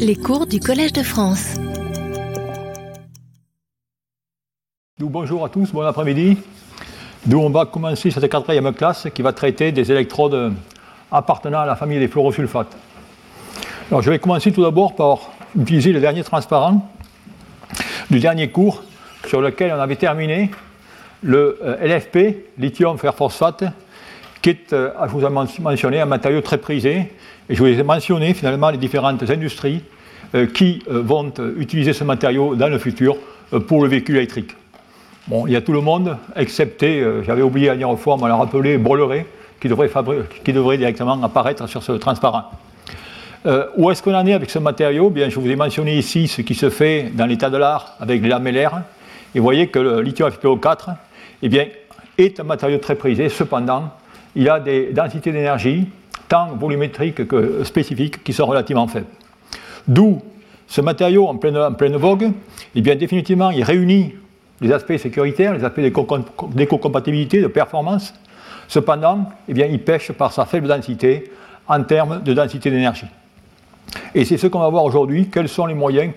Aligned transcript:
Les 0.00 0.16
cours 0.16 0.48
du 0.48 0.58
Collège 0.58 0.92
de 0.92 1.04
France. 1.04 1.54
bonjour 4.98 5.44
à 5.44 5.48
tous, 5.48 5.70
bon 5.70 5.82
après-midi. 5.82 6.36
D'où 7.24 7.38
on 7.38 7.50
va 7.50 7.64
commencer 7.64 8.10
cette 8.10 8.28
quatrième 8.28 8.72
classe 8.72 9.06
qui 9.14 9.22
va 9.22 9.32
traiter 9.32 9.70
des 9.70 9.92
électrodes 9.92 10.52
appartenant 11.12 11.60
à 11.60 11.66
la 11.66 11.76
famille 11.76 12.00
des 12.00 12.08
fluorosulfates. 12.08 12.76
Alors 13.88 14.02
je 14.02 14.10
vais 14.10 14.18
commencer 14.18 14.50
tout 14.50 14.62
d'abord 14.62 14.96
par 14.96 15.30
utiliser 15.56 15.92
le 15.92 16.00
dernier 16.00 16.24
transparent 16.24 16.90
du 18.10 18.18
dernier 18.18 18.50
cours 18.50 18.82
sur 19.28 19.40
lequel 19.40 19.72
on 19.72 19.80
avait 19.80 19.94
terminé 19.94 20.50
le 21.22 21.58
euh, 21.62 21.86
LFP, 21.86 22.58
lithium 22.58 22.98
fer 22.98 23.14
phosphate, 23.14 23.64
qui 24.46 24.50
est, 24.50 24.72
euh, 24.72 24.90
je 25.08 25.10
vous 25.10 25.24
ai 25.24 25.60
mentionné, 25.60 26.00
un 26.00 26.06
matériau 26.06 26.40
très 26.40 26.58
prisé. 26.58 27.10
Et 27.48 27.54
je 27.56 27.58
vous 27.58 27.66
ai 27.66 27.82
mentionné 27.82 28.32
finalement 28.32 28.70
les 28.70 28.78
différentes 28.78 29.28
industries 29.28 29.82
euh, 30.36 30.46
qui 30.46 30.84
vont 30.86 31.32
utiliser 31.58 31.92
ce 31.92 32.04
matériau 32.04 32.54
dans 32.54 32.68
le 32.68 32.78
futur 32.78 33.16
pour 33.66 33.82
le 33.82 33.88
véhicule 33.88 34.18
électrique. 34.18 34.54
Bon, 35.26 35.48
il 35.48 35.52
y 35.52 35.56
a 35.56 35.60
tout 35.60 35.72
le 35.72 35.80
monde, 35.80 36.16
excepté, 36.36 37.04
j'avais 37.24 37.42
oublié 37.42 37.66
la 37.66 37.76
dernière 37.76 37.98
fois, 37.98 38.14
on 38.14 38.18
m'a 38.18 38.32
rappelé, 38.36 38.78
Bolloré, 38.78 39.26
qui 39.60 39.68
devrait, 39.68 39.90
qui 40.44 40.52
devrait 40.52 40.78
directement 40.78 41.20
apparaître 41.24 41.66
sur 41.66 41.82
ce 41.82 41.92
transparent. 41.92 42.50
où 43.76 43.90
est-ce 43.90 44.00
qu'on 44.00 44.14
en 44.14 44.26
est 44.26 44.32
avec 44.32 44.50
ce 44.50 44.60
matériau? 44.60 45.10
Bien, 45.10 45.28
Je 45.28 45.40
vous 45.40 45.50
ai 45.50 45.56
mentionné 45.56 45.96
ici 45.98 46.28
ce 46.28 46.42
qui 46.42 46.54
se 46.54 46.70
fait 46.70 47.10
dans 47.12 47.26
l'état 47.26 47.50
de 47.50 47.56
l'art 47.56 47.96
avec 47.98 48.22
les 48.22 48.28
lamellaires. 48.28 48.82
Et 49.34 49.40
vous 49.40 49.44
voyez 49.44 49.66
que 49.66 49.80
le 49.80 50.00
lithium 50.02 50.30
FPO4 50.30 50.94
eh 51.42 51.48
bien, 51.48 51.66
est 52.18 52.38
un 52.38 52.44
matériau 52.44 52.78
très 52.78 52.94
prisé. 52.94 53.28
Cependant, 53.28 53.90
il 54.36 54.48
a 54.48 54.60
des 54.60 54.92
densités 54.92 55.32
d'énergie, 55.32 55.88
tant 56.28 56.54
volumétriques 56.54 57.26
que 57.26 57.64
spécifiques, 57.64 58.22
qui 58.22 58.32
sont 58.32 58.46
relativement 58.46 58.86
faibles. 58.86 59.06
D'où 59.88 60.20
ce 60.68 60.80
matériau 60.80 61.26
en 61.26 61.36
pleine, 61.36 61.96
vogue, 61.96 62.30
eh 62.74 62.80
définitivement, 62.80 63.50
il 63.50 63.64
réunit 63.64 64.14
les 64.60 64.72
aspects 64.72 64.96
sécuritaires, 64.96 65.54
les 65.54 65.64
aspects 65.64 65.80
d'éco-compatibilité, 65.80 67.40
de 67.40 67.46
performance. 67.46 68.14
Cependant, 68.68 69.30
eh 69.48 69.52
il 69.52 69.82
pêche 69.82 70.12
par 70.12 70.32
sa 70.32 70.44
faible 70.44 70.68
densité 70.68 71.30
en 71.68 71.82
termes 71.84 72.22
de 72.22 72.34
densité 72.34 72.70
d'énergie. 72.70 73.06
Et 74.14 74.24
c'est 74.24 74.36
ce 74.36 74.48
qu'on 74.48 74.58
va 74.58 74.68
voir 74.68 74.84
aujourd'hui, 74.84 75.28
quels 75.32 75.48
sont 75.48 75.66
les 75.66 75.74
moyens 75.74 76.12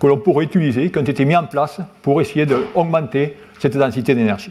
que 0.00 0.06
l'on 0.06 0.16
pourrait 0.16 0.44
utiliser, 0.44 0.90
qui 0.90 0.98
ont 0.98 1.02
été 1.02 1.24
mis 1.24 1.36
en 1.36 1.44
place 1.44 1.80
pour 2.02 2.20
essayer 2.20 2.46
d'augmenter 2.46 3.36
cette 3.58 3.76
densité 3.76 4.14
d'énergie. 4.14 4.50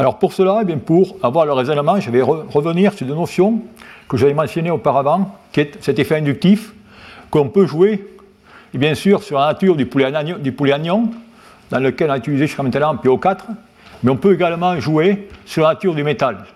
Alors 0.00 0.18
pour 0.18 0.32
cela, 0.32 0.60
eh 0.62 0.64
bien 0.64 0.78
pour 0.78 1.18
avoir 1.22 1.44
le 1.44 1.52
raisonnement, 1.52 2.00
je 2.00 2.10
vais 2.10 2.22
revenir 2.22 2.94
sur 2.94 3.06
deux 3.06 3.14
notions 3.14 3.60
que 4.08 4.16
j'avais 4.16 4.32
mentionnées 4.32 4.70
auparavant, 4.70 5.36
qui 5.52 5.60
est 5.60 5.72
cet 5.82 5.98
effet 5.98 6.16
inductif 6.16 6.72
qu'on 7.28 7.50
peut 7.50 7.66
jouer, 7.66 8.08
et 8.72 8.78
bien 8.78 8.94
sûr, 8.94 9.22
sur 9.22 9.38
la 9.38 9.48
nature 9.48 9.76
du 9.76 9.84
poulet, 9.84 10.10
du 10.38 10.52
poulet 10.52 10.72
anion, 10.72 11.10
dans 11.70 11.80
lequel 11.80 12.08
on 12.08 12.14
a 12.14 12.16
utilisé 12.16 12.46
jusqu'à 12.46 12.62
maintenant 12.62 12.94
PO4, 12.94 13.40
mais 14.02 14.10
on 14.10 14.16
peut 14.16 14.32
également 14.32 14.80
jouer 14.80 15.28
sur 15.44 15.64
la 15.64 15.74
nature 15.74 15.94
du 15.94 16.02
métal. 16.02 16.46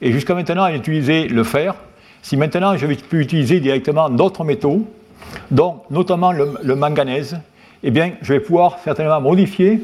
Et 0.00 0.10
jusqu'à 0.10 0.34
maintenant, 0.34 0.62
on 0.62 0.72
a 0.72 0.74
utilisé 0.74 1.28
le 1.28 1.44
fer. 1.44 1.76
Si 2.20 2.36
maintenant 2.36 2.76
je 2.76 2.86
peux 2.86 3.20
utiliser 3.20 3.60
directement 3.60 4.10
d'autres 4.10 4.42
métaux, 4.42 4.88
donc 5.52 5.88
notamment 5.88 6.32
le, 6.32 6.54
le 6.60 6.74
manganèse, 6.74 7.38
eh 7.84 7.92
bien, 7.92 8.14
je 8.22 8.32
vais 8.32 8.40
pouvoir 8.40 8.80
certainement 8.82 9.20
modifier 9.20 9.80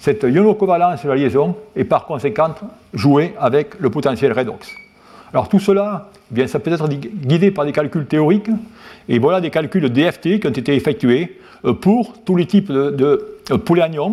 cette 0.00 0.22
ionocovalence 0.22 1.04
de 1.04 1.08
la 1.08 1.14
liaison 1.14 1.54
et 1.76 1.84
par 1.84 2.06
conséquent 2.06 2.54
jouer 2.94 3.34
avec 3.38 3.78
le 3.78 3.90
potentiel 3.90 4.32
redox. 4.32 4.66
Alors 5.32 5.48
tout 5.48 5.60
cela, 5.60 6.08
eh 6.32 6.34
bien, 6.34 6.46
ça 6.46 6.58
peut 6.58 6.72
être 6.72 6.88
guidé 6.88 7.50
par 7.50 7.64
des 7.66 7.72
calculs 7.72 8.06
théoriques, 8.06 8.50
et 9.08 9.18
voilà 9.18 9.40
des 9.40 9.50
calculs 9.50 9.88
DFT 9.88 10.40
qui 10.40 10.46
ont 10.46 10.50
été 10.50 10.74
effectués 10.74 11.38
euh, 11.64 11.74
pour 11.74 12.14
tous 12.24 12.34
les 12.34 12.46
types 12.46 12.72
de, 12.72 12.90
de 12.90 13.38
euh, 13.52 14.08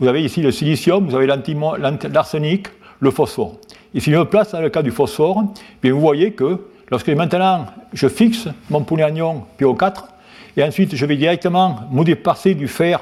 Vous 0.00 0.08
avez 0.08 0.22
ici 0.22 0.42
le 0.42 0.50
silicium, 0.50 1.08
vous 1.08 1.14
avez 1.14 1.26
l'arsenic, 1.26 2.66
le 3.00 3.10
phosphore. 3.10 3.56
Et 3.94 4.00
si 4.00 4.10
je 4.10 4.16
me 4.16 4.24
place 4.24 4.52
dans 4.52 4.60
le 4.60 4.68
cas 4.68 4.82
du 4.82 4.90
phosphore, 4.90 5.44
eh 5.46 5.58
bien, 5.80 5.92
vous 5.92 6.00
voyez 6.00 6.32
que 6.32 6.58
lorsque 6.90 7.08
maintenant 7.08 7.66
je 7.94 8.08
fixe 8.08 8.48
mon 8.68 8.82
polyanion 8.82 9.44
PO4, 9.60 10.04
et 10.56 10.64
ensuite 10.64 10.96
je 10.96 11.06
vais 11.06 11.16
directement 11.16 11.76
passer 12.22 12.54
du 12.54 12.66
fer 12.66 13.00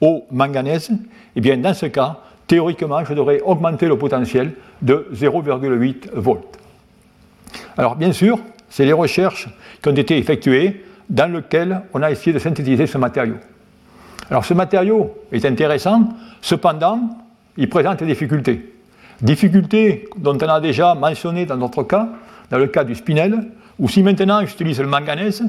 au 0.00 0.26
manganèse, 0.30 0.90
eh 1.34 1.40
bien, 1.40 1.56
dans 1.56 1.74
ce 1.74 1.86
cas, 1.86 2.18
théoriquement, 2.46 3.04
je 3.04 3.14
devrais 3.14 3.40
augmenter 3.40 3.86
le 3.86 3.96
potentiel 3.96 4.52
de 4.82 5.08
0,8 5.14 6.10
volts. 6.14 6.58
Alors, 7.76 7.96
bien 7.96 8.12
sûr, 8.12 8.38
c'est 8.68 8.84
les 8.84 8.92
recherches 8.92 9.48
qui 9.82 9.88
ont 9.88 9.94
été 9.94 10.18
effectuées 10.18 10.84
dans 11.08 11.32
lesquelles 11.32 11.82
on 11.94 12.02
a 12.02 12.10
essayé 12.10 12.32
de 12.32 12.38
synthétiser 12.38 12.86
ce 12.86 12.98
matériau. 12.98 13.36
Alors, 14.30 14.44
ce 14.44 14.54
matériau 14.54 15.14
est 15.32 15.44
intéressant, 15.44 16.08
cependant, 16.40 17.00
il 17.56 17.68
présente 17.68 18.00
des 18.00 18.06
difficultés. 18.06 18.74
Difficultés 19.22 20.08
dont 20.18 20.36
on 20.36 20.48
a 20.48 20.60
déjà 20.60 20.94
mentionné 20.94 21.46
dans 21.46 21.56
notre 21.56 21.84
cas, 21.84 22.08
dans 22.50 22.58
le 22.58 22.66
cas 22.66 22.84
du 22.84 22.94
spinel, 22.94 23.46
où 23.78 23.88
si 23.88 24.02
maintenant 24.02 24.44
j'utilise 24.44 24.80
le 24.80 24.88
manganèse, 24.88 25.42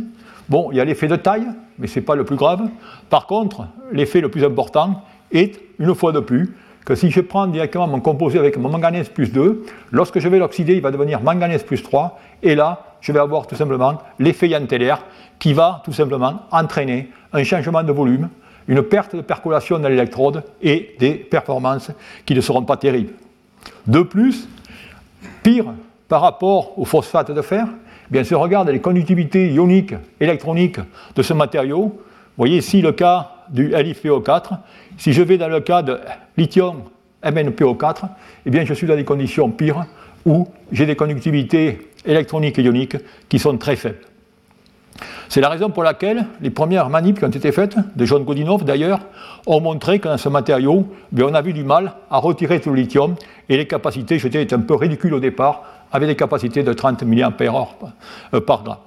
Bon, 0.50 0.70
il 0.72 0.78
y 0.78 0.82
a 0.82 0.86
l'effet 0.86 1.08
de 1.08 1.16
taille, 1.18 1.48
mais 1.80 1.88
ce 1.88 2.00
n'est 2.00 2.06
pas 2.06 2.16
le 2.16 2.24
plus 2.24 2.36
grave. 2.36 2.68
Par 3.10 3.28
contre, 3.28 3.68
l'effet 3.92 4.22
le 4.22 4.30
plus 4.30 4.44
important 4.44 5.04
est, 5.32 5.60
une 5.80 5.94
fois 5.96 6.12
de 6.12 6.20
plus, 6.20 6.56
que 6.86 6.96
si 6.96 7.12
je 7.12 7.20
prends 7.20 7.48
directement 7.48 7.88
mon 7.88 8.00
composé 8.00 8.40
avec 8.40 8.58
mon 8.58 8.70
manganèse 8.70 9.10
plus 9.10 9.32
2, 9.32 9.66
lorsque 9.92 10.20
je 10.20 10.30
vais 10.30 10.40
l'oxyder, 10.40 10.76
il 10.76 10.82
va 10.82 10.92
devenir 10.92 11.22
manganèse 11.22 11.64
plus 11.64 11.84
3, 11.84 12.18
et 12.44 12.56
là, 12.56 12.86
je 13.02 13.12
vais 13.12 13.20
avoir 13.20 13.46
tout 13.46 13.56
simplement 13.56 13.98
l'effet 14.20 14.48
yantellaire 14.48 15.04
qui 15.38 15.54
va 15.54 15.82
tout 15.84 15.92
simplement 15.92 16.44
entraîner 16.52 17.10
un 17.34 17.44
changement 17.44 17.84
de 17.84 17.92
volume, 17.92 18.30
une 18.68 18.82
perte 18.84 19.16
de 19.16 19.22
percolation 19.22 19.80
dans 19.80 19.90
l'électrode 19.90 20.44
et 20.62 20.96
des 21.00 21.12
performances 21.12 21.92
qui 22.26 22.34
ne 22.36 22.42
seront 22.42 22.64
pas 22.64 22.78
terribles. 22.78 23.14
De 23.86 24.02
plus, 24.02 24.48
pire 25.44 25.74
par 26.08 26.22
rapport 26.22 26.78
au 26.80 26.86
phosphate 26.86 27.32
de 27.32 27.42
fer, 27.42 27.68
bien, 28.10 28.24
si 28.24 28.36
on 28.36 28.42
regarde 28.42 28.70
les 28.70 28.80
conductivités 28.80 29.52
ioniques, 29.52 29.94
électroniques 30.20 30.80
de 31.16 31.22
ce 31.22 31.34
matériau, 31.34 31.84
vous 31.84 32.44
voyez 32.44 32.58
ici 32.58 32.82
le 32.82 32.92
cas 32.92 33.32
du 33.50 33.70
LiFeO4. 33.70 34.60
Si 34.98 35.14
je 35.14 35.22
vais 35.22 35.38
dans 35.38 35.48
le 35.48 35.60
cas 35.60 35.82
de 35.82 36.00
lithium 36.38 36.84
MnPO4, 37.24 38.10
eh 38.46 38.50
bien, 38.50 38.66
je 38.66 38.74
suis 38.74 38.88
dans 38.88 38.96
des 38.96 39.04
conditions 39.04 39.50
pires 39.50 39.86
où 40.26 40.48
j'ai 40.72 40.86
des 40.86 40.96
conductivités 40.96 41.90
électroniques 42.06 42.60
et 42.60 42.64
ioniques 42.64 42.98
qui 43.30 43.40
sont 43.40 43.58
très 43.58 43.76
faibles. 43.76 44.02
C'est 45.30 45.42
la 45.42 45.50
raison 45.50 45.70
pour 45.70 45.84
laquelle 45.84 46.26
les 46.42 46.50
premières 46.50 46.90
manips 46.90 47.20
qui 47.20 47.26
ont 47.26 47.30
été 47.30 47.52
faites, 47.52 47.76
de 47.96 48.06
John 48.06 48.24
Godinov 48.24 48.64
d'ailleurs, 48.64 49.00
ont 49.46 49.60
montré 49.60 50.00
que 50.00 50.08
dans 50.08 50.18
ce 50.18 50.30
matériau, 50.30 50.88
eh 51.18 51.24
on 51.24 51.34
avait 51.34 51.54
du 51.54 51.64
mal 51.64 51.94
à 52.10 52.18
retirer 52.18 52.62
tout 52.62 52.70
le 52.70 52.78
lithium 52.78 53.16
et 53.50 53.58
les 53.58 53.68
capacités 53.68 54.16
étaient 54.16 54.54
un 54.54 54.60
peu 54.60 54.76
ridicules 54.76 55.14
au 55.14 55.20
départ 55.20 55.64
avec 55.92 56.08
des 56.10 56.16
capacités 56.16 56.64
de 56.64 56.74
30 56.74 57.04
mAh 57.04 57.32
euh, 58.34 58.42
par, 58.42 58.64
gramme. 58.64 58.78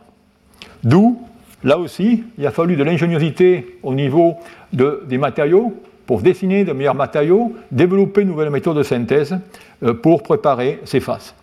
D'où, 0.83 1.21
là 1.65 1.79
aussi, 1.79 2.25
il 2.39 2.47
a 2.47 2.51
fallu 2.51 2.77
de 2.77 2.83
l'ingéniosité 2.83 3.79
au 3.83 3.95
niveau 3.95 4.37
des 4.73 5.19
matériaux 5.19 5.75
pour 6.07 6.23
dessiner 6.23 6.65
de 6.65 6.73
meilleurs 6.73 6.95
matériaux, 6.95 7.55
développer 7.71 8.25
de 8.25 8.29
nouvelles 8.29 8.51
méthodes 8.51 8.77
de 8.77 8.83
synthèse 8.83 9.39
euh, 9.83 9.95
pour 9.95 10.23
préparer 10.23 10.81
ces 10.85 10.99
phases. 10.99 11.35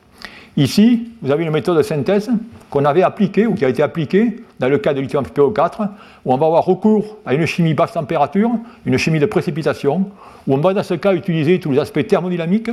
Ici, 0.57 1.11
vous 1.21 1.31
avez 1.31 1.45
une 1.45 1.51
méthode 1.51 1.77
de 1.77 1.83
synthèse 1.83 2.29
qu'on 2.69 2.83
avait 2.83 3.03
appliquée 3.03 3.45
ou 3.45 3.53
qui 3.53 3.63
a 3.63 3.69
été 3.69 3.83
appliquée 3.83 4.41
dans 4.59 4.67
le 4.67 4.79
cas 4.79 4.93
de 4.93 4.99
lithium 4.99 5.23
PO4, 5.23 5.87
où 6.25 6.33
on 6.33 6.37
va 6.37 6.47
avoir 6.47 6.65
recours 6.65 7.17
à 7.25 7.35
une 7.35 7.45
chimie 7.45 7.75
basse 7.75 7.93
température, 7.93 8.51
une 8.85 8.97
chimie 8.97 9.19
de 9.19 9.25
précipitation, 9.27 10.09
où 10.47 10.53
on 10.55 10.57
va 10.57 10.73
dans 10.73 10.83
ce 10.83 10.95
cas 10.95 11.13
utiliser 11.13 11.59
tous 11.59 11.71
les 11.71 11.79
aspects 11.79 12.05
thermodynamiques 12.05 12.71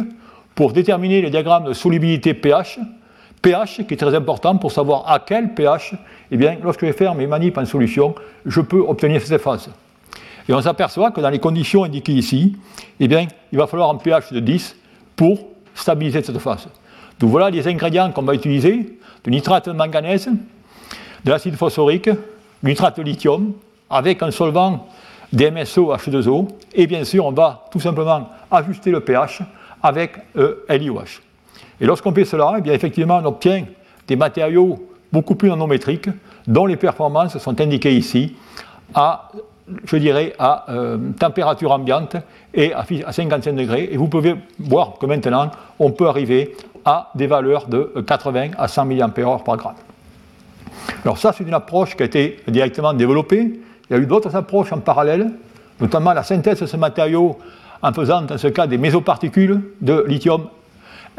pour 0.54 0.72
déterminer 0.72 1.20
les 1.20 1.30
diagrammes 1.30 1.64
de 1.64 1.72
solubilité 1.72 2.34
pH, 2.34 2.78
pH 3.42 3.82
qui 3.86 3.94
est 3.94 3.96
très 3.96 4.14
important 4.14 4.56
pour 4.56 4.72
savoir 4.72 5.10
à 5.10 5.18
quel 5.18 5.54
pH, 5.54 5.94
eh 6.30 6.36
bien, 6.36 6.56
lorsque 6.62 6.80
je 6.80 6.86
vais 6.86 6.92
faire 6.92 7.14
mes 7.14 7.26
manips 7.26 7.58
en 7.58 7.66
solution, 7.66 8.14
je 8.46 8.60
peux 8.60 8.80
obtenir 8.80 9.20
cette 9.20 9.40
phase. 9.40 9.68
Et 10.48 10.52
on 10.52 10.60
s'aperçoit 10.60 11.10
que 11.10 11.20
dans 11.20 11.30
les 11.30 11.38
conditions 11.38 11.84
indiquées 11.84 12.12
ici, 12.12 12.56
eh 13.00 13.08
bien, 13.08 13.26
il 13.52 13.58
va 13.58 13.66
falloir 13.66 13.90
un 13.90 13.96
pH 13.96 14.32
de 14.32 14.40
10 14.40 14.76
pour 15.16 15.38
stabiliser 15.74 16.22
cette 16.22 16.38
phase. 16.38 16.68
Donc 17.18 17.30
voilà 17.30 17.50
les 17.50 17.66
ingrédients 17.68 18.10
qu'on 18.12 18.22
va 18.22 18.34
utiliser, 18.34 18.98
du 19.24 19.30
nitrate 19.30 19.68
de 19.68 19.72
manganèse, 19.72 20.28
de 21.24 21.30
l'acide 21.30 21.56
phosphorique, 21.56 22.08
du 22.62 22.70
nitrate 22.70 22.98
de 22.98 23.02
lithium, 23.02 23.52
avec 23.88 24.22
un 24.22 24.30
solvant 24.30 24.86
DMSO 25.32 25.94
H2O, 25.94 26.48
et 26.74 26.86
bien 26.86 27.04
sûr 27.04 27.26
on 27.26 27.32
va 27.32 27.66
tout 27.70 27.80
simplement 27.80 28.28
ajuster 28.50 28.90
le 28.90 29.00
pH 29.00 29.42
avec 29.84 30.12
euh, 30.36 30.64
LiOH. 30.68 31.20
Et 31.80 31.86
lorsqu'on 31.86 32.12
fait 32.12 32.24
cela, 32.24 32.54
eh 32.58 32.60
bien, 32.62 32.72
effectivement, 32.72 33.20
on 33.22 33.26
obtient 33.26 33.64
des 34.08 34.16
matériaux 34.16 34.88
beaucoup 35.12 35.34
plus 35.34 35.50
nanométriques, 35.50 36.08
dont 36.46 36.66
les 36.66 36.76
performances 36.76 37.38
sont 37.38 37.60
indiquées 37.60 37.94
ici 37.94 38.34
à, 38.94 39.30
je 39.84 39.96
dirais, 39.96 40.34
à 40.38 40.64
euh, 40.70 40.96
température 41.18 41.70
ambiante 41.70 42.16
et 42.54 42.72
à, 42.72 42.84
55 43.12 43.52
degrés. 43.52 43.88
Et 43.92 43.96
vous 43.96 44.08
pouvez 44.08 44.34
voir 44.58 44.94
que 44.98 45.06
maintenant, 45.06 45.50
on 45.78 45.90
peut 45.90 46.08
arriver 46.08 46.56
à 46.84 47.10
des 47.14 47.26
valeurs 47.26 47.66
de 47.66 47.92
80 48.06 48.50
à 48.58 48.68
100 48.68 48.86
mAh 48.86 49.08
par 49.44 49.56
gramme. 49.56 49.74
Alors 51.04 51.18
ça, 51.18 51.32
c'est 51.36 51.44
une 51.44 51.54
approche 51.54 51.94
qui 51.94 52.02
a 52.02 52.06
été 52.06 52.38
directement 52.48 52.94
développée. 52.94 53.60
Il 53.90 53.96
y 53.96 53.98
a 53.98 54.02
eu 54.02 54.06
d'autres 54.06 54.34
approches 54.34 54.72
en 54.72 54.80
parallèle, 54.80 55.30
notamment 55.80 56.12
la 56.12 56.22
synthèse 56.22 56.60
de 56.60 56.66
ce 56.66 56.76
matériau 56.76 57.38
en 57.82 57.92
faisant, 57.92 58.22
dans 58.22 58.38
ce 58.38 58.48
cas, 58.48 58.66
des 58.66 58.78
mésoparticules 58.78 59.60
de 59.80 60.04
lithium 60.06 60.46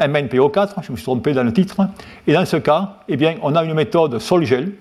MnPO4, 0.00 0.82
je 0.82 0.92
me 0.92 0.96
suis 0.96 1.04
trompé 1.04 1.32
dans 1.32 1.44
le 1.44 1.52
titre. 1.52 1.80
Et 2.26 2.32
dans 2.32 2.44
ce 2.44 2.56
cas, 2.56 2.96
eh 3.08 3.16
bien, 3.16 3.36
on 3.42 3.54
a 3.54 3.64
une 3.64 3.74
méthode 3.74 4.18
sol-gel 4.18 4.72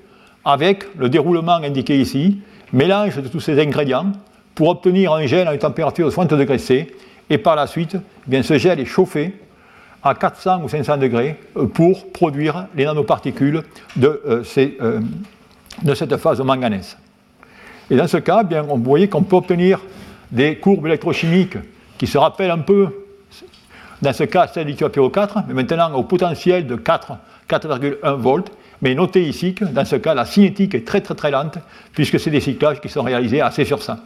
avec 0.44 0.86
le 0.98 1.10
déroulement 1.10 1.56
indiqué 1.56 2.00
ici, 2.00 2.40
mélange 2.74 3.16
de 3.18 3.28
tous 3.28 3.40
ces 3.40 3.60
ingrédients 3.62 4.12
pour 4.54 4.70
obtenir 4.70 5.14
un 5.14 5.26
gel 5.26 5.48
à 5.48 5.54
une 5.54 5.60
température 5.60 6.06
de 6.06 6.12
60 6.12 6.34
degrés 6.34 6.58
C. 6.58 6.96
Et 7.30 7.38
par 7.38 7.56
la 7.56 7.68
suite, 7.68 7.96
eh 7.96 8.30
bien, 8.30 8.44
ce 8.44 8.58
gel 8.58 8.80
est 8.80 8.86
chauffé 8.86 9.34
à 10.04 10.14
400 10.14 10.62
ou 10.64 10.70
500 10.70 10.98
degrés 10.98 11.40
euh, 11.58 11.66
pour 11.66 12.12
produire 12.12 12.68
les 12.76 12.86
nanoparticules 12.86 13.64
de, 13.96 14.22
euh, 14.28 14.44
euh, 14.58 15.00
de 15.82 15.94
cette 15.96 16.16
phase 16.18 16.40
manganèse. 16.42 16.96
Et 17.90 17.96
dans 17.96 18.08
ce 18.08 18.18
cas, 18.18 18.42
eh 18.44 18.46
bien, 18.46 18.62
vous 18.62 18.78
voyez 18.78 19.08
qu'on 19.08 19.24
peut 19.24 19.36
obtenir 19.36 19.82
des 20.36 20.58
courbes 20.58 20.86
électrochimiques 20.86 21.58
qui 21.98 22.06
se 22.06 22.18
rappellent 22.18 22.52
un 22.52 22.60
peu, 22.60 23.06
dans 24.02 24.14
ce 24.14 24.26
cas, 24.26 24.48
celle 24.48 24.68
du 24.68 24.76
4 24.76 25.44
mais 25.48 25.54
maintenant 25.54 25.94
au 25.94 26.04
potentiel 26.04 26.68
de 26.68 26.76
4,1 26.76 28.16
volts. 28.16 28.52
Mais 28.82 28.94
notez 28.94 29.24
ici 29.24 29.54
que 29.54 29.64
dans 29.64 29.86
ce 29.86 29.96
cas, 29.96 30.14
la 30.14 30.26
cinétique 30.26 30.76
est 30.76 30.86
très 30.86 31.00
très 31.00 31.16
très 31.16 31.32
lente, 31.32 31.58
puisque 31.94 32.20
c'est 32.20 32.30
des 32.30 32.42
cyclages 32.42 32.82
qui 32.82 32.90
sont 32.90 33.04
réalisés 33.04 33.40
assez 33.40 33.64
sur 33.64 33.82
ça. 33.82 34.00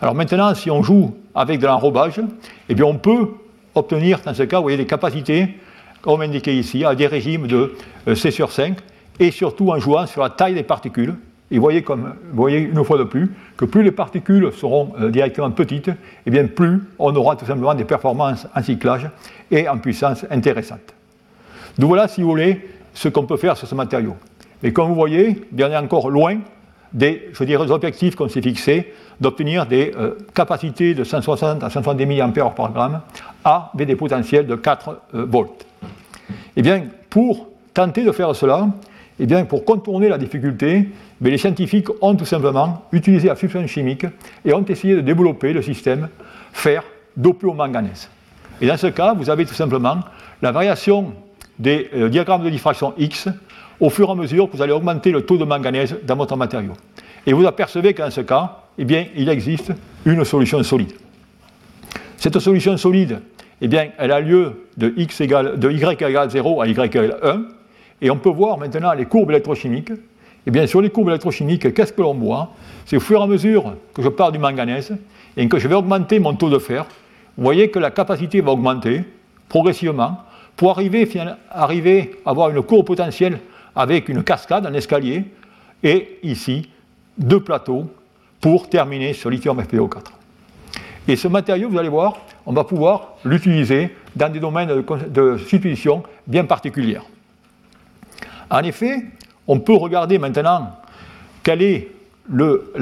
Alors 0.00 0.14
maintenant, 0.14 0.54
si 0.54 0.70
on 0.70 0.82
joue 0.82 1.14
avec 1.34 1.60
de 1.60 1.66
l'enrobage, 1.66 2.20
eh 2.68 2.74
bien 2.74 2.86
on 2.86 2.96
peut 2.96 3.28
obtenir 3.74 4.20
dans 4.24 4.34
ce 4.34 4.44
cas, 4.44 4.56
vous 4.56 4.64
voyez, 4.64 4.78
des 4.78 4.86
capacités, 4.86 5.58
comme 6.00 6.22
indiqué 6.22 6.56
ici, 6.56 6.84
à 6.84 6.94
des 6.94 7.06
régimes 7.06 7.46
de 7.46 7.74
euh, 8.08 8.14
C 8.14 8.30
sur 8.30 8.50
5, 8.50 8.78
et 9.20 9.30
surtout 9.30 9.70
en 9.70 9.78
jouant 9.78 10.06
sur 10.06 10.22
la 10.22 10.30
taille 10.30 10.54
des 10.54 10.62
particules. 10.62 11.14
Et 11.50 11.58
voyez, 11.58 11.82
comme, 11.82 12.14
voyez 12.32 12.58
une 12.58 12.84
fois 12.84 12.98
de 12.98 13.04
plus 13.04 13.30
que 13.56 13.64
plus 13.64 13.82
les 13.82 13.92
particules 13.92 14.50
seront 14.52 14.92
euh, 15.00 15.10
directement 15.10 15.50
petites, 15.50 15.88
et 15.88 15.94
eh 16.26 16.30
bien 16.30 16.46
plus 16.46 16.82
on 16.98 17.14
aura 17.14 17.36
tout 17.36 17.44
simplement 17.44 17.74
des 17.74 17.84
performances 17.84 18.46
en 18.54 18.62
cyclage 18.62 19.08
et 19.50 19.68
en 19.68 19.78
puissance 19.78 20.24
intéressantes. 20.30 20.94
Donc 21.78 21.88
voilà, 21.88 22.08
si 22.08 22.22
vous 22.22 22.28
voulez, 22.28 22.68
ce 22.94 23.08
qu'on 23.08 23.26
peut 23.26 23.36
faire 23.36 23.56
sur 23.56 23.68
ce 23.68 23.74
matériau. 23.74 24.16
Mais 24.62 24.72
comme 24.72 24.88
vous 24.88 24.94
voyez, 24.94 25.42
en 25.54 25.58
est 25.58 25.76
encore 25.76 26.08
loin 26.08 26.38
des, 26.92 27.30
je 27.32 27.70
objectifs 27.70 28.14
qu'on 28.14 28.28
s'est 28.28 28.40
fixés 28.40 28.92
d'obtenir 29.20 29.66
des 29.66 29.92
euh, 29.98 30.12
capacités 30.32 30.94
de 30.94 31.04
160 31.04 31.62
à 31.62 31.70
170 31.70 32.06
mAh 32.06 32.28
par 32.50 32.72
gramme 32.72 33.00
avec 33.44 33.86
des 33.86 33.96
potentiels 33.96 34.46
de 34.46 34.54
4 34.54 35.00
euh, 35.14 35.26
volts. 35.28 35.66
Eh 36.56 36.62
bien, 36.62 36.84
pour 37.10 37.48
tenter 37.74 38.04
de 38.04 38.12
faire 38.12 38.34
cela, 38.34 38.68
eh 39.20 39.26
bien, 39.26 39.44
pour 39.44 39.64
contourner 39.64 40.08
la 40.08 40.18
difficulté, 40.18 40.88
mais 41.20 41.30
les 41.30 41.38
scientifiques 41.38 41.88
ont 42.00 42.14
tout 42.14 42.24
simplement 42.24 42.82
utilisé 42.92 43.28
la 43.28 43.36
substance 43.36 43.66
chimique 43.70 44.06
et 44.44 44.52
ont 44.52 44.64
essayé 44.64 44.96
de 44.96 45.00
développer 45.00 45.52
le 45.52 45.62
système 45.62 46.08
fer 46.52 46.82
dopé 47.16 47.46
au 47.46 47.54
manganèse. 47.54 48.08
Et 48.60 48.66
dans 48.66 48.76
ce 48.76 48.88
cas, 48.88 49.14
vous 49.14 49.30
avez 49.30 49.44
tout 49.46 49.54
simplement 49.54 50.00
la 50.42 50.52
variation 50.52 51.12
des 51.58 51.88
euh, 51.94 52.08
diagrammes 52.08 52.44
de 52.44 52.50
diffraction 52.50 52.94
X 52.98 53.28
au 53.80 53.90
fur 53.90 54.08
et 54.08 54.12
à 54.12 54.14
mesure 54.14 54.50
que 54.50 54.56
vous 54.56 54.62
allez 54.62 54.72
augmenter 54.72 55.10
le 55.10 55.22
taux 55.22 55.36
de 55.36 55.44
manganèse 55.44 55.96
dans 56.04 56.16
votre 56.16 56.36
matériau. 56.36 56.72
Et 57.26 57.32
vous 57.32 57.46
apercevez 57.46 57.94
que 57.94 58.02
dans 58.02 58.10
ce 58.10 58.20
cas, 58.20 58.58
eh 58.78 58.84
bien, 58.84 59.06
il 59.16 59.28
existe 59.28 59.72
une 60.04 60.24
solution 60.24 60.62
solide. 60.62 60.92
Cette 62.16 62.38
solution 62.38 62.76
solide, 62.76 63.20
eh 63.60 63.68
bien, 63.68 63.90
elle 63.98 64.12
a 64.12 64.20
lieu 64.20 64.66
de, 64.76 64.92
x 64.96 65.22
de 65.22 65.70
y 65.70 66.02
égale 66.02 66.30
0 66.30 66.60
à 66.60 66.66
y 66.66 66.70
égale 66.70 67.16
1, 67.22 67.42
et 68.00 68.10
on 68.10 68.16
peut 68.16 68.30
voir 68.30 68.58
maintenant 68.58 68.92
les 68.92 69.06
courbes 69.06 69.30
électrochimiques. 69.30 69.92
Eh 70.46 70.50
bien, 70.50 70.66
sur 70.66 70.82
les 70.82 70.90
courbes 70.90 71.08
électrochimiques, 71.08 71.72
qu'est-ce 71.72 71.92
que 71.92 72.02
l'on 72.02 72.14
voit? 72.14 72.50
C'est 72.84 72.96
au 72.96 73.00
fur 73.00 73.20
et 73.20 73.22
à 73.22 73.26
mesure 73.26 73.76
que 73.94 74.02
je 74.02 74.08
pars 74.08 74.30
du 74.30 74.38
manganèse 74.38 74.94
et 75.36 75.48
que 75.48 75.58
je 75.58 75.68
vais 75.68 75.74
augmenter 75.74 76.18
mon 76.18 76.34
taux 76.34 76.50
de 76.50 76.58
fer, 76.58 76.84
vous 77.36 77.44
voyez 77.44 77.70
que 77.70 77.78
la 77.78 77.90
capacité 77.90 78.40
va 78.40 78.52
augmenter 78.52 79.02
progressivement 79.48 80.18
pour 80.56 80.70
arriver, 80.70 81.08
arriver 81.50 82.16
à 82.24 82.30
avoir 82.30 82.50
une 82.50 82.62
courbe 82.62 82.86
potentielle 82.86 83.40
avec 83.74 84.08
une 84.08 84.22
cascade, 84.22 84.66
un 84.66 84.74
escalier, 84.74 85.24
et 85.82 86.18
ici, 86.22 86.68
deux 87.18 87.40
plateaux 87.40 87.86
pour 88.40 88.68
terminer 88.68 89.12
sur 89.12 89.30
lithium 89.30 89.60
FPO4. 89.60 90.02
Et 91.06 91.16
ce 91.16 91.28
matériau, 91.28 91.68
vous 91.68 91.78
allez 91.78 91.88
voir, 91.88 92.16
on 92.46 92.52
va 92.52 92.64
pouvoir 92.64 93.14
l'utiliser 93.24 93.94
dans 94.16 94.32
des 94.32 94.40
domaines 94.40 94.82
de, 95.10 95.36
substitution 95.36 96.02
bien 96.26 96.44
particuliers. 96.44 97.00
En 98.50 98.60
effet, 98.60 99.04
on 99.46 99.60
peut 99.60 99.74
regarder 99.74 100.18
maintenant 100.18 100.72
quel 101.42 101.62
est 101.62 101.88
le, 102.28 102.72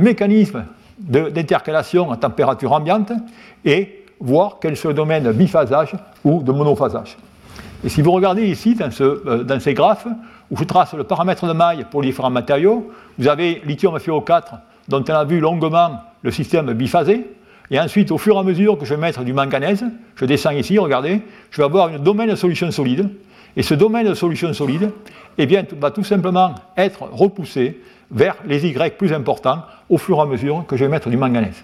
mécanisme 0.00 0.64
d'intercalation 0.98 2.10
à 2.10 2.16
température 2.16 2.72
ambiante 2.72 3.12
et 3.64 4.04
voir 4.20 4.58
quel 4.60 4.72
est 4.72 4.84
le 4.84 4.94
domaine 4.94 5.24
de 5.24 5.32
biphasage 5.32 5.94
ou 6.24 6.42
de 6.42 6.52
monophasage. 6.52 7.16
Et 7.82 7.88
si 7.88 8.02
vous 8.02 8.12
regardez 8.12 8.46
ici, 8.46 8.74
dans, 8.74 8.90
ce, 8.90 9.02
euh, 9.02 9.42
dans, 9.42 9.58
ces 9.58 9.72
graphes, 9.72 10.06
où 10.50 10.56
je 10.58 10.64
trace 10.64 10.92
le 10.92 11.04
paramètre 11.04 11.46
de 11.46 11.52
maille 11.52 11.86
pour 11.90 12.02
les 12.02 12.08
différents 12.08 12.28
matériaux, 12.28 12.90
vous 13.18 13.28
avez 13.28 13.62
lithium 13.64 13.96
FeO4, 13.96 14.60
dont 14.88 15.02
on 15.08 15.14
a 15.14 15.24
vu 15.24 15.40
longuement 15.40 16.02
le 16.22 16.30
système 16.30 16.70
biphasé, 16.74 17.26
et 17.70 17.80
ensuite, 17.80 18.10
au 18.10 18.18
fur 18.18 18.34
et 18.36 18.38
à 18.38 18.42
mesure 18.42 18.76
que 18.76 18.84
je 18.84 18.94
vais 18.94 19.00
mettre 19.00 19.22
du 19.22 19.32
manganèse, 19.32 19.84
je 20.16 20.24
descends 20.24 20.50
ici, 20.50 20.76
regardez, 20.78 21.22
je 21.50 21.56
vais 21.56 21.64
avoir 21.64 21.88
un 21.88 21.98
domaine 21.98 22.30
de 22.30 22.34
solution 22.34 22.70
solide, 22.70 23.08
et 23.56 23.62
ce 23.62 23.74
domaine 23.74 24.08
de 24.08 24.14
solution 24.14 24.52
solide 24.52 24.90
eh 25.38 25.46
bien, 25.46 25.64
va 25.78 25.90
tout 25.90 26.04
simplement 26.04 26.54
être 26.76 27.02
repoussé 27.12 27.80
vers 28.10 28.36
les 28.46 28.66
Y 28.66 28.96
plus 28.96 29.12
importants 29.12 29.62
au 29.88 29.98
fur 29.98 30.18
et 30.18 30.20
à 30.20 30.26
mesure 30.26 30.64
que 30.66 30.76
je 30.76 30.84
vais 30.84 30.90
mettre 30.90 31.08
du 31.08 31.16
manganèse. 31.16 31.62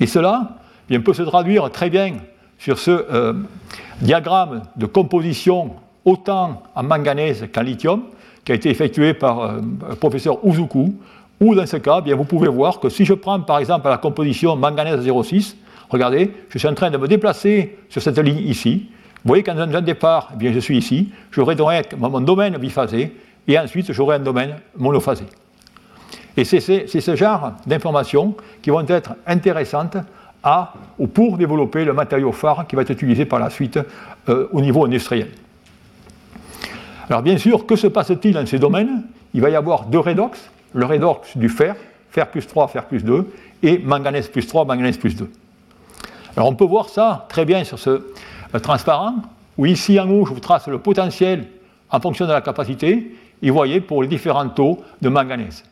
Et 0.00 0.06
cela 0.06 0.50
eh 0.88 0.94
bien, 0.94 1.00
peut 1.00 1.14
se 1.14 1.22
traduire 1.22 1.70
très 1.70 1.90
bien 1.90 2.14
sur 2.58 2.78
ce 2.78 2.90
euh, 2.90 3.34
diagramme 4.00 4.62
de 4.76 4.86
composition 4.86 5.72
autant 6.04 6.62
en 6.74 6.82
manganèse 6.82 7.48
qu'en 7.52 7.62
lithium, 7.62 8.02
qui 8.44 8.52
a 8.52 8.54
été 8.54 8.70
effectué 8.70 9.14
par 9.14 9.40
euh, 9.40 9.60
le 9.88 9.94
professeur 9.96 10.38
Uzuku, 10.44 10.94
où 11.40 11.54
dans 11.54 11.66
ce 11.66 11.76
cas, 11.76 12.00
bien, 12.00 12.16
vous 12.16 12.24
pouvez 12.24 12.48
voir 12.48 12.80
que 12.80 12.88
si 12.88 13.04
je 13.04 13.14
prends 13.14 13.40
par 13.40 13.58
exemple 13.58 13.88
la 13.88 13.98
composition 13.98 14.56
manganèse 14.56 15.06
0,6, 15.06 15.54
regardez, 15.90 16.32
je 16.48 16.58
suis 16.58 16.68
en 16.68 16.74
train 16.74 16.90
de 16.90 16.98
me 16.98 17.06
déplacer 17.06 17.78
sur 17.88 18.02
cette 18.02 18.18
ligne 18.18 18.46
ici. 18.48 18.88
Vous 19.28 19.32
voyez 19.32 19.44
qu'en 19.44 19.58
un 19.58 19.82
départ, 19.82 20.30
eh 20.32 20.36
bien, 20.38 20.54
je 20.54 20.58
suis 20.58 20.78
ici, 20.78 21.12
j'aurai 21.30 21.54
donc 21.54 21.70
mon 21.98 22.22
domaine 22.22 22.56
biphasé, 22.56 23.14
et 23.46 23.58
ensuite 23.58 23.92
j'aurai 23.92 24.16
un 24.16 24.20
domaine 24.20 24.56
monophasé. 24.74 25.24
Et 26.34 26.46
c'est 26.46 26.86
ce 26.86 27.14
genre 27.14 27.52
d'informations 27.66 28.34
qui 28.62 28.70
vont 28.70 28.86
être 28.86 29.16
intéressantes 29.26 29.98
à 30.42 30.72
ou 30.98 31.08
pour 31.08 31.36
développer 31.36 31.84
le 31.84 31.92
matériau 31.92 32.32
phare 32.32 32.66
qui 32.66 32.74
va 32.74 32.80
être 32.80 32.90
utilisé 32.92 33.26
par 33.26 33.38
la 33.38 33.50
suite 33.50 33.78
euh, 34.30 34.48
au 34.50 34.62
niveau 34.62 34.86
industriel. 34.86 35.28
Alors 37.10 37.20
bien 37.20 37.36
sûr, 37.36 37.66
que 37.66 37.76
se 37.76 37.86
passe-t-il 37.86 38.32
dans 38.32 38.46
ces 38.46 38.58
domaines? 38.58 39.02
Il 39.34 39.42
va 39.42 39.50
y 39.50 39.56
avoir 39.56 39.84
deux 39.84 39.98
redox, 39.98 40.40
le 40.72 40.86
redox 40.86 41.36
du 41.36 41.50
fer, 41.50 41.76
fer 42.08 42.30
plus 42.30 42.46
3, 42.46 42.68
fer 42.68 42.86
plus 42.86 43.04
2, 43.04 43.30
et 43.62 43.76
manganèse 43.76 44.28
plus 44.28 44.46
3, 44.46 44.64
manganèse 44.64 44.96
plus 44.96 45.16
2. 45.16 45.30
Alors 46.34 46.48
on 46.48 46.54
peut 46.54 46.64
voir 46.64 46.88
ça 46.88 47.26
très 47.28 47.44
bien 47.44 47.64
sur 47.64 47.78
ce 47.78 48.04
transparent, 48.62 49.16
où 49.56 49.66
ici 49.66 49.98
en 49.98 50.08
haut 50.10 50.26
je 50.26 50.32
vous 50.32 50.40
trace 50.40 50.68
le 50.68 50.78
potentiel 50.78 51.46
en 51.90 52.00
fonction 52.00 52.26
de 52.26 52.32
la 52.32 52.40
capacité, 52.40 53.14
et 53.42 53.50
vous 53.50 53.56
voyez 53.56 53.80
pour 53.80 54.02
les 54.02 54.08
différents 54.08 54.48
taux 54.48 54.80
de 55.00 55.08
manganèse. 55.08 55.64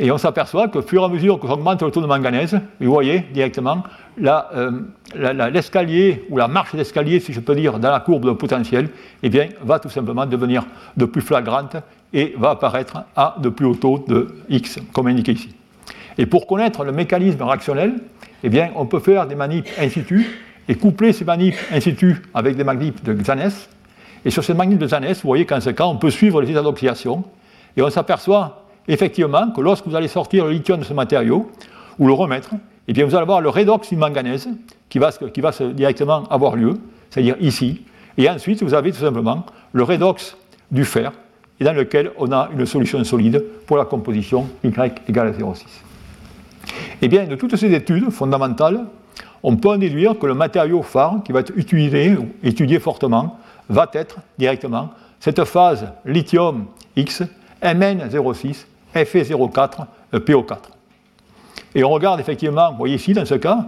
Et 0.00 0.12
on 0.12 0.18
s'aperçoit 0.18 0.68
que, 0.68 0.80
fur 0.80 1.02
et 1.02 1.04
à 1.04 1.08
mesure 1.08 1.40
que 1.40 1.48
j'augmente 1.48 1.82
le 1.82 1.90
taux 1.90 2.00
de 2.00 2.06
manganèse, 2.06 2.58
vous 2.80 2.92
voyez 2.92 3.20
directement 3.32 3.82
euh, 4.22 4.70
l'escalier 5.14 6.24
ou 6.30 6.36
la 6.36 6.46
marche 6.46 6.76
d'escalier, 6.76 7.18
si 7.18 7.32
je 7.32 7.40
peux 7.40 7.56
dire, 7.56 7.80
dans 7.80 7.90
la 7.90 7.98
courbe 7.98 8.24
de 8.24 8.32
potentiel, 8.32 8.90
eh 9.24 9.28
bien, 9.28 9.48
va 9.62 9.80
tout 9.80 9.88
simplement 9.88 10.24
devenir 10.24 10.64
de 10.96 11.04
plus 11.04 11.20
flagrante 11.20 11.76
et 12.12 12.34
va 12.38 12.50
apparaître 12.50 13.02
à 13.16 13.34
de 13.38 13.48
plus 13.48 13.66
haut 13.66 13.74
taux 13.74 14.04
de 14.06 14.36
X, 14.48 14.78
comme 14.92 15.08
indiqué 15.08 15.32
ici. 15.32 15.54
Et 16.16 16.26
pour 16.26 16.46
connaître 16.46 16.84
le 16.84 16.92
mécanisme 16.92 17.42
réactionnel, 17.42 17.94
eh 18.44 18.48
bien, 18.48 18.70
on 18.76 18.86
peut 18.86 19.00
faire 19.00 19.26
des 19.26 19.34
manips 19.34 19.68
in 19.80 19.88
situ 19.88 20.28
et 20.68 20.74
coupler 20.74 21.12
ces 21.12 21.24
manips 21.24 21.56
in 21.72 21.80
avec 22.34 22.56
des 22.56 22.64
manips 22.64 23.02
de 23.02 23.14
Xanes. 23.14 23.50
Et 24.24 24.30
sur 24.30 24.44
ces 24.44 24.54
manips 24.54 24.78
de 24.78 24.86
Xanes, 24.86 25.12
vous 25.12 25.28
voyez 25.28 25.46
qu'en 25.46 25.60
ce 25.60 25.70
cas, 25.70 25.86
on 25.86 25.96
peut 25.96 26.10
suivre 26.10 26.42
les 26.42 26.50
états 26.50 26.62
d'oxydation 26.62 27.24
et 27.76 27.82
on 27.82 27.90
s'aperçoit 27.90 28.66
effectivement 28.86 29.50
que 29.50 29.60
lorsque 29.60 29.86
vous 29.86 29.94
allez 29.94 30.08
sortir 30.08 30.44
le 30.46 30.52
lithium 30.52 30.80
de 30.80 30.84
ce 30.84 30.94
matériau, 30.94 31.50
ou 31.98 32.06
le 32.06 32.12
remettre, 32.12 32.50
eh 32.86 32.92
bien 32.92 33.04
vous 33.04 33.14
allez 33.14 33.22
avoir 33.22 33.40
le 33.40 33.48
redox 33.48 33.88
du 33.88 33.96
manganèse 33.96 34.48
qui 34.88 34.98
va, 34.98 35.10
qui 35.12 35.40
va 35.40 35.50
directement 35.72 36.24
avoir 36.28 36.56
lieu, 36.56 36.74
c'est-à-dire 37.10 37.36
ici, 37.40 37.82
et 38.16 38.28
ensuite 38.30 38.62
vous 38.62 38.74
avez 38.74 38.92
tout 38.92 39.00
simplement 39.00 39.44
le 39.72 39.82
redox 39.82 40.36
du 40.70 40.84
fer, 40.84 41.12
et 41.60 41.64
dans 41.64 41.72
lequel 41.72 42.12
on 42.18 42.30
a 42.32 42.48
une 42.56 42.66
solution 42.66 43.02
solide 43.04 43.44
pour 43.66 43.76
la 43.76 43.84
composition 43.84 44.48
Y 44.62 45.02
égale 45.08 45.28
à 45.28 45.32
0,6. 45.32 45.64
Eh 47.02 47.08
bien, 47.08 47.24
de 47.24 47.34
toutes 47.34 47.56
ces 47.56 47.72
études 47.74 48.10
fondamentales, 48.10 48.84
on 49.42 49.56
peut 49.56 49.68
en 49.68 49.78
déduire 49.78 50.18
que 50.18 50.26
le 50.26 50.34
matériau 50.34 50.82
phare 50.82 51.22
qui 51.24 51.32
va 51.32 51.40
être 51.40 51.52
utilisé, 51.56 52.16
étudié 52.42 52.78
fortement, 52.80 53.38
va 53.68 53.88
être 53.92 54.18
directement 54.38 54.90
cette 55.20 55.44
phase 55.44 55.88
lithium 56.04 56.66
X, 56.96 57.22
Mn06, 57.62 58.66
Fe04, 58.94 59.86
PO4. 60.14 60.58
Et 61.74 61.84
on 61.84 61.90
regarde 61.90 62.20
effectivement, 62.20 62.70
vous 62.70 62.78
voyez 62.78 62.94
ici, 62.94 63.12
dans 63.12 63.24
ce 63.24 63.34
cas, 63.34 63.66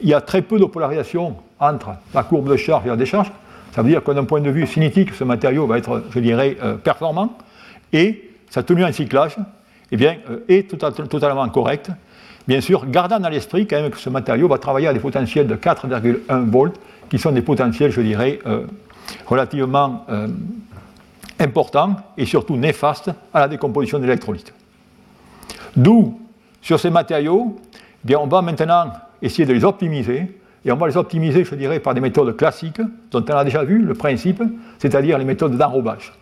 il 0.00 0.08
y 0.08 0.14
a 0.14 0.20
très 0.20 0.42
peu 0.42 0.58
de 0.58 0.64
polarisation 0.64 1.36
entre 1.58 1.90
la 2.14 2.22
courbe 2.22 2.50
de 2.50 2.56
charge 2.56 2.86
et 2.86 2.88
la 2.88 2.96
décharge. 2.96 3.30
Ça 3.72 3.82
veut 3.82 3.90
dire 3.90 4.02
que 4.02 4.10
d'un 4.10 4.24
point 4.24 4.40
de 4.40 4.50
vue 4.50 4.66
cinétique, 4.66 5.14
ce 5.14 5.24
matériau 5.24 5.66
va 5.66 5.78
être, 5.78 6.02
je 6.10 6.18
dirais, 6.18 6.56
euh, 6.62 6.74
performant. 6.74 7.32
Et 7.92 8.30
sa 8.48 8.62
tenue 8.62 8.84
en 8.84 8.92
cyclage 8.92 9.36
eh 9.92 9.96
euh, 10.04 10.44
est 10.48 10.68
totalement 10.68 11.48
correcte. 11.48 11.90
Bien 12.50 12.60
sûr, 12.60 12.84
gardant 12.86 13.22
à 13.22 13.30
l'esprit 13.30 13.68
quand 13.68 13.88
que 13.92 13.96
ce 13.96 14.10
matériau 14.10 14.48
va 14.48 14.58
travailler 14.58 14.88
à 14.88 14.92
des 14.92 14.98
potentiels 14.98 15.46
de 15.46 15.54
4,1 15.54 16.50
volts, 16.50 16.80
qui 17.08 17.16
sont 17.16 17.30
des 17.30 17.42
potentiels, 17.42 17.92
je 17.92 18.00
dirais, 18.00 18.40
euh, 18.44 18.66
relativement 19.26 20.04
importants 21.38 21.94
et 22.18 22.26
surtout 22.26 22.56
néfastes 22.56 23.12
à 23.32 23.38
la 23.38 23.46
décomposition 23.46 24.00
d'électrolytes. 24.00 24.52
D'où, 25.76 26.20
sur 26.60 26.80
ces 26.80 26.90
matériaux, 26.90 27.56
eh 27.56 28.08
bien, 28.08 28.18
on 28.18 28.26
va 28.26 28.42
maintenant 28.42 28.94
essayer 29.22 29.46
de 29.46 29.52
les 29.52 29.64
optimiser, 29.64 30.36
et 30.64 30.72
on 30.72 30.76
va 30.76 30.88
les 30.88 30.96
optimiser, 30.96 31.44
je 31.44 31.54
dirais, 31.54 31.78
par 31.78 31.94
des 31.94 32.00
méthodes 32.00 32.36
classiques, 32.36 32.82
dont 33.12 33.24
on 33.28 33.32
a 33.32 33.44
déjà 33.44 33.62
vu 33.62 33.78
le 33.78 33.94
principe, 33.94 34.42
c'est-à-dire 34.80 35.18
les 35.18 35.24
méthodes 35.24 35.56
d'enrobage. 35.56 36.14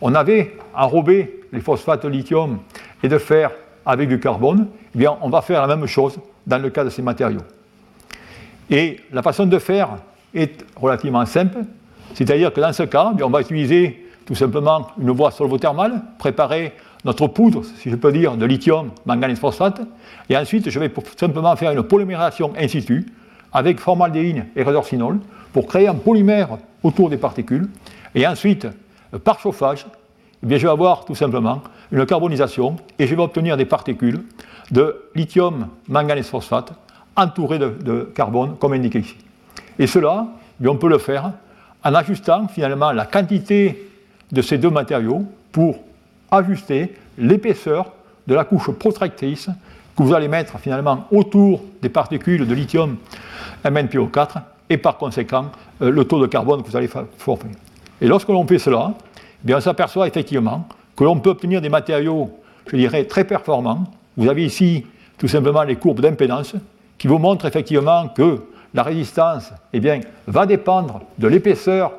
On 0.00 0.16
avait 0.16 0.56
enrobé 0.74 1.42
les 1.52 1.60
phosphates 1.60 2.02
de 2.02 2.08
lithium 2.08 2.58
et 3.04 3.08
de 3.08 3.18
fer 3.18 3.52
avec 3.86 4.08
du 4.08 4.18
carbone, 4.18 4.68
eh 4.94 4.98
bien, 4.98 5.16
on 5.20 5.28
va 5.28 5.42
faire 5.42 5.66
la 5.66 5.76
même 5.76 5.86
chose 5.86 6.18
dans 6.46 6.58
le 6.58 6.70
cas 6.70 6.84
de 6.84 6.90
ces 6.90 7.02
matériaux. 7.02 7.42
Et 8.70 9.00
la 9.12 9.22
façon 9.22 9.46
de 9.46 9.58
faire 9.58 9.90
est 10.34 10.64
relativement 10.76 11.26
simple, 11.26 11.58
c'est-à-dire 12.14 12.52
que 12.52 12.60
dans 12.60 12.72
ce 12.72 12.84
cas, 12.84 13.12
eh 13.18 13.22
on 13.22 13.30
va 13.30 13.40
utiliser 13.40 14.08
tout 14.24 14.34
simplement 14.34 14.88
une 14.98 15.10
voie 15.10 15.30
solvothermale, 15.30 16.02
préparer 16.18 16.72
notre 17.04 17.26
poudre, 17.26 17.62
si 17.78 17.90
je 17.90 17.96
peux 17.96 18.12
dire, 18.12 18.36
de 18.36 18.46
lithium, 18.46 18.90
manganèse 19.04 19.38
phosphate, 19.38 19.82
et 20.30 20.36
ensuite 20.36 20.70
je 20.70 20.78
vais 20.80 20.90
simplement 21.16 21.54
faire 21.56 21.72
une 21.72 21.82
polymérisation 21.82 22.52
in 22.58 22.66
situ 22.66 23.06
avec 23.52 23.78
formaldéhyde 23.78 24.46
et 24.56 24.62
résorcinol 24.62 25.18
pour 25.52 25.66
créer 25.66 25.86
un 25.86 25.94
polymère 25.94 26.56
autour 26.82 27.10
des 27.10 27.18
particules, 27.18 27.68
et 28.14 28.26
ensuite, 28.26 28.66
par 29.24 29.38
chauffage, 29.38 29.86
eh 30.42 30.46
bien, 30.46 30.56
je 30.56 30.66
vais 30.66 30.72
avoir 30.72 31.04
tout 31.04 31.14
simplement 31.14 31.62
une 31.92 32.06
carbonisation 32.06 32.76
et 32.98 33.06
je 33.06 33.14
vais 33.14 33.22
obtenir 33.22 33.56
des 33.56 33.64
particules 33.64 34.22
de 34.70 35.04
lithium 35.14 35.68
manganèse 35.88 36.28
phosphate 36.28 36.72
entourées 37.16 37.58
de, 37.58 38.10
carbone, 38.14 38.56
comme 38.58 38.72
indiqué 38.72 39.00
ici. 39.00 39.16
Et 39.78 39.86
cela, 39.86 40.26
eh 40.62 40.68
on 40.68 40.76
peut 40.76 40.88
le 40.88 40.98
faire 40.98 41.32
en 41.84 41.94
ajustant 41.94 42.48
finalement 42.48 42.92
la 42.92 43.06
quantité 43.06 43.90
de 44.32 44.42
ces 44.42 44.58
deux 44.58 44.70
matériaux 44.70 45.24
pour 45.52 45.78
ajuster 46.30 46.94
l'épaisseur 47.18 47.92
de 48.26 48.34
la 48.34 48.44
couche 48.44 48.70
protractrice 48.70 49.48
que 49.96 50.02
vous 50.02 50.14
allez 50.14 50.28
mettre 50.28 50.58
finalement 50.58 51.06
autour 51.12 51.62
des 51.82 51.88
particules 51.88 52.46
de 52.46 52.54
lithium 52.54 52.96
MnPO4 53.64 54.42
et 54.70 54.78
par 54.78 54.96
conséquent 54.96 55.46
euh, 55.82 55.90
le 55.90 56.04
taux 56.04 56.20
de 56.20 56.26
carbone 56.26 56.62
que 56.62 56.68
vous 56.68 56.76
allez 56.76 56.88
former. 57.18 57.50
Et 58.00 58.06
lorsque 58.06 58.28
l'on 58.28 58.46
fait 58.46 58.58
cela, 58.58 58.94
eh 58.98 59.46
bien, 59.46 59.58
on 59.58 59.60
s'aperçoit 59.60 60.08
effectivement 60.08 60.66
que 60.96 61.04
l'on 61.04 61.18
peut 61.18 61.30
obtenir 61.30 61.60
des 61.60 61.68
matériaux, 61.68 62.30
je 62.70 62.76
dirais, 62.76 63.04
très 63.04 63.24
performants. 63.24 63.84
Vous 64.16 64.28
avez 64.28 64.44
ici 64.44 64.86
tout 65.18 65.28
simplement 65.28 65.62
les 65.62 65.76
courbes 65.76 66.00
d'impédance 66.00 66.54
qui 66.98 67.08
vous 67.08 67.18
montrent 67.18 67.46
effectivement 67.46 68.08
que 68.08 68.40
la 68.74 68.82
résistance 68.82 69.52
eh 69.72 69.80
bien, 69.80 70.00
va 70.26 70.46
dépendre 70.46 71.00
de 71.18 71.28
l'épaisseur 71.28 71.92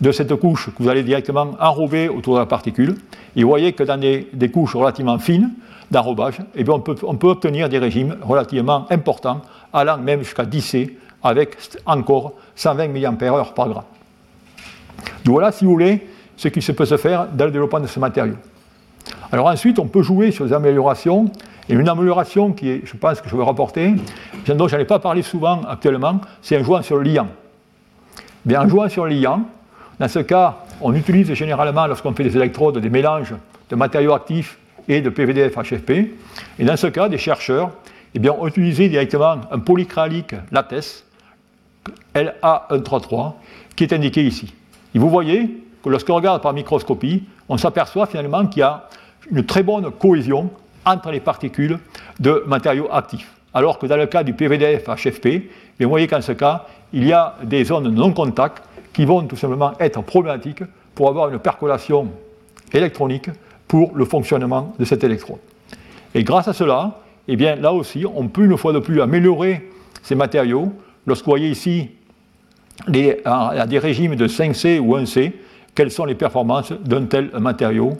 de 0.00 0.12
cette 0.12 0.34
couche 0.36 0.66
que 0.66 0.82
vous 0.82 0.88
allez 0.88 1.02
directement 1.02 1.52
enrober 1.60 2.08
autour 2.08 2.34
de 2.34 2.40
la 2.40 2.46
particule. 2.46 2.96
Et 3.36 3.42
vous 3.42 3.48
voyez 3.48 3.72
que 3.72 3.82
dans 3.82 3.98
des, 3.98 4.50
couches 4.52 4.74
relativement 4.74 5.18
fines 5.18 5.50
d'enrobage, 5.90 6.38
eh 6.54 6.68
on, 6.68 6.80
peut, 6.80 6.96
on, 7.02 7.16
peut, 7.16 7.28
obtenir 7.28 7.68
des 7.68 7.78
régimes 7.78 8.16
relativement 8.22 8.86
importants, 8.90 9.40
allant 9.72 9.98
même 9.98 10.22
jusqu'à 10.22 10.44
10 10.44 10.60
C, 10.60 10.98
avec 11.22 11.56
encore 11.86 12.34
120 12.56 12.88
mAh 12.88 13.12
par 13.54 13.68
gramme. 13.68 13.84
Donc 15.24 15.32
voilà, 15.32 15.52
si 15.52 15.64
vous 15.64 15.72
voulez, 15.72 16.06
ce 16.38 16.48
qui 16.48 16.62
se 16.62 16.72
peut 16.72 16.86
se 16.86 16.96
faire 16.96 17.26
dans 17.30 17.44
le 17.44 17.50
développement 17.50 17.80
de 17.80 17.86
ce 17.86 18.00
matériau. 18.00 18.34
Alors 19.30 19.46
ensuite, 19.46 19.78
on 19.78 19.86
peut 19.86 20.02
jouer 20.02 20.30
sur 20.30 20.46
des 20.46 20.54
améliorations, 20.54 21.30
et 21.68 21.74
une 21.74 21.88
amélioration 21.88 22.52
qui 22.52 22.70
est, 22.70 22.80
je 22.84 22.96
pense 22.96 23.20
que 23.20 23.28
je 23.28 23.36
vais 23.36 23.44
rapporter, 23.44 23.94
dont 24.46 24.68
je 24.68 24.76
n'en 24.76 24.84
pas 24.86 25.00
parlé 25.00 25.22
souvent 25.22 25.60
actuellement, 25.68 26.20
c'est 26.40 26.56
un 26.56 26.62
jouant 26.62 26.80
sur 26.80 26.96
le 26.96 27.02
liant. 27.02 27.28
Bien, 28.46 28.62
en 28.62 28.68
jouant 28.68 28.88
sur 28.88 29.04
le 29.04 29.10
liant, 29.10 29.42
dans 29.98 30.08
ce 30.08 30.20
cas, 30.20 30.58
on 30.80 30.94
utilise 30.94 31.32
généralement, 31.34 31.86
lorsqu'on 31.86 32.14
fait 32.14 32.24
des 32.24 32.36
électrodes, 32.36 32.78
des 32.78 32.88
mélanges 32.88 33.34
de 33.68 33.76
matériaux 33.76 34.14
actifs 34.14 34.58
et 34.86 35.00
de 35.00 35.10
PVDF 35.10 35.56
HFP. 35.56 35.90
Et 36.58 36.64
dans 36.64 36.76
ce 36.76 36.86
cas, 36.86 37.08
des 37.08 37.18
chercheurs 37.18 37.72
eh 38.14 38.18
bien, 38.18 38.32
ont 38.32 38.46
utilisé 38.46 38.88
directement 38.88 39.40
un 39.50 39.58
polycrylique 39.58 40.34
latex, 40.52 41.04
LA133, 42.14 43.32
qui 43.76 43.84
est 43.84 43.92
indiqué 43.92 44.24
ici. 44.24 44.54
Et 44.94 44.98
vous 44.98 45.10
voyez 45.10 45.67
lorsqu'on 45.90 46.14
regarde 46.14 46.42
par 46.42 46.52
microscopie, 46.52 47.24
on 47.48 47.56
s'aperçoit 47.56 48.06
finalement 48.06 48.46
qu'il 48.46 48.60
y 48.60 48.62
a 48.62 48.88
une 49.30 49.44
très 49.44 49.62
bonne 49.62 49.90
cohésion 49.90 50.50
entre 50.84 51.10
les 51.10 51.20
particules 51.20 51.78
de 52.18 52.44
matériaux 52.46 52.88
actifs. 52.90 53.32
Alors 53.54 53.78
que 53.78 53.86
dans 53.86 53.96
le 53.96 54.06
cas 54.06 54.22
du 54.22 54.32
PVDF 54.32 54.84
HFP, 54.86 55.26
eh 55.26 55.84
vous 55.84 55.90
voyez 55.90 56.06
qu'en 56.06 56.20
ce 56.20 56.32
cas, 56.32 56.66
il 56.92 57.06
y 57.06 57.12
a 57.12 57.34
des 57.42 57.64
zones 57.64 57.88
non 57.88 58.12
contact 58.12 58.62
qui 58.92 59.04
vont 59.04 59.22
tout 59.22 59.36
simplement 59.36 59.72
être 59.78 60.02
problématiques 60.02 60.62
pour 60.94 61.08
avoir 61.08 61.28
une 61.28 61.38
percolation 61.38 62.08
électronique 62.72 63.30
pour 63.66 63.92
le 63.94 64.04
fonctionnement 64.04 64.74
de 64.78 64.84
cet 64.84 65.04
électrode. 65.04 65.38
Et 66.14 66.24
grâce 66.24 66.48
à 66.48 66.52
cela, 66.52 67.00
eh 67.28 67.36
bien, 67.36 67.56
là 67.56 67.72
aussi, 67.72 68.04
on 68.06 68.28
peut 68.28 68.44
une 68.44 68.56
fois 68.56 68.72
de 68.72 68.78
plus 68.78 69.00
améliorer 69.00 69.70
ces 70.02 70.14
matériaux. 70.14 70.72
Lorsque 71.06 71.24
vous 71.24 71.32
voyez 71.32 71.50
ici 71.50 71.90
les, 72.86 73.20
à 73.24 73.66
des 73.66 73.78
régimes 73.78 74.16
de 74.16 74.26
5C 74.26 74.78
ou 74.78 74.96
1C, 74.96 75.32
quelles 75.78 75.92
sont 75.92 76.06
les 76.06 76.16
performances 76.16 76.72
d'un 76.72 77.04
tel 77.04 77.30
matériau, 77.38 77.96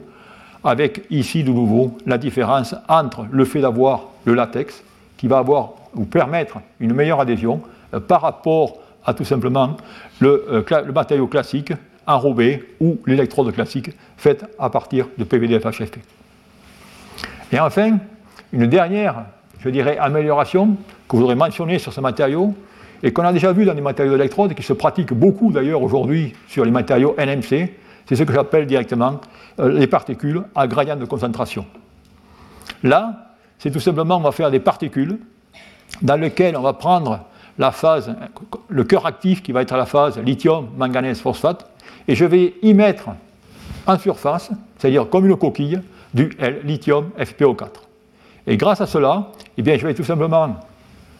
avec 0.65 1.05
ici 1.09 1.45
de 1.45 1.49
nouveau 1.49 1.97
la 2.05 2.17
différence 2.17 2.75
entre 2.89 3.25
le 3.31 3.45
fait 3.45 3.61
d'avoir 3.61 4.07
le 4.25 4.33
latex, 4.33 4.83
qui 5.15 5.29
va 5.29 5.37
avoir 5.37 5.75
ou 5.95 6.03
permettre 6.03 6.57
une 6.81 6.93
meilleure 6.93 7.21
adhésion, 7.21 7.61
euh, 7.93 8.01
par 8.01 8.19
rapport 8.19 8.79
à 9.05 9.13
tout 9.13 9.23
simplement 9.23 9.77
le, 10.19 10.45
euh, 10.49 10.91
matériau 10.93 11.27
classique 11.27 11.71
enrobé 12.05 12.75
ou 12.81 12.97
l'électrode 13.05 13.49
classique 13.53 13.91
faite 14.17 14.45
à 14.59 14.69
partir 14.69 15.07
de 15.17 15.23
PVDF 15.23 15.63
HFP. 15.63 15.99
Et 17.53 17.61
enfin, 17.61 17.97
une 18.51 18.67
dernière, 18.67 19.23
je 19.61 19.69
dirais, 19.69 19.97
amélioration 19.97 20.75
que 21.07 21.15
je 21.15 21.21
voudrais 21.21 21.35
mentionner 21.35 21.79
sur 21.79 21.93
ce 21.93 22.01
matériau, 22.01 22.53
et 23.03 23.11
qu'on 23.11 23.23
a 23.23 23.33
déjà 23.33 23.51
vu 23.53 23.65
dans 23.65 23.73
des 23.73 23.81
matériaux 23.81 24.13
d'électrode, 24.13 24.53
qui 24.53 24.63
se 24.63 24.73
pratiquent 24.73 25.13
beaucoup 25.13 25.51
d'ailleurs 25.51 25.81
aujourd'hui 25.81 26.33
sur 26.47 26.65
les 26.65 26.71
matériaux 26.71 27.15
NMC, 27.17 27.69
c'est 28.05 28.15
ce 28.15 28.23
que 28.23 28.33
j'appelle 28.33 28.65
directement 28.65 29.21
euh, 29.59 29.71
les 29.77 29.87
particules 29.87 30.43
à 30.55 30.67
gradient 30.67 30.95
de 30.95 31.05
concentration. 31.05 31.65
Là, 32.83 33.35
c'est 33.57 33.71
tout 33.71 33.79
simplement, 33.79 34.17
on 34.17 34.21
va 34.21 34.31
faire 34.31 34.51
des 34.51 34.59
particules 34.59 35.19
dans 36.01 36.15
lesquelles 36.15 36.55
on 36.55 36.61
va 36.61 36.73
prendre 36.73 37.25
la 37.57 37.71
phase, 37.71 38.15
le 38.69 38.83
cœur 38.83 39.05
actif 39.05 39.43
qui 39.43 39.51
va 39.51 39.61
être 39.61 39.75
la 39.75 39.85
phase 39.85 40.17
lithium, 40.17 40.69
manganèse, 40.77 41.19
phosphate, 41.19 41.69
et 42.07 42.15
je 42.15 42.25
vais 42.25 42.55
y 42.61 42.73
mettre 42.73 43.09
en 43.85 43.97
surface, 43.97 44.49
c'est-à-dire 44.77 45.09
comme 45.09 45.25
une 45.25 45.35
coquille, 45.35 45.81
du 46.13 46.31
lithium 46.63 47.09
FPO4. 47.19 47.67
Et 48.47 48.57
grâce 48.57 48.81
à 48.81 48.87
cela, 48.87 49.27
eh 49.57 49.61
bien, 49.61 49.77
je 49.77 49.85
vais 49.85 49.93
tout 49.93 50.03
simplement 50.03 50.55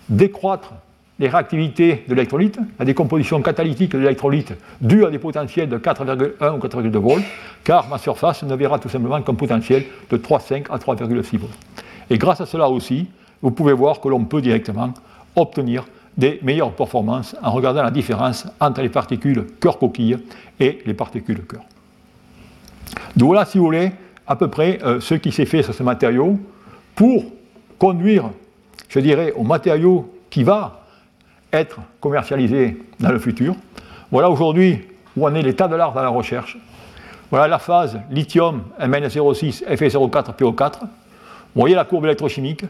décroître 0.08 0.74
les 1.20 1.28
réactivités 1.28 2.04
de 2.08 2.16
l'électrolyte, 2.16 2.60
la 2.80 2.86
décomposition 2.86 3.42
catalytique 3.42 3.92
de 3.92 4.00
l'électrolyte 4.00 4.54
due 4.80 5.06
à 5.06 5.10
des 5.10 5.20
potentiels 5.20 5.68
de 5.68 5.78
4,1 5.78 6.56
ou 6.56 6.60
4,2 6.60 6.98
volts, 6.98 7.24
car 7.64 7.88
ma 7.90 7.98
surface 7.98 8.44
ne 8.44 8.56
verra 8.56 8.80
tout 8.80 8.90
simplement 8.90 9.22
qu'un 9.22 9.36
potentiel 9.36 9.84
de 10.10 10.18
3,5 10.18 10.66
à 10.70 10.78
3,6 10.78 11.38
volts. 11.38 11.52
Et 12.10 12.18
grâce 12.18 12.42
à 12.42 12.46
cela 12.46 12.70
aussi, 12.70 13.08
vous 13.42 13.52
pouvez 13.52 13.74
voir 13.74 14.00
que 14.00 14.08
l'on 14.08 14.24
peut 14.24 14.42
directement 14.42 14.94
obtenir 15.36 15.86
des 16.18 16.40
meilleures 16.42 16.74
performances 16.74 17.36
en 17.42 17.52
regardant 17.52 17.84
la 17.84 17.92
différence 17.92 18.48
entre 18.60 18.82
les 18.82 18.90
particules 18.90 19.46
cœur-coquille 19.60 20.18
et 20.60 20.80
les 20.86 20.94
particules 20.94 21.46
cœur. 21.46 21.62
Donc 23.16 23.28
voilà, 23.28 23.46
si 23.46 23.58
vous 23.58 23.66
voulez, 23.66 23.92
à 24.26 24.36
peu 24.36 24.48
près 24.48 24.80
euh, 24.84 25.00
ce 25.00 25.16
qui 25.16 25.32
s'est 25.32 25.46
fait 25.46 25.64
sur 25.64 25.74
ce 25.74 25.84
matériau 25.84 26.40
pour 26.96 27.26
conduire, 27.78 28.30
je 28.90 29.00
dirais, 29.00 29.34
au 29.36 29.44
matériau 29.44 30.14
qui 30.30 30.44
va 30.44 30.80
être 31.52 31.80
commercialisé 32.00 32.78
dans 33.00 33.12
le 33.12 33.20
futur. 33.20 33.56
Voilà 34.12 34.30
aujourd'hui 34.30 34.80
où 35.16 35.28
en 35.28 35.34
est 35.36 35.42
l'état 35.42 35.68
de 35.68 35.76
l'art 35.76 35.94
dans 35.94 36.04
la 36.04 36.10
recherche. 36.10 36.58
Voilà 37.32 37.48
la 37.48 37.60
phase 37.60 38.00
lithium 38.10 38.64
Mn06 38.80 39.66
Fe04 39.66 40.36
PO4. 40.36 40.80
Vous 40.82 40.88
voyez 41.62 41.76
la 41.76 41.86
courbe 41.86 42.06
électrochimique 42.06 42.66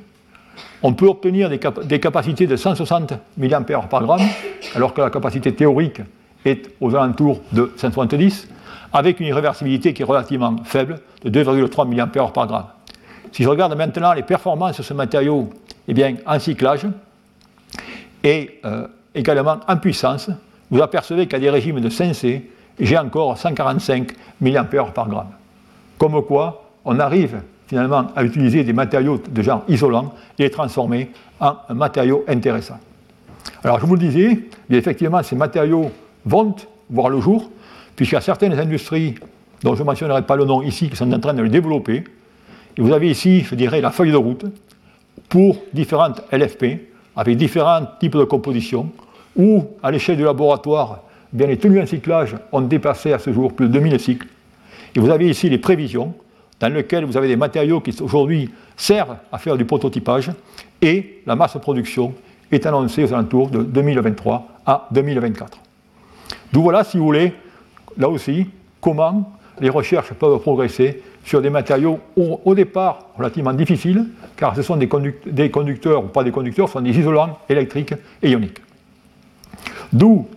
on 0.82 0.94
peut 0.94 1.08
obtenir 1.08 1.50
des, 1.50 2.00
capacités 2.00 2.48
de 2.48 2.56
160 2.56 3.14
mA 3.38 3.62
par 3.62 4.04
gramme, 4.04 4.28
alors 4.76 4.94
que 4.94 5.02
la 5.02 5.10
capacité 5.10 5.54
théorique 5.54 6.02
est 6.46 6.72
aux 6.80 6.96
alentours 6.96 7.42
de 7.52 7.72
170. 7.76 8.48
avec 8.92 9.20
une 9.20 9.28
irréversibilité 9.28 9.94
qui 9.94 10.02
est 10.02 10.06
relativement 10.06 10.56
faible, 10.64 11.00
de 11.24 11.44
2,3 11.44 11.96
mAh 11.96 12.08
par 12.08 12.48
gramme. 12.48 12.66
Si 13.32 13.44
je 13.44 13.50
regarde 13.50 13.78
maintenant 13.78 14.14
les 14.14 14.24
performances 14.24 14.78
de 14.78 14.84
ce 14.84 14.94
matériau 14.94 15.50
eh 15.88 15.94
bien, 15.94 16.16
en 16.26 16.40
cyclage 16.40 16.88
et 18.24 18.60
euh, 18.66 18.88
également 19.16 19.60
en 19.68 19.78
puissance, 19.78 20.30
vous 20.70 20.82
apercevez 20.82 21.28
qu'à 21.28 21.40
des 21.40 21.50
régimes 21.50 21.80
de 21.80 21.90
5C, 21.90 22.42
j'ai 22.80 22.98
encore 22.98 23.38
145 23.38 24.12
mA 24.42 24.64
par 24.64 25.10
gramme. 25.10 25.32
Comme 25.98 26.22
quoi, 26.24 26.70
on 26.86 27.00
arrive 27.00 27.42
finalement 27.68 28.08
à 28.16 28.24
utiliser 28.24 28.64
des 28.64 28.74
matériaux 28.74 29.22
de 29.30 29.42
genre 29.42 29.64
isolant 29.68 30.14
et 30.38 30.44
les 30.44 30.50
transformer 30.50 31.12
en 31.40 31.56
matériaux 31.74 32.24
intéressants. 32.28 32.80
Alors 33.64 33.80
je 33.80 33.86
vous 33.86 33.96
le 33.96 34.00
disais, 34.08 34.40
effectivement, 34.70 35.22
ces 35.24 35.36
matériaux 35.36 35.92
vont 36.26 36.56
voir 36.90 37.10
le 37.10 37.20
jour, 37.20 37.50
puisqu'il 37.96 38.16
y 38.16 38.18
a 38.18 38.22
certaines 38.22 38.58
industries 38.58 39.16
dont 39.64 39.76
je 39.76 39.82
ne 39.82 39.86
mentionnerai 39.86 40.24
pas 40.24 40.36
le 40.36 40.46
nom 40.46 40.62
ici 40.62 40.90
qui 40.90 40.96
sont 40.96 41.12
en 41.12 41.20
train 41.20 41.34
de 41.34 41.42
le 41.42 41.50
développer. 41.50 42.04
Et 42.78 42.82
vous 42.82 42.94
avez 42.94 43.10
ici, 43.10 43.42
je 43.42 43.56
dirais, 43.56 43.82
la 43.82 43.92
feuille 43.92 44.12
de 44.12 44.18
route 44.18 44.46
pour 45.28 45.58
différentes 45.74 46.22
LFP, 46.32 46.89
avec 47.20 47.36
différents 47.36 47.86
types 48.00 48.16
de 48.16 48.24
compositions, 48.24 48.90
où, 49.36 49.66
à 49.84 49.92
l'échelle 49.92 50.16
du 50.16 50.24
laboratoire, 50.24 51.02
bien, 51.34 51.48
les 51.48 51.58
tenues 51.58 51.82
en 51.82 51.86
cyclage 51.86 52.38
ont 52.54 52.62
dépassé 52.62 53.12
à 53.12 53.20
ce 53.20 53.34
jour 53.34 53.52
plus 53.52 53.68
de 53.68 53.74
2000 53.74 54.00
cycles. 54.00 54.28
Et 54.96 55.02
vous 55.02 55.10
avez 55.10 55.30
ici 55.30 55.50
les 55.50 55.58
prévisions, 55.58 56.14
dans 56.62 56.74
lesquelles 56.74 57.04
vous 57.04 57.18
avez 57.18 57.28
des 57.28 57.36
matériaux 57.36 57.82
qui 57.82 57.94
aujourd'hui 58.02 58.50
servent 58.78 59.18
à 59.34 59.38
faire 59.38 59.58
du 59.58 59.66
prototypage, 59.66 60.32
et 60.82 61.22
la 61.26 61.36
masse 61.36 61.56
de 61.56 61.60
production 61.60 62.14
est 62.54 62.66
annoncée 62.66 63.04
aux 63.04 63.14
alentours 63.14 63.50
de 63.50 63.64
2023 63.64 64.48
à 64.66 64.88
2024. 64.92 65.60
D'où 66.54 66.62
voilà, 66.62 66.86
si 66.86 66.98
vous 66.98 67.04
voulez, 67.04 67.34
là 67.98 68.08
aussi, 68.08 68.48
comment 68.80 69.30
les 69.60 69.70
recherches 69.70 70.14
peuvent 70.14 70.40
progresser 70.40 71.02
sur 71.24 71.42
des 71.42 71.50
matériaux 71.50 72.00
au, 72.16 72.56
départ 72.56 73.10
relativement 73.18 73.54
difficiles, 73.54 74.06
car 74.36 74.56
ce 74.56 74.62
sont 74.62 74.78
des, 74.78 74.88
conducteurs, 74.88 76.06
ou 76.06 76.08
pas 76.08 76.24
des 76.24 76.32
conducteurs, 76.32 76.68
ce 76.68 76.74
sont 76.74 76.82
des 76.82 76.98
isolants 76.98 77.38
électriques 77.50 77.94
et 78.22 78.30
ioniques. 78.30 78.62
D'où, 79.92 80.28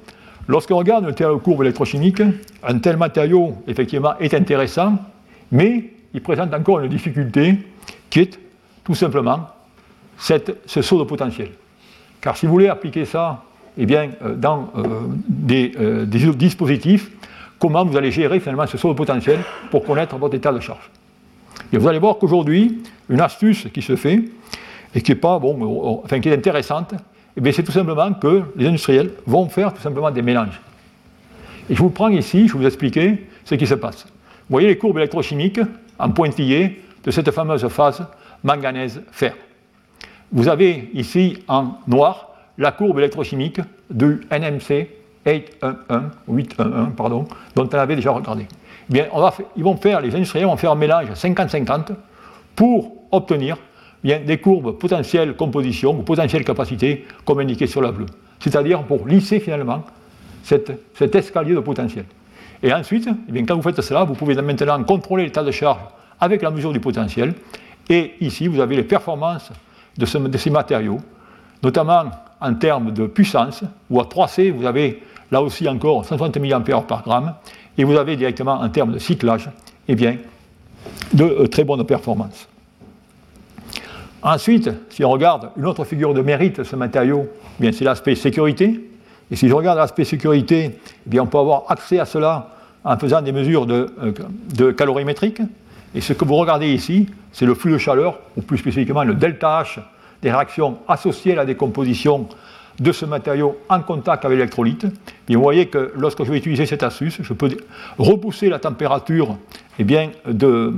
lorsqu'on 0.48 0.76
regarde 0.76 1.04
une 1.04 1.14
telle 1.14 1.36
courbe 1.36 1.62
électrochimique, 1.62 2.22
un 2.62 2.78
tel 2.78 2.96
matériau, 2.96 3.54
effectivement, 3.66 4.18
est 4.18 4.34
intéressant, 4.34 4.98
mais 5.50 5.90
il 6.14 6.20
présente 6.20 6.52
encore 6.52 6.80
une 6.80 6.88
difficulté 6.88 7.56
qui 8.10 8.20
est 8.20 8.38
tout 8.84 8.94
simplement 8.94 9.48
ce 10.18 10.82
saut 10.82 10.98
de 10.98 11.04
potentiel. 11.04 11.50
Car 12.20 12.36
si 12.36 12.46
vous 12.46 12.52
voulez 12.52 12.68
appliquer 12.68 13.04
ça 13.04 13.42
eh 13.78 13.86
bien, 13.86 14.10
euh, 14.22 14.34
dans 14.34 14.70
euh, 14.76 14.84
euh, 15.50 16.04
des, 16.04 16.32
dispositifs, 16.34 17.10
comment 17.62 17.84
vous 17.84 17.96
allez 17.96 18.10
gérer 18.10 18.40
finalement 18.40 18.66
ce 18.66 18.76
saut 18.76 18.92
potentiel 18.92 19.38
pour 19.70 19.84
connaître 19.84 20.16
votre 20.16 20.34
état 20.34 20.52
de 20.52 20.58
charge. 20.58 20.90
Et 21.72 21.78
vous 21.78 21.86
allez 21.86 22.00
voir 22.00 22.18
qu'aujourd'hui, 22.18 22.82
une 23.08 23.20
astuce 23.20 23.68
qui 23.72 23.82
se 23.82 23.94
fait 23.94 24.24
et 24.92 25.00
qui 25.00 25.12
est, 25.12 25.14
pas, 25.14 25.38
bon, 25.38 26.00
enfin, 26.02 26.18
qui 26.18 26.28
est 26.28 26.34
intéressante, 26.34 26.92
eh 27.36 27.52
c'est 27.52 27.62
tout 27.62 27.70
simplement 27.70 28.14
que 28.14 28.42
les 28.56 28.66
industriels 28.66 29.12
vont 29.26 29.48
faire 29.48 29.72
tout 29.72 29.80
simplement 29.80 30.10
des 30.10 30.22
mélanges. 30.22 30.60
Et 31.70 31.76
je 31.76 31.78
vous 31.80 31.90
prends 31.90 32.08
ici, 32.08 32.48
je 32.48 32.54
vais 32.54 32.58
vous 32.58 32.66
expliquer 32.66 33.28
ce 33.44 33.54
qui 33.54 33.68
se 33.68 33.74
passe. 33.74 34.06
Vous 34.06 34.54
voyez 34.54 34.66
les 34.66 34.76
courbes 34.76 34.98
électrochimiques 34.98 35.60
en 36.00 36.10
pointillé 36.10 36.82
de 37.04 37.10
cette 37.12 37.30
fameuse 37.30 37.68
phase 37.68 38.04
manganèse-fer. 38.42 39.36
Vous 40.32 40.48
avez 40.48 40.90
ici 40.94 41.38
en 41.46 41.74
noir 41.86 42.30
la 42.58 42.72
courbe 42.72 42.98
électrochimique 42.98 43.60
du 43.88 44.20
NMC 44.32 45.01
811, 45.26 45.74
811 46.28 46.88
pardon, 46.96 47.24
dont 47.54 47.68
on 47.72 47.78
avait 47.78 47.96
déjà 47.96 48.10
regardé. 48.10 48.46
Eh 48.90 48.92
bien, 48.92 49.06
ils 49.56 49.64
vont 49.64 49.76
faire, 49.76 50.00
les 50.00 50.14
industriels 50.14 50.46
vont 50.46 50.56
faire 50.56 50.72
un 50.72 50.76
mélange 50.76 51.10
50-50 51.10 51.92
pour 52.56 52.92
obtenir 53.10 53.56
eh 54.04 54.08
bien, 54.08 54.20
des 54.20 54.38
courbes 54.38 54.78
potentielles 54.78 55.36
composition 55.36 55.98
ou 55.98 56.02
potentielles 56.02 56.44
capacité 56.44 57.06
comme 57.24 57.40
indiqué 57.40 57.66
sur 57.66 57.80
la 57.80 57.92
bleue. 57.92 58.06
C'est-à-dire 58.40 58.82
pour 58.82 59.06
lisser 59.06 59.38
finalement 59.38 59.84
cet 60.42 61.14
escalier 61.14 61.54
de 61.54 61.60
potentiel. 61.60 62.04
Et 62.62 62.72
ensuite, 62.72 63.08
eh 63.28 63.32
bien, 63.32 63.44
quand 63.44 63.56
vous 63.56 63.62
faites 63.62 63.80
cela, 63.80 64.04
vous 64.04 64.14
pouvez 64.14 64.34
maintenant 64.34 64.82
contrôler 64.84 65.24
l'état 65.24 65.42
de 65.42 65.50
charge 65.50 65.80
avec 66.20 66.42
la 66.42 66.50
mesure 66.50 66.72
du 66.72 66.80
potentiel. 66.80 67.34
Et 67.88 68.12
ici, 68.20 68.46
vous 68.46 68.60
avez 68.60 68.76
les 68.76 68.84
performances 68.84 69.50
de, 69.98 70.28
de 70.28 70.38
ces 70.38 70.50
matériaux, 70.50 71.00
notamment 71.62 72.04
en 72.40 72.54
termes 72.54 72.92
de 72.92 73.06
puissance, 73.06 73.64
ou 73.90 74.00
à 74.00 74.04
3C, 74.04 74.52
vous 74.52 74.66
avez 74.66 75.02
là 75.32 75.42
aussi 75.42 75.66
encore 75.68 76.04
160 76.04 76.36
mA 76.36 76.60
par 76.60 77.02
gramme, 77.02 77.34
et 77.76 77.84
vous 77.84 77.96
avez 77.96 78.16
directement 78.16 78.60
en 78.60 78.68
termes 78.68 78.92
de 78.92 78.98
cyclage, 78.98 79.48
eh 79.88 79.94
bien, 79.94 80.18
de 81.14 81.24
euh, 81.24 81.46
très 81.48 81.64
bonnes 81.64 81.84
performances. 81.84 82.46
Ensuite, 84.22 84.70
si 84.90 85.04
on 85.04 85.10
regarde 85.10 85.50
une 85.56 85.66
autre 85.66 85.84
figure 85.84 86.14
de 86.14 86.20
mérite 86.20 86.58
de 86.58 86.64
ce 86.64 86.76
matériau, 86.76 87.28
eh 87.60 87.72
c'est 87.72 87.84
l'aspect 87.84 88.14
sécurité. 88.14 88.88
Et 89.30 89.36
si 89.36 89.48
je 89.48 89.54
regarde 89.54 89.78
l'aspect 89.78 90.04
sécurité, 90.04 90.78
eh 91.06 91.10
bien, 91.10 91.22
on 91.22 91.26
peut 91.26 91.38
avoir 91.38 91.64
accès 91.68 91.98
à 91.98 92.04
cela 92.04 92.50
en 92.84 92.96
faisant 92.98 93.22
des 93.22 93.32
mesures 93.32 93.66
de, 93.66 93.86
euh, 94.02 94.12
de 94.54 94.70
calorimétriques. 94.70 95.40
Et 95.94 96.02
ce 96.02 96.12
que 96.12 96.26
vous 96.26 96.36
regardez 96.36 96.72
ici, 96.72 97.08
c'est 97.32 97.46
le 97.46 97.54
flux 97.54 97.72
de 97.72 97.78
chaleur, 97.78 98.20
ou 98.36 98.42
plus 98.42 98.58
spécifiquement 98.58 99.02
le 99.02 99.14
delta 99.14 99.62
H 99.62 99.80
des 100.20 100.30
réactions 100.30 100.78
associées 100.86 101.32
à 101.32 101.36
la 101.36 101.44
décomposition 101.46 102.28
de 102.78 102.92
ce 102.92 103.04
matériau 103.04 103.58
en 103.68 103.80
contact 103.80 104.24
avec 104.24 104.38
l'électrolyte. 104.38 104.86
Et 105.28 105.34
vous 105.34 105.42
voyez 105.42 105.66
que 105.66 105.92
lorsque 105.96 106.24
je 106.24 106.30
vais 106.30 106.38
utiliser 106.38 106.66
cette 106.66 106.82
astuce, 106.82 107.18
je 107.20 107.32
peux 107.32 107.50
repousser 107.98 108.48
la 108.48 108.58
température 108.58 109.36
eh 109.78 109.84
bien, 109.84 110.10
de, 110.26 110.74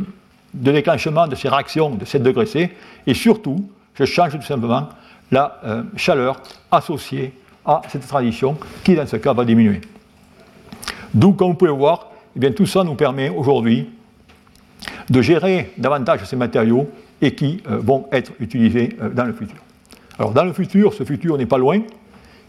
déclenchement 0.53 1.27
de 1.27 1.35
ces 1.35 1.49
réactions 1.49 1.91
de 1.91 2.05
7 2.05 2.23
degrés 2.23 2.47
C, 2.47 2.71
et 3.07 3.15
surtout, 3.15 3.69
je 3.95 4.05
change 4.05 4.33
tout 4.33 4.43
simplement 4.43 4.89
la 5.31 5.61
euh, 5.65 5.83
chaleur 5.97 6.41
associée 6.71 7.33
à 7.65 7.83
cette 7.89 8.07
transition 8.07 8.57
qui, 8.85 8.95
dans 8.95 9.07
ce 9.07 9.17
cas, 9.17 9.33
va 9.33 9.45
diminuer. 9.45 9.81
D'où, 11.13 11.33
comme 11.33 11.49
vous 11.49 11.55
pouvez 11.55 11.71
voir, 11.71 12.11
eh 12.37 12.41
bien, 12.41 12.53
tout 12.53 12.67
ça 12.67 12.85
nous 12.85 12.95
permet 12.95 13.31
aujourd'hui 13.31 13.89
de 15.09 15.23
gérer 15.23 15.73
davantage 15.79 16.25
ces 16.25 16.37
matériaux 16.37 16.89
et 17.21 17.35
qui 17.35 17.63
euh, 17.69 17.79
vont 17.79 18.07
être 18.13 18.33
utilisés 18.41 18.97
euh, 19.01 19.11
dans 19.11 19.25
le 19.25 19.33
futur. 19.33 19.64
Alors 20.19 20.33
dans 20.33 20.45
le 20.45 20.53
futur, 20.53 20.93
ce 20.95 21.05
futur 21.05 21.37
n'est 21.37 21.47
pas 21.47 21.59
loin, 21.59 21.81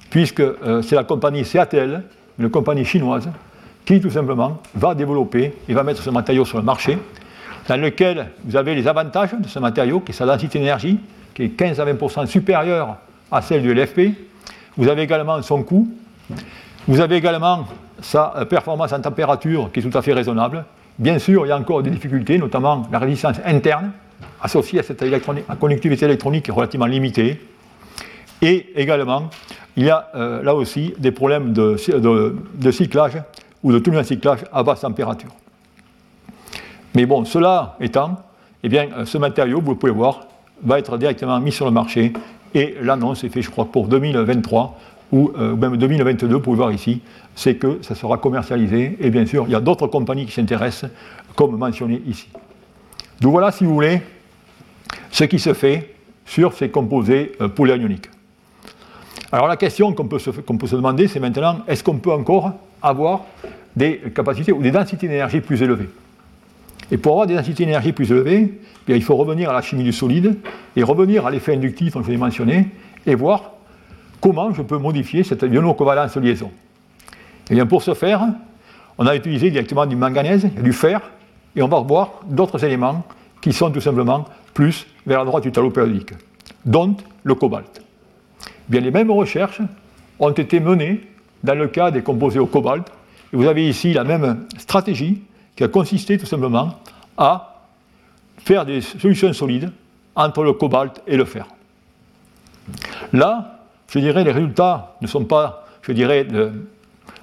puisque 0.09 0.39
euh, 0.39 0.81
c'est 0.81 0.95
la 0.95 1.03
compagnie 1.03 1.43
CATL, 1.43 2.03
une 2.39 2.49
compagnie 2.49 2.85
chinoise, 2.85 3.29
qui 3.85 3.99
tout 3.99 4.09
simplement 4.09 4.61
va 4.75 4.95
développer 4.95 5.53
et 5.67 5.73
va 5.73 5.83
mettre 5.83 6.01
ce 6.01 6.09
matériau 6.09 6.45
sur 6.45 6.57
le 6.57 6.63
marché, 6.63 6.97
dans 7.67 7.77
lequel 7.77 8.27
vous 8.43 8.55
avez 8.55 8.75
les 8.75 8.87
avantages 8.87 9.33
de 9.37 9.47
ce 9.47 9.59
matériau, 9.59 9.99
qui 9.99 10.11
est 10.11 10.15
sa 10.15 10.25
densité 10.25 10.59
d'énergie, 10.59 10.99
qui 11.33 11.43
est 11.43 11.49
15 11.49 11.79
à 11.79 11.85
20% 11.85 12.27
supérieure 12.27 12.97
à 13.31 13.41
celle 13.41 13.61
du 13.61 13.73
LFP. 13.73 14.11
Vous 14.77 14.87
avez 14.87 15.03
également 15.03 15.41
son 15.41 15.63
coût. 15.63 15.87
Vous 16.87 16.99
avez 16.99 17.15
également 17.15 17.67
sa 18.01 18.45
performance 18.47 18.93
en 18.93 19.01
température, 19.01 19.71
qui 19.71 19.79
est 19.79 19.83
tout 19.83 19.97
à 19.97 20.01
fait 20.01 20.13
raisonnable. 20.13 20.65
Bien 20.99 21.17
sûr, 21.17 21.45
il 21.45 21.49
y 21.49 21.51
a 21.51 21.57
encore 21.57 21.81
des 21.81 21.89
difficultés, 21.89 22.37
notamment 22.37 22.87
la 22.91 22.99
résistance 22.99 23.37
interne, 23.43 23.91
associée 24.41 24.79
à 24.79 24.83
cette 24.83 25.03
conductivité 25.59 26.05
électronique 26.05 26.47
relativement 26.49 26.85
limitée. 26.85 27.39
Et 28.41 28.67
également, 28.75 29.29
il 29.77 29.85
y 29.85 29.89
a 29.89 30.09
euh, 30.15 30.41
là 30.43 30.55
aussi 30.55 30.93
des 30.97 31.11
problèmes 31.11 31.53
de, 31.53 31.75
cyclage 32.71 33.21
ou 33.63 33.71
de 33.71 33.97
en 33.97 34.03
cyclage 34.03 34.39
à 34.51 34.63
basse 34.63 34.81
température. 34.81 35.31
Mais 36.93 37.05
bon, 37.05 37.25
cela 37.25 37.75
étant, 37.79 38.17
eh 38.63 38.69
bien, 38.69 38.87
euh, 38.97 39.05
ce 39.05 39.17
matériau, 39.17 39.61
vous 39.61 39.75
pouvez 39.75 39.91
voir, 39.91 40.27
va 40.63 40.79
être 40.79 40.97
directement 40.97 41.39
mis 41.39 41.51
sur 41.51 41.65
le 41.65 41.71
marché 41.71 42.13
et 42.53 42.75
l'annonce 42.81 43.23
est 43.23 43.29
faite, 43.29 43.43
je 43.43 43.49
crois, 43.49 43.65
pour 43.65 43.87
2023 43.87 44.79
ou 45.11 45.31
euh, 45.37 45.55
même 45.55 45.77
2022, 45.77 46.35
vous 46.35 46.39
pouvez 46.39 46.57
voir 46.57 46.71
ici, 46.71 47.01
c'est 47.35 47.55
que 47.55 47.79
ça 47.81 47.95
sera 47.95 48.17
commercialisé 48.17 48.97
et 48.99 49.09
bien 49.09 49.25
sûr, 49.25 49.45
il 49.47 49.51
y 49.51 49.55
a 49.55 49.59
d'autres 49.59 49.87
compagnies 49.87 50.25
qui 50.25 50.31
s'intéressent, 50.31 50.89
comme 51.35 51.57
mentionné 51.57 52.01
ici. 52.07 52.29
Donc 53.21 53.31
voilà, 53.33 53.51
si 53.51 53.65
vous 53.65 53.73
voulez, 53.73 54.01
ce 55.11 55.25
qui 55.25 55.39
se 55.39 55.53
fait 55.53 55.93
sur 56.25 56.53
ces 56.53 56.69
composés 56.69 57.33
polyanioniques. 57.55 58.09
Alors 59.35 59.49
la 59.49 59.57
question 59.57 59.91
qu'on 59.91 60.07
peut, 60.07 60.17
se 60.17 60.75
demander, 60.77 61.09
c'est 61.09 61.19
maintenant, 61.19 61.57
est-ce 61.67 61.83
qu'on 61.83 61.97
peut 61.97 62.13
encore 62.13 62.53
avoir 62.81 63.25
des 63.75 64.01
capacités 64.15 64.53
ou 64.53 64.61
des 64.61 64.71
densités 64.71 65.09
d'énergie 65.09 65.41
plus 65.41 65.61
élevées? 65.61 65.89
Et 66.89 66.97
pour 66.97 67.11
avoir 67.11 67.27
des 67.27 67.35
densités 67.35 67.65
d'énergie 67.65 67.91
plus 67.91 68.09
élevées, 68.13 68.61
eh 68.87 68.95
il 68.95 69.03
faut 69.03 69.17
revenir 69.17 69.49
à 69.49 69.53
la 69.53 69.61
chimie 69.61 69.83
du 69.83 69.91
solide 69.91 70.37
et 70.77 70.83
revenir 70.83 71.25
à 71.25 71.31
l'effet 71.31 71.53
inductif 71.53 71.95
dont 71.95 72.01
je 72.01 72.11
l'ai 72.11 72.17
mentionné 72.17 72.69
et 73.05 73.13
voir 73.13 73.51
comment 74.21 74.53
je 74.53 74.61
peux 74.61 74.77
modifier 74.77 75.25
cette 75.25 75.41
iono-covalence 75.41 76.15
liaison. 76.15 76.47
Et 76.47 77.11
eh 77.51 77.55
bien 77.55 77.65
pour 77.65 77.83
ce 77.83 77.93
faire, 77.93 78.25
on 78.97 79.05
a 79.05 79.17
utilisé 79.17 79.51
directement 79.51 79.85
du 79.85 79.97
manganèse, 79.97 80.45
du 80.45 80.71
fer, 80.71 81.01
et 81.57 81.61
on 81.61 81.67
va 81.67 81.79
revoir 81.79 82.21
d'autres 82.25 82.63
éléments 82.63 83.03
qui 83.41 83.51
sont 83.51 83.69
tout 83.69 83.81
simplement 83.81 84.23
plus 84.53 84.87
vers 85.05 85.19
la 85.19 85.25
droite 85.25 85.43
du 85.43 85.51
tableau 85.51 85.71
périodique, 85.71 86.13
dont 86.65 86.95
le 87.25 87.35
cobalt 87.35 87.84
les 88.69 88.91
mêmes 88.91 89.11
recherches 89.11 89.61
ont 90.19 90.31
été 90.31 90.59
menées 90.59 91.01
dans 91.43 91.55
le 91.55 91.67
cas 91.67 91.91
des 91.91 92.01
composés 92.01 92.39
au 92.39 92.47
cobalt, 92.47 92.87
Et 93.31 93.35
vous 93.35 93.45
avez 93.45 93.67
ici 93.67 93.93
la 93.93 94.03
même 94.03 94.45
stratégie 94.57 95.21
qui 95.55 95.63
a 95.63 95.67
consisté 95.67 96.17
tout 96.17 96.25
simplement 96.25 96.79
à 97.17 97.61
faire 98.37 98.65
des 98.65 98.81
solutions 98.81 99.31
solides 99.33 99.71
entre 100.15 100.43
le 100.43 100.53
cobalt 100.53 101.01
et 101.07 101.17
le 101.17 101.25
fer. 101.25 101.47
Là, 103.13 103.59
je 103.89 103.99
dirais, 103.99 104.23
les 104.23 104.31
résultats 104.31 104.95
ne 105.01 105.07
sont 105.07 105.25
pas, 105.25 105.65
je 105.81 105.91
dirais, 105.91 106.23
de 106.23 106.51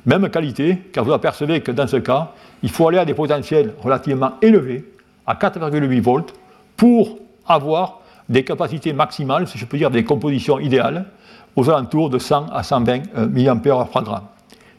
même 0.06 0.28
qualité, 0.30 0.78
car 0.92 1.04
vous 1.04 1.12
apercevez 1.12 1.60
que 1.60 1.72
dans 1.72 1.86
ce 1.86 1.96
cas, 1.96 2.32
il 2.62 2.70
faut 2.70 2.88
aller 2.88 2.98
à 2.98 3.04
des 3.04 3.14
potentiels 3.14 3.74
relativement 3.80 4.32
élevés, 4.40 4.84
à 5.26 5.34
4,8 5.34 6.00
volts, 6.00 6.34
pour 6.76 7.18
avoir 7.46 8.00
des 8.28 8.44
capacités 8.44 8.92
maximales, 8.92 9.46
si 9.46 9.58
je 9.58 9.66
peux 9.66 9.78
dire 9.78 9.90
des 9.90 10.04
compositions 10.04 10.58
idéales, 10.58 11.06
aux 11.56 11.68
alentours 11.68 12.10
de 12.10 12.18
100 12.18 12.46
à 12.52 12.62
120 12.62 13.02
euh, 13.16 13.28
mAh 13.28 13.54
par. 13.56 14.22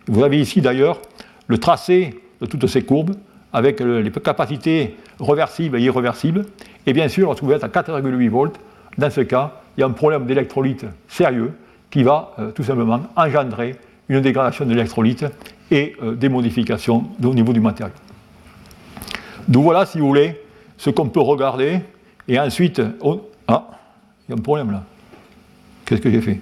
Vous 0.07 0.23
avez 0.23 0.39
ici 0.39 0.62
d'ailleurs 0.62 0.99
le 1.47 1.57
tracé 1.57 2.21
de 2.41 2.45
toutes 2.45 2.67
ces 2.67 2.83
courbes 2.83 3.15
avec 3.51 3.79
les 3.79 4.12
capacités 4.12 4.97
reversibles 5.19 5.77
et 5.77 5.81
irréversibles. 5.81 6.45
Et 6.86 6.93
bien 6.93 7.07
sûr, 7.07 7.27
lorsque 7.27 7.43
vous 7.43 7.51
êtes 7.51 7.63
à 7.63 7.67
4,8 7.67 8.29
volts, 8.29 8.59
dans 8.97 9.09
ce 9.09 9.21
cas, 9.21 9.53
il 9.77 9.81
y 9.81 9.83
a 9.83 9.88
un 9.88 9.91
problème 9.91 10.25
d'électrolyte 10.25 10.86
sérieux 11.07 11.53
qui 11.89 12.03
va 12.03 12.33
euh, 12.39 12.51
tout 12.51 12.63
simplement 12.63 13.01
engendrer 13.15 13.75
une 14.09 14.21
dégradation 14.21 14.65
de 14.65 14.71
l'électrolyte 14.71 15.25
et 15.71 15.95
euh, 16.01 16.15
des 16.15 16.29
modifications 16.29 17.05
au 17.23 17.33
niveau 17.33 17.53
du 17.53 17.62
matériau. 17.62 17.93
Donc 19.47 19.63
voilà, 19.63 19.86
si 19.86 19.99
vous 19.99 20.07
voulez, 20.07 20.41
ce 20.77 20.89
qu'on 20.89 21.09
peut 21.09 21.21
regarder. 21.21 21.79
Et 22.27 22.39
ensuite, 22.39 22.81
ah, 23.47 23.67
il 24.27 24.31
y 24.31 24.33
a 24.33 24.38
un 24.38 24.41
problème 24.41 24.71
là. 24.71 24.83
Qu'est-ce 25.86 26.01
que 26.01 26.09
j'ai 26.09 26.21
fait? 26.21 26.39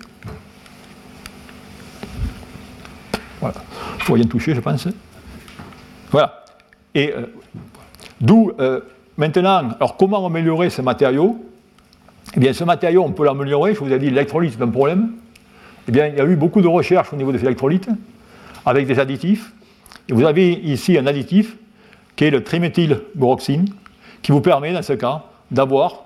Voilà. 3.42 3.56
Il 3.96 3.98
ne 3.98 4.04
faut 4.04 4.14
rien 4.14 4.26
toucher, 4.26 4.56
je 4.56 4.62
pense. 4.62 4.88
Voilà. 6.12 6.44
Et 6.94 7.12
euh, 7.12 7.26
d'où 8.20 8.52
euh, 8.60 8.82
maintenant, 9.18 9.72
alors 9.76 9.98
comment 9.98 10.26
améliorer 10.26 10.70
ce 10.70 10.82
matériau? 10.82 11.44
Eh 12.36 12.40
bien, 12.40 12.54
ce 12.54 12.64
matériau, 12.64 13.04
on 13.04 13.12
peut 13.12 13.26
l'améliorer. 13.26 13.74
Je 13.74 13.80
vous 13.80 13.92
ai 13.92 14.00
dit, 14.00 14.10
l'électrolyte, 14.10 14.54
c'est 14.58 14.64
un 14.64 14.68
problème. 14.68 15.12
Eh 15.88 15.92
bien, 15.92 16.08
il 16.08 16.16
y 16.16 16.22
a 16.22 16.26
eu 16.26 16.36
beaucoup 16.36 16.62
de 16.62 16.68
recherches 16.68 17.12
au 17.12 17.16
niveau 17.16 17.32
des 17.32 17.42
électrolytes 17.42 17.90
avec 18.66 18.88
des 18.88 19.00
additifs. 19.00 19.52
Et 20.08 20.14
vous 20.14 20.24
avez 20.24 20.52
ici 20.52 20.98
un 20.98 21.08
additif 21.08 21.58
qui 22.16 22.26
est 22.26 22.30
le 22.30 22.44
triméthylboroxine, 22.44 23.66
qui 24.22 24.32
vous 24.32 24.42
permet, 24.42 24.72
dans 24.72 24.84
ce 24.84 24.94
cas, 24.94 25.24
d'avoir 25.50 26.04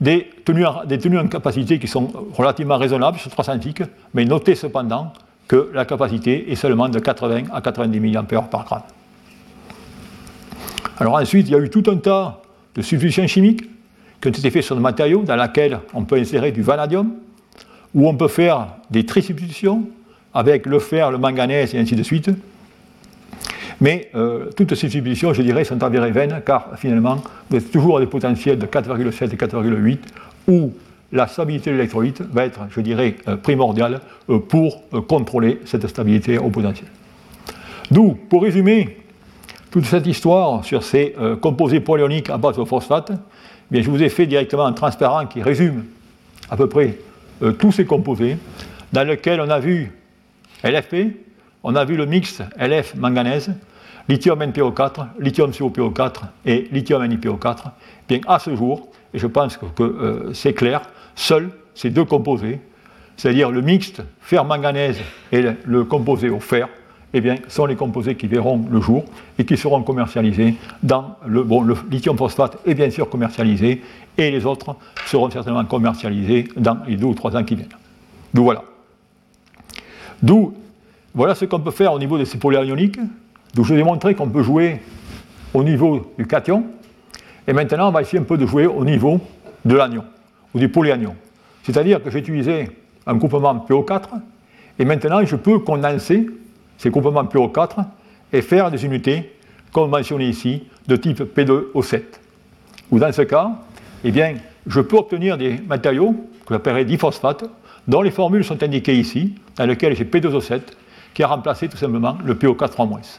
des 0.00 0.30
tenues, 0.44 1.18
en 1.18 1.26
capacité 1.26 1.78
qui 1.78 1.88
sont 1.88 2.12
relativement 2.32 2.78
raisonnables 2.78 3.18
sur 3.18 3.30
300 3.30 3.54
mais 4.14 4.24
notez 4.24 4.54
cependant 4.54 5.12
que 5.48 5.70
la 5.72 5.86
capacité 5.86 6.52
est 6.52 6.56
seulement 6.56 6.88
de 6.88 6.98
80 6.98 7.44
à 7.52 7.60
90 7.60 8.00
mA 8.00 8.22
par 8.22 8.64
gramme. 8.64 8.82
Alors 10.98 11.14
ensuite, 11.14 11.48
il 11.48 11.52
y 11.52 11.54
a 11.54 11.58
eu 11.58 11.70
tout 11.70 11.84
un 11.88 11.96
tas 11.96 12.42
de 12.74 12.82
substitutions 12.82 13.26
chimiques 13.26 13.62
qui 14.20 14.28
ont 14.28 14.30
été 14.30 14.50
faites 14.50 14.62
sur 14.62 14.74
le 14.74 14.80
matériau 14.80 15.22
dans 15.22 15.36
lesquels 15.36 15.78
on 15.94 16.04
peut 16.04 16.16
insérer 16.16 16.52
du 16.52 16.62
vanadium, 16.62 17.12
où 17.94 18.08
on 18.08 18.14
peut 18.14 18.28
faire 18.28 18.68
des 18.90 19.06
trisubstitutions 19.06 19.88
avec 20.34 20.66
le 20.66 20.78
fer, 20.78 21.10
le 21.10 21.18
manganèse 21.18 21.74
et 21.74 21.78
ainsi 21.78 21.96
de 21.96 22.02
suite. 22.02 22.30
Mais 23.80 24.10
euh, 24.14 24.50
toutes 24.56 24.74
ces 24.74 24.88
substitutions, 24.88 25.32
je 25.32 25.42
dirais, 25.42 25.64
sont 25.64 25.82
avérées 25.82 26.10
vaines, 26.10 26.42
car 26.44 26.70
finalement, 26.76 27.22
vous 27.48 27.56
êtes 27.56 27.70
toujours 27.70 27.98
à 27.98 28.00
des 28.00 28.06
potentiels 28.06 28.58
de 28.58 28.66
4,7 28.66 29.32
et 29.32 29.36
4,8, 29.36 29.98
où 30.48 30.72
la 31.12 31.26
stabilité 31.26 31.70
de 31.70 31.76
l'électrolyte 31.76 32.20
va 32.20 32.44
être, 32.44 32.60
je 32.70 32.80
dirais, 32.80 33.16
euh, 33.26 33.36
primordiale 33.36 34.00
euh, 34.28 34.38
pour 34.38 34.82
contrôler 35.06 35.60
cette 35.64 35.86
stabilité 35.86 36.38
au 36.38 36.50
potentiel. 36.50 36.88
D'où, 37.90 38.14
pour 38.28 38.42
résumer 38.42 38.98
toute 39.70 39.84
cette 39.84 40.06
histoire 40.06 40.64
sur 40.64 40.82
ces 40.82 41.14
composés 41.42 41.80
polyoniques 41.80 42.30
à 42.30 42.38
base 42.38 42.56
de 42.56 42.64
phosphate, 42.64 43.10
eh 43.12 43.16
bien, 43.70 43.82
je 43.82 43.90
vous 43.90 44.02
ai 44.02 44.08
fait 44.08 44.26
directement 44.26 44.64
un 44.64 44.72
transparent 44.72 45.26
qui 45.26 45.42
résume 45.42 45.84
à 46.50 46.56
peu 46.56 46.68
près 46.68 46.98
tous 47.58 47.72
ces 47.72 47.84
composés, 47.84 48.38
dans 48.92 49.06
lequel 49.06 49.40
on 49.40 49.48
a 49.50 49.58
vu 49.58 49.92
LFP, 50.64 51.16
on 51.62 51.76
a 51.76 51.84
vu 51.84 51.96
le 51.96 52.06
mix 52.06 52.42
LF 52.58 52.94
manganèse, 52.96 53.50
lithium 54.08 54.40
NPO4, 54.40 55.06
lithium 55.20 55.50
COPO4 55.50 56.12
et 56.46 56.68
lithium 56.72 57.04
NiPO4. 57.04 57.72
Bien, 58.08 58.20
à 58.26 58.38
ce 58.38 58.54
jour, 58.56 58.88
et 59.12 59.18
je 59.18 59.26
pense 59.26 59.56
que, 59.58 59.82
euh, 59.82 60.32
c'est 60.32 60.54
clair, 60.54 60.82
seuls 61.18 61.50
ces 61.74 61.90
deux 61.90 62.04
composés, 62.04 62.60
c'est-à-dire 63.16 63.50
le 63.50 63.60
mixte 63.60 64.02
fer-manganèse 64.20 64.98
et 65.32 65.42
le, 65.64 65.84
composé 65.84 66.30
au 66.30 66.40
fer, 66.40 66.68
eh 67.14 67.22
sont 67.48 67.66
les 67.66 67.76
composés 67.76 68.14
qui 68.14 68.26
verront 68.26 68.64
le 68.70 68.80
jour 68.80 69.04
et 69.38 69.44
qui 69.44 69.56
seront 69.56 69.82
commercialisés 69.82 70.54
dans 70.82 71.16
le, 71.26 71.42
bon, 71.42 71.62
le 71.62 71.74
lithium 71.90 72.16
phosphate 72.16 72.58
est 72.66 72.74
bien 72.74 72.90
sûr 72.90 73.08
commercialisé 73.08 73.82
et 74.16 74.30
les 74.30 74.44
autres 74.46 74.76
seront 75.06 75.30
certainement 75.30 75.64
commercialisés 75.64 76.48
dans 76.56 76.78
les 76.86 76.96
deux 76.96 77.06
ou 77.06 77.14
trois 77.14 77.34
ans 77.36 77.44
qui 77.44 77.56
viennent. 77.56 77.68
Donc 78.34 78.44
voilà. 78.44 78.62
D'où, 80.22 80.54
voilà 81.14 81.34
ce 81.34 81.46
qu'on 81.46 81.60
peut 81.60 81.70
faire 81.70 81.92
au 81.92 81.98
niveau 81.98 82.18
de 82.18 82.24
ces 82.24 82.38
polaires 82.38 82.64
ioniques. 82.64 82.98
Je 83.56 83.60
vous 83.60 83.72
ai 83.72 83.82
montré 83.82 84.14
qu'on 84.14 84.28
peut 84.28 84.42
jouer 84.42 84.80
au 85.54 85.64
niveau 85.64 86.12
du 86.18 86.26
cation. 86.26 86.64
Et 87.46 87.52
maintenant, 87.52 87.88
on 87.88 87.92
va 87.92 88.02
essayer 88.02 88.18
un 88.18 88.24
peu 88.24 88.36
de 88.36 88.46
jouer 88.46 88.66
au 88.66 88.84
niveau 88.84 89.20
de 89.64 89.74
l'anion, 89.74 90.04
ou 90.54 90.58
du 90.58 90.68
polyanion. 90.68 91.14
C'est-à-dire 91.62 92.02
que 92.02 92.10
j'ai 92.10 92.20
utilisé 92.20 92.70
un 93.06 93.14
groupement 93.14 93.66
PO4, 93.68 94.08
et 94.78 94.84
maintenant 94.84 95.24
je 95.24 95.36
peux 95.36 95.58
condenser 95.58 96.26
ces 96.76 96.90
groupements 96.90 97.24
PO4 97.24 97.84
et 98.32 98.42
faire 98.42 98.70
des 98.70 98.84
unités, 98.84 99.34
comme 99.72 99.90
mentionné 99.90 100.28
ici, 100.28 100.64
de 100.86 100.96
type 100.96 101.20
P2O7. 101.36 102.02
Ou 102.90 102.98
dans 102.98 103.12
ce 103.12 103.22
cas, 103.22 103.50
eh 104.04 104.10
bien, 104.10 104.36
je 104.66 104.80
peux 104.80 104.96
obtenir 104.96 105.36
des 105.36 105.58
matériaux 105.66 106.14
que 106.46 106.54
j'appellerai 106.54 106.84
diphosphate, 106.84 107.44
dont 107.86 108.02
les 108.02 108.10
formules 108.10 108.44
sont 108.44 108.62
indiquées 108.62 108.96
ici, 108.96 109.34
dans 109.56 109.66
lesquelles 109.66 109.96
j'ai 109.96 110.04
P2O7, 110.04 110.60
qui 111.14 111.22
a 111.22 111.26
remplacé 111.26 111.68
tout 111.68 111.76
simplement 111.76 112.16
le 112.24 112.34
PO4 112.34 113.18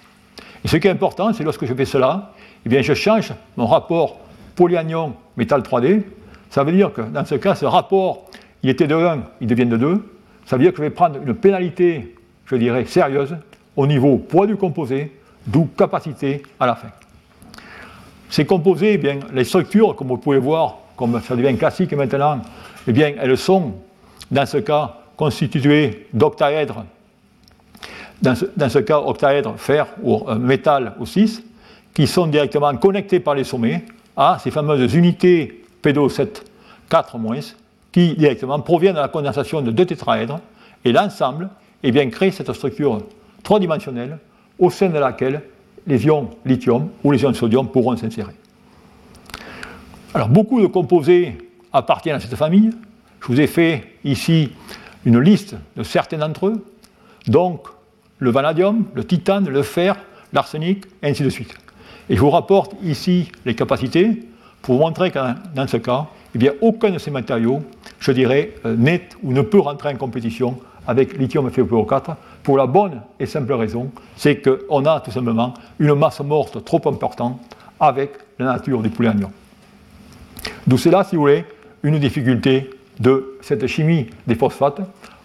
Et 0.64 0.68
ce 0.68 0.78
qui 0.78 0.88
est 0.88 0.92
important, 0.92 1.34
c'est 1.34 1.44
lorsque 1.44 1.66
je 1.66 1.74
fais 1.74 1.86
cela, 1.86 2.34
eh 2.66 2.70
bien, 2.70 2.82
je 2.82 2.94
change 2.94 3.34
mon 3.58 3.66
rapport 3.68 4.20
polyanion 4.56 5.16
métal 5.38 5.62
3D. 5.62 6.04
Ça 6.50 6.64
veut 6.64 6.72
dire 6.72 6.92
que 6.94 7.02
dans 7.02 7.26
ce 7.26 7.36
cas, 7.36 7.56
ce 7.56 7.66
rapport, 7.66 8.26
il 8.64 8.70
était 8.70 8.88
de 8.88 8.96
1, 8.96 9.20
il 9.42 9.48
devient 9.48 9.66
de 9.66 9.78
2. 9.78 10.16
Ça 10.46 10.58
veut 10.58 10.64
dire 10.64 10.72
que 10.72 10.78
je 10.78 10.84
vais 10.84 10.90
prendre 10.90 11.20
une 11.22 11.34
pénalité, 11.36 12.16
je 12.46 12.56
dirais, 12.56 12.86
sérieuse 12.86 13.36
au 13.76 13.88
niveau 13.88 14.18
poids 14.18 14.48
du 14.48 14.56
composé, 14.56 15.16
d'où 15.46 15.70
capacité 15.78 16.44
à 16.60 16.66
la 16.66 16.76
fin. 16.76 16.90
Ces 18.30 18.46
composés, 18.46 18.94
eh 18.94 18.98
bien, 18.98 19.20
les 19.34 19.44
structures, 19.44 19.96
comme 19.96 20.08
vous 20.08 20.18
pouvez 20.18 20.40
voir, 20.40 20.78
comme 20.96 21.22
ça 21.22 21.36
devient 21.36 21.56
classique 21.58 21.94
maintenant, 21.94 22.42
eh 22.88 22.92
bien, 22.92 23.14
elles 23.20 23.38
sont 23.38 23.74
dans 24.30 24.46
ce 24.46 24.58
cas 24.58 24.96
constitué 25.16 26.08
d'octaèdres, 26.14 26.86
dans, 28.22 28.36
ce, 28.36 28.80
cas 28.80 29.00
octaèdres 29.00 29.56
fer 29.58 29.88
ou 30.04 30.24
euh, 30.28 30.36
métal 30.36 30.94
ou 31.00 31.06
6, 31.06 31.42
qui 31.94 32.06
sont 32.06 32.28
directement 32.28 32.76
connectés 32.76 33.20
par 33.20 33.36
les 33.36 33.44
sommets 33.44 33.86
à 34.16 34.38
ces 34.44 34.52
fameuses 34.52 34.94
unités 34.94 35.64
P2O7 35.84 36.28
4-, 36.90 37.54
qui 37.92 38.16
directement 38.16 38.60
proviennent 38.60 38.96
de 38.96 39.00
la 39.00 39.08
condensation 39.08 39.62
de 39.62 39.72
deux 39.72 39.86
tétraèdres, 39.86 40.40
et 40.86 40.92
l'ensemble 40.92 41.50
eh 41.84 42.10
crée 42.10 42.32
cette 42.32 42.52
structure 42.54 43.00
trois-dimensionnelle 43.44 44.18
au 44.58 44.70
sein 44.70 44.90
de 44.90 44.98
laquelle 44.98 45.42
les 45.88 46.06
ions 46.06 46.30
lithium 46.46 46.90
ou 47.04 47.12
les 47.12 47.22
ions 47.22 47.34
sodium 47.34 47.70
pourront 47.70 47.96
s'insérer. 47.96 48.34
Alors 50.14 50.30
beaucoup 50.30 50.62
de 50.62 50.68
composés 50.68 51.38
appartiennent 51.72 52.16
à 52.16 52.20
cette 52.20 52.36
famille, 52.36 52.72
je 53.22 53.28
vous 53.28 53.40
ai 53.40 53.48
fait 53.48 53.96
ici 54.04 54.52
une 55.06 55.20
liste 55.20 55.56
de 55.78 55.84
certains 55.84 56.18
d'entre 56.18 56.48
eux, 56.48 56.66
donc 57.28 57.68
le 58.18 58.32
vanadium, 58.32 58.86
le 58.94 59.06
titane, 59.06 59.48
le 59.48 59.64
fer, 59.64 59.96
l'arsenic, 60.34 60.86
ainsi 61.02 61.24
de 61.24 61.30
suite. 61.30 61.54
Et 62.10 62.16
je 62.16 62.22
vous 62.22 62.30
rapporte 62.30 62.74
ici 62.84 63.32
les 63.46 63.56
capacités 63.56 64.24
pour 64.62 64.80
montrer 64.80 65.12
que 65.12 65.20
dans 65.56 65.68
ce 65.68 65.78
cas, 65.78 66.08
eh 66.36 66.38
bien, 66.38 66.52
aucun 66.62 66.92
de 66.92 66.98
ces 67.00 67.12
matériaux, 67.12 67.62
je 68.00 68.12
dirais, 68.12 68.54
euh, 68.66 68.76
n'est 68.76 69.10
ou 69.24 69.34
ne 69.34 69.42
peut 69.42 69.60
rentrer 69.60 69.90
en 69.90 69.96
compétition 69.96 70.60
avec 70.88 71.18
lithium 71.18 71.50
FeO4 71.50 72.16
pour 72.44 72.58
la 72.58 72.66
bonne 72.66 73.02
et 73.20 73.26
simple 73.26 73.54
raison, 73.54 73.92
c'est 74.16 74.42
qu'on 74.42 74.86
a 74.86 75.00
tout 75.02 75.12
simplement 75.12 75.54
une 75.80 75.94
masse 75.94 76.20
morte 76.22 76.64
trop 76.64 76.82
importante 76.88 77.40
avec 77.80 78.12
la 78.38 78.46
nature 78.46 78.82
du 78.82 78.90
polyanion. 78.90 79.32
D'où 80.66 80.78
c'est 80.78 80.92
là, 80.92 81.04
si 81.04 81.16
vous 81.16 81.24
voulez, 81.24 81.46
une 81.84 82.00
difficulté 82.00 82.70
de 83.00 83.38
cette 83.42 83.66
chimie 83.68 84.08
des 84.28 84.36
phosphates, 84.36 84.82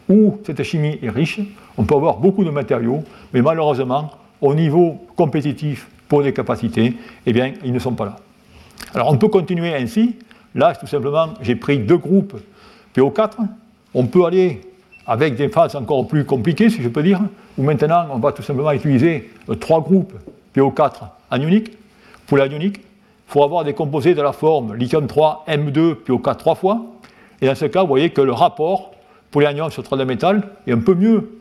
où 0.09 0.39
cette 0.45 0.63
chimie 0.63 0.99
est 1.03 1.11
riche, 1.11 1.41
on 1.77 1.85
peut 1.85 1.95
avoir 1.95 2.19
beaucoup 2.19 2.45
de 2.45 2.51
matériaux, 2.51 3.03
mais 3.33 3.43
malheureusement, 3.43 4.11
au 4.41 4.55
niveau 4.55 5.05
compétitif 5.17 5.89
pour 6.09 6.23
des 6.23 6.33
capacités, 6.33 6.95
eh 7.27 7.33
bien, 7.33 7.55
ils 7.65 7.73
ne 7.73 7.79
sont 7.79 7.95
pas 7.95 8.05
là. 8.05 8.17
Alors 8.93 9.11
on 9.11 9.17
peut 9.17 9.29
continuer 9.29 9.75
ainsi. 9.75 10.17
Là, 10.55 10.75
tout 10.75 10.87
simplement, 10.87 11.35
j'ai 11.41 11.57
pris 11.57 11.79
deux 11.79 11.97
groupes 11.97 12.37
PO4. 12.95 13.33
On 13.95 14.07
peut 14.07 14.25
aller 14.25 14.61
avec 15.07 15.37
des 15.37 15.49
phases 15.49 15.77
encore 15.77 16.07
plus 16.07 16.25
compliquées, 16.25 16.71
si 16.71 16.83
je 16.83 16.89
peux 16.89 17.03
dire, 17.03 17.21
où 17.59 17.63
maintenant 17.63 18.07
on 18.11 18.19
va 18.19 18.33
tout 18.33 18.43
simplement 18.43 18.73
utiliser 18.73 19.31
euh, 19.49 19.55
trois 19.55 19.81
groupes 19.81 20.15
PO4 20.57 21.09
anioniques. 21.31 21.73
Pour 22.27 22.39
l'anionique, 22.39 22.79
il 22.79 23.33
faut 23.33 23.43
avoir 23.43 23.65
des 23.65 23.75
composés 23.75 24.15
de 24.15 24.23
la 24.23 24.33
forme 24.33 24.75
lithium 24.75 25.07
3, 25.07 25.45
M2, 25.49 25.97
PO4 26.07 26.37
trois 26.37 26.55
fois. 26.55 26.83
Et 27.41 27.47
dans 27.47 27.55
ce 27.55 27.67
cas, 27.67 27.83
vous 27.83 27.89
voyez 27.89 28.11
que 28.11 28.21
le 28.21 28.33
rapport 28.33 28.93
pour 29.31 29.41
les 29.41 29.47
anions 29.49 29.69
sur 29.71 29.83
trois 29.83 29.99
de 29.99 30.05
métal 30.05 30.49
est 30.67 30.73
un 30.73 30.79
peu 30.79 30.95
mieux 30.95 31.39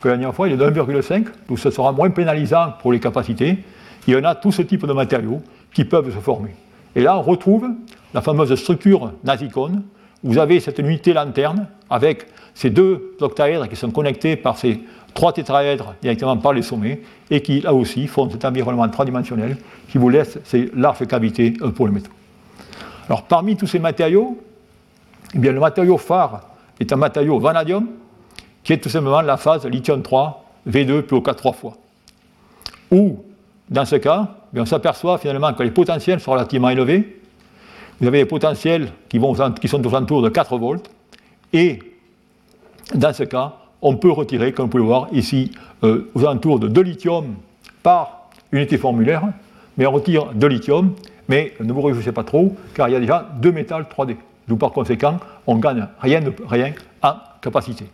que 0.00 0.08
la 0.08 0.14
dernière 0.16 0.34
fois, 0.34 0.48
il 0.48 0.54
est 0.54 0.56
de 0.56 0.64
1,5, 0.64 1.26
donc 1.48 1.58
ce 1.58 1.70
sera 1.70 1.92
moins 1.92 2.10
pénalisant 2.10 2.72
pour 2.80 2.92
les 2.92 3.00
capacités. 3.00 3.58
Il 4.06 4.14
y 4.14 4.16
en 4.16 4.24
a 4.24 4.34
tout 4.34 4.50
ce 4.50 4.62
type 4.62 4.86
de 4.86 4.92
matériaux 4.92 5.42
qui 5.72 5.84
peuvent 5.84 6.12
se 6.12 6.20
former. 6.20 6.54
Et 6.96 7.00
là, 7.00 7.16
on 7.16 7.22
retrouve 7.22 7.68
la 8.14 8.20
fameuse 8.20 8.54
structure 8.54 9.12
nasicone. 9.24 9.82
Vous 10.22 10.38
avez 10.38 10.60
cette 10.60 10.78
unité 10.78 11.12
lanterne 11.12 11.68
avec 11.88 12.26
ces 12.54 12.70
deux 12.70 13.16
octaèdres 13.20 13.68
qui 13.68 13.76
sont 13.76 13.90
connectés 13.90 14.36
par 14.36 14.58
ces 14.58 14.80
trois 15.14 15.32
tétraèdres 15.32 15.94
directement 16.02 16.36
par 16.36 16.52
les 16.52 16.62
sommets 16.62 17.00
et 17.30 17.40
qui, 17.40 17.60
là 17.60 17.72
aussi, 17.72 18.06
font 18.06 18.28
cet 18.30 18.44
environnement 18.44 18.88
tridimensionnel 18.88 19.56
qui 19.88 19.98
vous 19.98 20.08
laisse 20.08 20.38
ces 20.44 20.70
larges 20.74 21.06
cavités 21.06 21.52
pour 21.74 21.86
le 21.86 21.92
métaux. 21.92 22.12
Alors, 23.06 23.22
parmi 23.22 23.56
tous 23.56 23.66
ces 23.66 23.78
matériaux, 23.78 24.38
eh 25.34 25.38
bien, 25.38 25.52
le 25.52 25.60
matériau 25.60 25.96
phare 25.96 26.42
est 26.78 26.92
un 26.92 26.96
matériau 26.96 27.38
vanadium 27.38 27.86
qui 28.62 28.72
est 28.72 28.78
tout 28.78 28.88
simplement 28.88 29.20
la 29.20 29.36
phase 29.36 29.66
lithium 29.66 30.02
3, 30.02 30.44
V2 30.68 31.02
plus 31.02 31.18
O4 31.18 31.34
trois 31.34 31.52
fois. 31.52 31.76
Ou, 32.90 33.24
dans 33.70 33.84
ce 33.84 33.96
cas, 33.96 34.28
on 34.54 34.66
s'aperçoit 34.66 35.18
finalement 35.18 35.52
que 35.54 35.62
les 35.62 35.70
potentiels 35.70 36.20
sont 36.20 36.32
relativement 36.32 36.70
élevés. 36.70 37.20
Vous 38.00 38.06
avez 38.06 38.18
des 38.18 38.26
potentiels 38.26 38.88
qui, 39.08 39.20
sont 39.20 39.86
aux 39.86 39.94
alentours 39.94 40.22
de 40.22 40.28
4 40.28 40.58
volts. 40.58 40.90
Et 41.52 41.78
dans 42.94 43.12
ce 43.12 43.22
cas, 43.24 43.54
on 43.82 43.96
peut 43.96 44.10
retirer, 44.10 44.52
comme 44.52 44.66
vous 44.66 44.70
pouvez 44.70 44.82
voir 44.82 45.08
ici, 45.12 45.52
euh, 45.84 46.10
aux 46.14 46.24
alentours 46.24 46.58
de 46.58 46.68
2 46.68 46.80
lithium 46.80 47.34
par 47.82 48.30
unité 48.52 48.78
formulaire. 48.78 49.22
Mais 49.76 49.86
on 49.86 49.92
retire 49.92 50.32
2 50.34 50.46
lithium, 50.48 50.94
mais 51.28 51.54
ne 51.60 51.72
vous 51.72 51.82
réjouissez 51.82 52.12
pas 52.12 52.24
trop, 52.24 52.56
car 52.74 52.88
il 52.88 52.92
y 52.92 52.96
a 52.96 53.00
déjà 53.00 53.30
2 53.40 53.52
métals 53.52 53.84
3D. 53.84 54.16
D'où 54.48 54.56
par 54.56 54.72
conséquent, 54.72 55.18
on 55.46 55.56
ne 55.56 55.60
gagne 55.60 55.86
rien, 56.00 56.20
rien 56.48 56.72
en 57.02 57.12
capacité. 57.40 57.86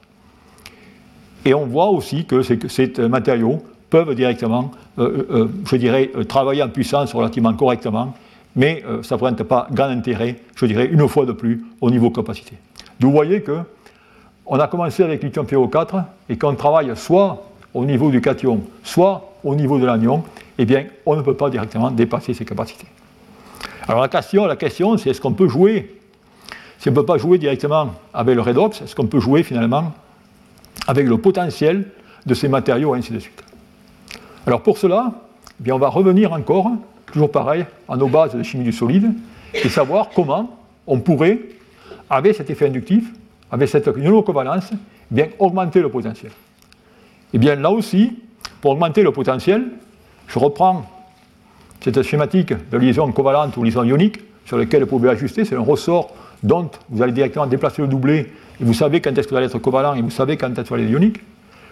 Et 1.45 1.53
on 1.53 1.67
voit 1.67 1.89
aussi 1.89 2.25
que 2.25 2.43
ces, 2.43 2.89
matériaux 3.09 3.63
peuvent 4.05 4.15
directement, 4.15 4.73
euh, 4.99 5.27
euh, 5.31 5.49
je 5.65 5.77
dirais, 5.77 6.11
travailler 6.29 6.63
en 6.63 6.69
puissance 6.69 7.15
relativement 7.15 7.55
correctement, 7.55 8.15
mais 8.55 8.83
ça 9.03 9.15
ne 9.15 9.19
présente 9.19 9.43
pas 9.45 9.69
grand 9.71 9.89
intérêt, 9.89 10.37
je 10.55 10.67
dirais, 10.67 10.87
une 10.87 11.07
fois 11.09 11.25
de 11.25 11.33
plus, 11.33 11.65
au 11.81 11.91
niveau 11.91 12.11
capacité. 12.11 12.57
Vous 13.01 13.11
voyez 13.11 13.41
que 13.41 13.59
on 14.45 14.59
a 14.59 14.69
commencé 14.69 15.03
avec 15.03 15.23
lithium 15.23 15.47
PO4 15.47 16.05
et 16.29 16.37
qu'on 16.37 16.55
travaille 16.55 16.95
soit 16.95 17.47
au 17.73 17.85
niveau 17.87 18.11
du 18.11 18.21
cation, 18.21 18.61
soit 18.83 19.33
au 19.43 19.55
niveau 19.55 19.79
de 19.79 19.87
l'anion, 19.87 20.23
eh 20.59 20.67
bien, 20.67 20.85
on 21.07 21.17
ne 21.17 21.23
peut 21.23 21.35
pas 21.35 21.49
directement 21.49 21.91
dépasser 21.91 22.35
ces 22.35 22.45
capacités. 22.45 22.87
Alors 23.89 24.03
la 24.03 24.09
question, 24.09 24.47
la 24.47 24.57
question 24.57 24.97
c'est 24.99 25.11
est-ce 25.11 25.21
qu'on 25.23 25.33
peut 25.33 25.49
jouer? 25.49 25.99
Si 26.79 26.89
on 26.89 26.93
ne 26.93 26.97
peut 26.97 27.07
pas 27.07 27.17
jouer 27.17 27.39
directement 27.39 27.95
avec 28.13 28.35
le 28.35 28.43
redox, 28.43 28.83
est-ce 28.83 28.95
qu'on 28.95 29.07
peut 29.07 29.21
jouer 29.21 29.43
finalement 29.43 29.93
avec 30.87 31.07
le 31.07 31.17
potentiel 31.17 31.89
de 32.27 32.35
ces 32.35 32.49
matériaux, 32.49 32.95
et 32.95 32.99
ainsi 32.99 33.13
de 33.13 33.19
suite? 33.19 33.46
Alors 34.47 34.63
pour 34.63 34.79
cela, 34.79 35.13
eh 35.59 35.63
bien, 35.63 35.75
on 35.75 35.79
va 35.79 35.89
revenir 35.89 36.33
encore, 36.33 36.71
toujours 37.07 37.31
pareil, 37.31 37.67
à 37.89 37.97
nos 37.97 38.09
bases 38.09 38.35
de 38.35 38.43
chimie 38.43 38.65
du 38.65 38.73
solide, 38.73 39.13
et 39.53 39.69
savoir 39.69 40.11
comment 40.15 40.59
on 40.87 41.01
pourrait, 41.01 41.41
avec 42.09 42.37
cet 42.37 42.49
effet 42.51 42.67
inductif, 42.67 43.05
avec 43.51 43.69
cette 43.69 43.87
ionocovalence, 43.87 44.71
bien 45.11 45.29
augmenter 45.41 45.81
le 45.81 45.89
potentiel. 45.89 46.31
Et 47.35 47.39
bien 47.39 47.57
là 47.57 47.71
aussi, 47.71 48.19
pour 48.61 48.73
augmenter 48.73 49.03
le 49.03 49.11
potentiel, 49.11 49.65
je 50.29 50.39
reprends 50.39 50.85
cette 51.81 52.03
schématique 52.03 52.53
de 52.71 52.79
liaison 52.79 53.11
covalente 53.11 53.57
ou 53.57 53.65
liaison 53.65 53.83
ionique 53.83 54.21
sur 54.45 54.59
laquelle 54.59 54.83
vous 54.83 54.89
pouvez 54.89 55.09
ajuster. 55.09 55.45
C'est 55.45 55.57
un 55.57 55.61
ressort 55.61 56.15
dont 56.43 56.71
vous 56.89 57.03
allez 57.03 57.13
directement 57.13 57.47
déplacer 57.47 57.83
le 57.83 57.89
doublé 57.89 58.33
et 58.61 58.65
vous 58.65 58.75
savez 58.75 59.01
quand 59.01 59.17
est-ce 59.17 59.27
que 59.27 59.31
vous 59.31 59.37
allez 59.37 59.47
être 59.47 59.59
covalent 59.59 59.95
et 59.95 60.03
vous 60.03 60.11
savez 60.11 60.37
quand 60.37 60.51
est-ce 60.51 60.63
que 60.63 60.69
vous 60.69 60.75
allez 60.75 60.85
être 60.85 60.91
ionique. 60.91 61.21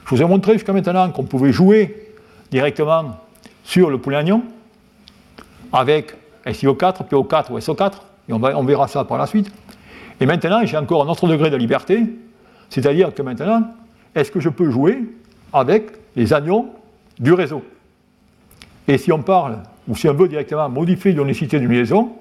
Je 0.05 0.15
vous 0.15 0.23
ai 0.23 0.25
montré 0.25 0.55
jusqu'à 0.55 0.73
maintenant 0.73 1.11
qu'on 1.11 1.25
pouvait 1.25 1.53
jouer 1.53 2.04
directement 2.51 3.21
sur 3.63 3.91
le 3.91 3.99
anion 4.15 4.43
avec 5.73 6.15
SiO4, 6.47 7.09
PO4 7.09 7.53
ou 7.53 7.59
SO4, 7.59 7.93
et 8.29 8.33
on, 8.33 8.43
on 8.43 8.65
verra 8.65 8.89
ça 8.89 9.05
par 9.05 9.19
la 9.19 9.27
suite. 9.27 9.51
Et 10.21 10.27
maintenant, 10.27 10.65
j'ai 10.65 10.77
encore 10.77 11.03
un 11.05 11.09
autre 11.09 11.27
degré 11.27 11.51
de 11.51 11.57
liberté, 11.57 12.05
c'est-à-dire 12.71 13.13
que 13.15 13.23
maintenant, 13.23 13.63
est-ce 14.15 14.31
que 14.31 14.41
je 14.41 14.49
peux 14.49 14.71
jouer 14.71 15.03
avec 15.53 15.87
les 16.15 16.33
anions 16.33 16.71
du 17.19 17.33
réseau? 17.33 17.63
Et 18.87 18.99
si 18.99 19.11
on 19.13 19.23
parle, 19.23 19.59
ou 19.89 19.97
si 19.97 20.09
on 20.09 20.15
veut 20.15 20.29
directement 20.29 20.69
modifier 20.69 21.13
l'ionicité 21.13 21.59
d'une 21.59 21.73
liaison, 21.73 22.13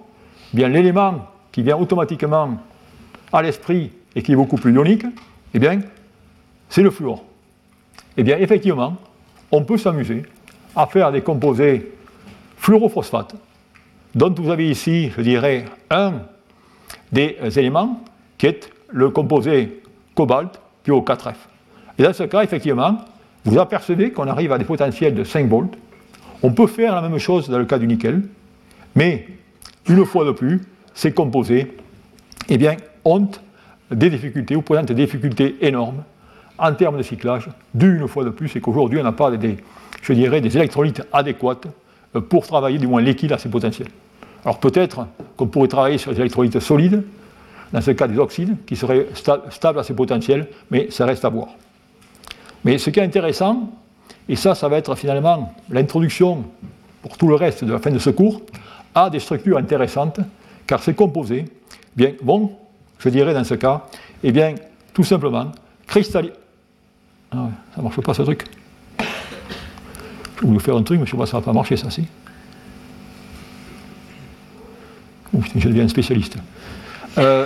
bien 0.53 0.69
l'élément 0.69 1.27
qui 1.51 1.61
vient 1.61 1.77
automatiquement 1.77 2.57
à 3.31 3.41
l'esprit 3.41 3.91
et 4.15 4.21
qui 4.21 4.31
est 4.31 4.35
beaucoup 4.35 4.57
plus 4.57 4.73
ionique, 4.73 5.05
eh 5.53 5.59
bien, 5.59 5.79
c'est 6.69 6.81
le 6.81 6.89
fluor. 6.89 7.23
Eh 8.17 8.23
bien, 8.23 8.37
effectivement, 8.37 8.95
on 9.53 9.63
peut 9.63 9.77
s'amuser 9.77 10.23
à 10.75 10.87
faire 10.87 11.11
des 11.11 11.21
composés 11.21 11.91
fluorophosphates, 12.57 13.35
dont 14.15 14.33
vous 14.35 14.49
avez 14.49 14.67
ici, 14.67 15.11
je 15.15 15.21
dirais, 15.21 15.65
un 15.91 16.13
des 17.11 17.37
éléments 17.55 18.03
qui 18.37 18.47
est 18.47 18.71
le 18.89 19.11
composé 19.11 19.81
cobalt 20.15 20.59
puis 20.81 20.91
au 20.91 21.01
4F. 21.01 21.35
Et 21.99 22.03
dans 22.03 22.13
ce 22.13 22.23
cas, 22.23 22.43
effectivement, 22.43 22.97
vous 23.45 23.59
apercevez 23.59 24.11
qu'on 24.11 24.27
arrive 24.27 24.51
à 24.51 24.57
des 24.57 24.65
potentiels 24.65 25.13
de 25.13 25.23
5 25.23 25.47
volts. 25.47 25.77
On 26.41 26.51
peut 26.51 26.67
faire 26.67 26.95
la 26.95 27.07
même 27.07 27.19
chose 27.19 27.47
dans 27.47 27.59
le 27.59 27.65
cas 27.65 27.77
du 27.77 27.85
nickel, 27.85 28.23
mais 28.95 29.27
une 29.87 30.03
fois 30.03 30.25
de 30.25 30.31
plus, 30.31 30.61
ces 30.95 31.11
composés 31.11 31.77
eh 32.49 32.69
ont 33.05 33.29
des 33.91 34.09
difficultés 34.09 34.55
ou 34.55 34.63
présentent 34.63 34.87
des 34.91 35.05
difficultés 35.05 35.57
énormes 35.61 36.03
en 36.57 36.73
termes 36.73 36.97
de 36.97 37.03
cyclage, 37.03 37.49
dû 37.73 37.97
une 37.97 38.07
fois 38.07 38.23
de 38.23 38.29
plus, 38.29 38.47
c'est 38.49 38.61
qu'aujourd'hui 38.61 38.99
on 38.99 39.03
n'a 39.03 39.11
pas 39.11 39.31
des, 39.31 39.57
je 40.01 40.13
dirais, 40.13 40.41
des 40.41 40.55
électrolytes 40.57 41.01
adéquates 41.11 41.67
pour 42.29 42.45
travailler 42.45 42.77
du 42.77 42.87
moins 42.87 43.01
liquide 43.01 43.31
à 43.31 43.37
ces 43.37 43.49
potentiels. 43.49 43.89
Alors 44.45 44.59
peut-être 44.59 45.07
qu'on 45.37 45.47
pourrait 45.47 45.67
travailler 45.67 45.97
sur 45.97 46.11
des 46.11 46.19
électrolytes 46.19 46.59
solides, 46.59 47.03
dans 47.71 47.81
ce 47.81 47.91
cas 47.91 48.07
des 48.07 48.19
oxydes, 48.19 48.57
qui 48.65 48.75
seraient 48.75 49.07
stables 49.49 49.79
à 49.79 49.83
ces 49.83 49.95
potentiels, 49.95 50.47
mais 50.69 50.91
ça 50.91 51.05
reste 51.05 51.25
à 51.25 51.29
voir. 51.29 51.47
Mais 52.63 52.77
ce 52.77 52.89
qui 52.89 52.99
est 52.99 53.03
intéressant, 53.03 53.71
et 54.29 54.35
ça, 54.35 54.53
ça 54.55 54.67
va 54.67 54.77
être 54.77 54.95
finalement 54.95 55.53
l'introduction 55.69 56.45
pour 57.01 57.17
tout 57.17 57.27
le 57.27 57.35
reste 57.35 57.63
de 57.63 57.73
la 57.73 57.79
fin 57.79 57.91
de 57.91 57.99
ce 57.99 58.09
cours, 58.09 58.41
à 58.93 59.09
des 59.09 59.19
structures 59.19 59.57
intéressantes, 59.57 60.19
car 60.67 60.81
ces 60.81 60.93
composés 60.93 61.45
bien, 61.95 62.13
vont, 62.21 62.51
je 62.99 63.09
dirais 63.09 63.33
dans 63.33 63.43
ce 63.43 63.55
cas, 63.55 63.85
eh 64.23 64.31
bien, 64.31 64.55
tout 64.93 65.03
simplement, 65.03 65.51
cristalliser. 65.87 66.33
Ah 67.35 67.49
ça 67.73 67.77
ne 67.77 67.83
marche 67.83 67.99
pas 68.01 68.13
ce 68.13 68.21
truc. 68.21 68.45
Je 68.99 70.45
voulais 70.45 70.59
faire 70.59 70.75
un 70.75 70.83
truc, 70.83 70.99
mais 70.99 71.05
je 71.05 71.11
sais 71.11 71.17
pas 71.17 71.25
ça 71.25 71.39
va 71.39 71.43
pas 71.43 71.53
marcher 71.53 71.77
ça, 71.77 71.89
si. 71.89 72.05
je 75.55 75.67
deviens 75.67 75.87
spécialiste. 75.87 76.37
Euh, 77.17 77.45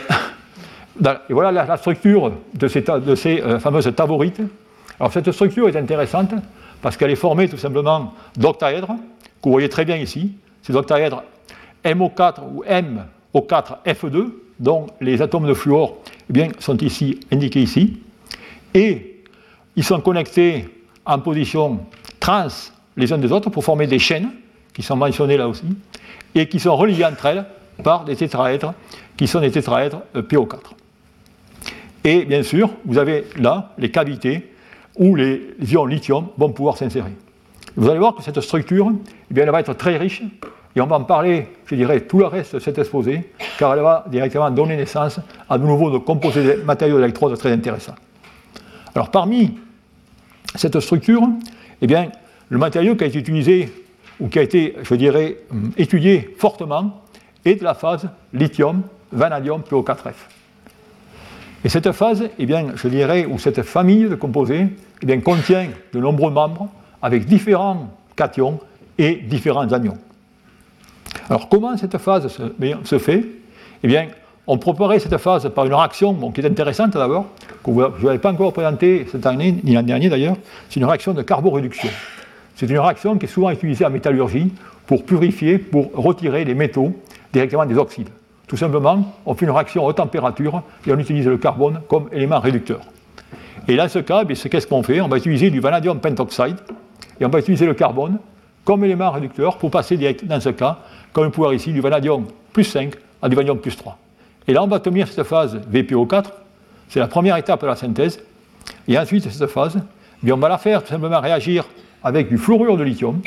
et 1.30 1.34
voilà 1.34 1.52
la, 1.52 1.78
structure 1.78 2.34
de 2.54 2.67
ces, 2.67 2.82
de 2.82 3.15
ces 3.15 3.41
euh, 3.41 3.60
fameuses 3.60 3.89
tavorites. 3.95 4.41
Alors 5.00 5.13
cette 5.13 5.32
structure 5.32 5.69
est 5.69 5.76
intéressante 5.78 6.34
parce 6.82 6.97
qu'elle 6.97 7.12
est 7.12 7.15
formée 7.15 7.47
tout 7.47 7.58
simplement 7.58 8.13
d'octaèdres, 8.36 8.88
que 8.88 9.43
vous 9.45 9.52
voyez 9.52 9.69
très 9.69 9.86
bien 9.86 9.95
ici. 9.95 10.34
Ces 10.63 10.76
octaèdres 10.76 11.23
MO4 11.86 12.41
ou 12.54 12.63
MO4F2, 13.34 14.32
dont 14.60 14.88
les 15.00 15.21
atomes 15.21 15.47
de 15.47 15.54
fluor 15.54 15.97
eh 16.30 16.34
bien, 16.34 16.50
sont 16.60 16.78
ici 16.78 17.19
indiqués 17.32 17.62
ici. 17.62 18.02
Et 18.73 19.16
ils 19.78 19.84
sont 19.84 20.02
connectés 20.02 20.68
en 21.06 21.20
position 21.20 21.80
trans 22.20 22.48
les 22.98 23.13
uns 23.13 23.20
des 23.20 23.32
autres 23.32 23.50
pour 23.50 23.63
former 23.63 23.88
des 23.88 24.00
chaînes, 24.00 24.32
qui 24.74 24.82
sont 24.82 24.98
mentionnées 24.98 25.38
là 25.38 25.48
aussi, 25.48 25.66
et 26.36 26.50
qui 26.50 26.60
sont 26.60 26.76
reliées 26.76 27.06
entre 27.06 27.28
elles 27.28 27.46
par 27.84 28.04
des 28.04 28.16
tétraèdres 28.16 28.74
qui 29.16 29.28
sont 29.28 29.40
des 29.40 29.52
tétraèdres 29.52 30.02
euh, 30.16 30.22
PO4. 30.22 30.58
Et 32.04 32.26
bien 32.26 32.44
sûr, 32.44 32.72
vous 32.86 32.98
avez 32.98 33.26
là 33.38 33.72
les 33.78 33.92
cavités 33.92 34.52
où 34.98 35.16
les 35.16 35.56
ions 35.62 35.86
lithium 35.86 36.28
vont 36.38 36.52
pouvoir 36.52 36.78
s'insérer. 36.78 37.13
Vous 37.76 37.88
allez 37.88 38.00
voir 38.00 38.16
que 38.16 38.24
cette 38.24 38.40
structure, 38.42 38.92
eh 39.30 39.34
bien, 39.34 39.44
elle 39.44 39.52
va 39.52 39.60
être 39.60 39.74
très 39.74 39.98
riche, 39.98 40.24
et 40.76 40.82
on 40.82 40.88
va 40.88 40.96
en 40.98 41.04
parler, 41.04 41.48
je 41.66 41.76
dirais, 41.76 42.02
tout 42.02 42.20
le 42.20 42.26
reste 42.26 42.56
de 42.56 42.60
cet 42.60 42.78
exposé, 42.80 43.32
car 43.60 43.74
elle 43.74 43.82
va 43.82 44.06
directement 44.10 44.50
donner 44.50 44.76
naissance 44.76 45.20
à 45.48 45.58
de 45.58 45.63
nouveaux 45.66 46.00
composés 46.00 46.44
de 46.44 46.63
matériaux 46.63 46.98
d'électrodes 47.00 47.38
très 47.38 47.52
intéressants. 47.52 47.96
Alors 48.96 49.12
parmi 49.12 49.54
cette 50.58 50.80
structure, 50.80 51.28
eh 51.82 51.88
bien, 51.88 52.10
le 52.50 52.58
matériau 52.58 52.96
qui 52.96 53.04
a 53.04 53.08
été 53.08 53.20
utilisé, 53.20 53.72
ou 54.20 54.28
qui 54.28 54.39
a 54.39 54.41
été, 54.41 54.76
je 54.82 54.96
dirais, 54.96 55.38
étudié 55.78 56.36
fortement, 56.38 57.02
et 57.46 57.56
de 57.56 57.63
la 57.63 57.74
phase 57.74 58.10
lithium, 58.34 58.82
vanadium, 59.12 59.62
PO4F. 59.62 60.13
Et 61.63 61.70
cette 61.70 61.91
phase, 61.91 62.30
eh 62.38 62.46
bien, 62.46 62.67
je 62.76 62.88
dirais, 62.88 63.26
ou 63.26 63.39
cette 63.39 63.62
famille 63.63 64.08
de 64.08 64.15
composés, 64.15 64.67
eh 65.02 65.06
bien, 65.06 65.20
contient 65.20 65.67
de 65.93 66.00
nombreux 66.00 66.32
membres 66.32 66.67
avec 67.02 67.26
différents 67.26 67.89
cations 68.15 68.60
et 68.98 69.15
différents 69.15 69.72
anions. 69.72 69.98
Alors, 71.30 71.50
comment 71.50 71.76
cette 71.78 71.98
phase 71.98 72.28
se, 72.84 72.98
fait? 72.98 73.24
Eh 73.84 73.88
bien, 73.88 74.08
on 74.46 74.58
préparait 74.58 75.00
cette 75.00 75.17
phase 75.17 75.50
par 75.54 75.65
une 75.65 75.74
réaction 75.74 76.32
qui 76.32 76.41
est 76.41 76.46
intéressante 76.46 76.91
d'abord, 76.91 77.28
que 77.75 77.99
je 77.99 78.06
n'avais 78.06 78.19
pas 78.19 78.32
encore 78.32 78.53
présentée 78.53 79.06
cette 79.12 79.25
année, 79.25 79.60
ni 79.63 79.73
l'an 79.73 79.84
dernier 79.84 80.10
d'ailleurs, 80.10 80.38
c'est 80.69 80.80
une 80.80 80.86
réaction 80.86 81.13
de 81.13 81.21
carboréduction. 81.21 81.89
C'est 82.56 82.69
une 82.69 82.80
réaction 82.80 83.17
qui 83.17 83.25
est 83.25 83.30
souvent 83.30 83.51
utilisée 83.51 83.86
en 83.86 83.89
métallurgie 83.89 84.51
pour 84.86 85.06
purifier, 85.06 85.58
pour 85.58 85.91
retirer 85.93 86.45
les 86.45 86.56
métaux 86.56 86.93
directement 87.32 87.65
des 87.65 87.77
oxydes. 87.77 88.10
Tout 88.47 88.58
simplement, 88.58 89.13
on 89.25 89.36
fait 89.36 89.45
une 89.45 89.51
réaction 89.51 89.84
à 89.84 89.89
haute 89.89 89.97
température 89.97 90.63
et 90.88 90.91
on 90.91 90.97
utilise 90.97 91.27
le 91.27 91.38
carbone 91.38 91.82
comme 91.89 92.08
élément 92.12 92.39
réducteur. 92.39 92.80
Et 93.67 93.75
dans 93.75 93.89
ce 93.89 93.99
cas, 93.99 94.23
eh 94.27 94.49
qu'est-ce 94.49 94.65
qu'on 94.65 94.82
fait? 94.82 95.01
On 95.01 95.10
va 95.10 95.17
utiliser 95.17 95.49
du 95.49 95.60
vanadium 95.60 95.99
pentoxide 95.99 96.56
et 97.19 97.25
on 97.25 97.30
va 97.30 97.39
utiliser 97.39 97.65
le 97.65 97.73
carbone 97.73 98.17
comme 98.63 98.86
élément 98.86 99.12
réducteur 99.12 99.58
pour 99.58 99.69
passer 99.69 99.97
direct, 99.97 100.25
dans 100.25 100.39
ce 100.39 100.49
cas, 100.49 100.80
comme 101.12 101.27
on 101.27 101.30
peut 101.32 101.41
voir 101.41 101.53
ici, 101.53 101.73
du 101.73 101.82
vanadium 101.82 102.25
plus 102.53 102.63
5 102.63 102.93
à 103.21 103.30
du 103.30 103.36
vanadium 103.36 103.60
plus 103.60 103.75
3. 103.75 103.97
Et 104.47 104.53
là, 104.53 104.63
on 104.63 104.67
va 104.67 104.77
obtenir 104.77 105.08
cette 105.08 105.25
phase 105.25 105.60
VPO4, 105.71 106.23
c'est 106.89 107.00
la 107.00 107.08
première 107.08 107.38
étape 107.38 107.62
de 107.62 107.67
la 107.67 107.76
synthèse. 107.76 108.19
Et 108.88 108.97
ensuite, 108.97 109.30
cette 109.30 109.50
phase, 109.50 109.80
eh 110.26 110.32
on 110.32 110.38
va 110.38 110.50
la 110.50 110.58
faire 110.58 110.84
tout 110.84 110.89
simplement 110.89 111.19
réagir 111.19 111.65
avec 112.04 112.30
du 112.30 112.38
fluorure 112.38 112.78
de 112.78 112.84
lithium 112.84 113.21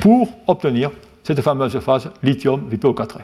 pour 0.00 0.28
obtenir 0.46 0.90
cette 1.22 1.40
fameuse 1.40 1.78
phase 1.80 2.10
lithium 2.22 2.68
VPO4F. 2.70 3.20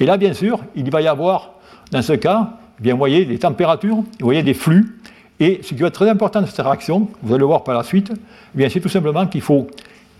Et 0.00 0.06
là, 0.06 0.16
bien 0.16 0.32
sûr, 0.32 0.60
il 0.74 0.90
va 0.90 1.02
y 1.02 1.06
avoir, 1.06 1.52
dans 1.90 2.02
ce 2.02 2.14
cas, 2.14 2.50
eh 2.78 2.82
bien, 2.82 2.94
vous 2.94 2.98
voyez 2.98 3.24
des 3.24 3.38
températures, 3.38 3.96
vous 3.96 4.04
voyez 4.20 4.42
des 4.42 4.54
flux, 4.54 4.98
et 5.40 5.60
ce 5.62 5.68
qui 5.68 5.80
va 5.80 5.88
être 5.88 5.94
très 5.94 6.08
important 6.08 6.40
de 6.40 6.46
cette 6.46 6.58
réaction, 6.58 7.08
vous 7.22 7.32
allez 7.32 7.40
le 7.40 7.46
voir 7.46 7.64
par 7.64 7.74
la 7.74 7.82
suite, 7.82 8.12
eh 8.58 8.68
c'est 8.68 8.80
tout 8.80 8.88
simplement 8.88 9.26
qu'il 9.26 9.40
faut 9.40 9.68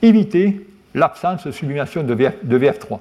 éviter 0.02 0.66
l'absence 0.94 1.46
de 1.46 1.50
sublimation 1.50 2.02
de, 2.02 2.14
VF, 2.14 2.78
3 2.78 3.00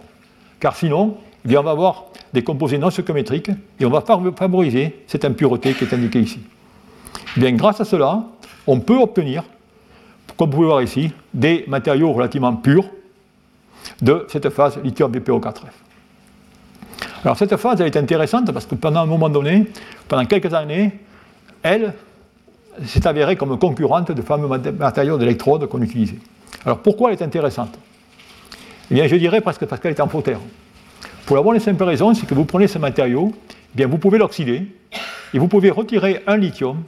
Car 0.59 0.75
sinon, 0.75 1.17
bien, 1.47 1.61
on 1.61 1.63
va 1.63 1.71
avoir 1.71 2.05
des 2.33 2.43
composés 2.43 2.77
non 2.77 2.89
stoichiométriques 2.89 3.51
et 3.79 3.85
on 3.85 3.89
va 3.89 4.01
favoriser 4.01 5.03
cette 5.07 5.25
impureté 5.25 5.73
qui 5.73 5.85
est 5.85 5.93
indiquée 5.93 6.19
ici. 6.19 6.39
bien, 7.35 7.51
grâce 7.53 7.81
à 7.81 7.85
cela, 7.85 8.23
on 8.67 8.79
peut 8.79 8.97
obtenir, 8.97 9.43
comme 10.35 10.49
vous 10.49 10.57
pouvez 10.57 10.67
voir 10.67 10.81
ici, 10.81 11.11
des 11.33 11.63
matériaux 11.67 12.11
relativement 12.11 12.53
purs 12.53 12.85
de 14.01 14.25
cette 14.27 14.49
phase 14.49 14.77
lithium 14.83 15.11
BPO4F. 15.11 15.71
Alors 17.23 17.37
cette 17.37 17.55
phase 17.55 17.81
elle 17.81 17.87
est 17.87 17.97
intéressante 17.97 18.51
parce 18.51 18.65
que 18.65 18.75
pendant 18.75 19.01
un 19.01 19.05
moment 19.05 19.29
donné, 19.29 19.67
pendant 20.07 20.25
quelques 20.25 20.53
années, 20.53 20.91
elle 21.63 21.93
s'est 22.85 23.07
avérée 23.07 23.35
comme 23.35 23.57
concurrente 23.57 24.11
de 24.11 24.21
fameux 24.21 24.47
matériaux 24.47 25.17
d'électrode 25.17 25.67
qu'on 25.67 25.81
utilisait. 25.81 26.19
Alors 26.65 26.79
pourquoi 26.79 27.11
elle 27.11 27.17
est 27.17 27.23
intéressante? 27.23 27.77
Eh 28.91 28.93
bien 28.93 29.07
je 29.07 29.15
dirais 29.15 29.41
presque 29.41 29.65
parce 29.65 29.81
qu'elle 29.81 29.93
est 29.93 30.01
en 30.01 30.07
terre. 30.21 30.39
Pour 31.27 31.35
la 31.35 31.43
bonne 31.43 31.57
et 31.57 31.59
simple 31.59 31.83
raison, 31.83 32.13
c'est 32.13 32.25
que 32.25 32.33
vous 32.33 32.45
prenez 32.45 32.67
ce 32.67 32.77
matériau, 32.77 33.33
eh 33.35 33.75
bien 33.75 33.85
vous 33.85 33.97
pouvez 33.97 34.17
l'oxyder 34.17 34.65
et 35.33 35.39
vous 35.39 35.49
pouvez 35.49 35.71
retirer 35.71 36.23
un 36.25 36.37
lithium 36.37 36.83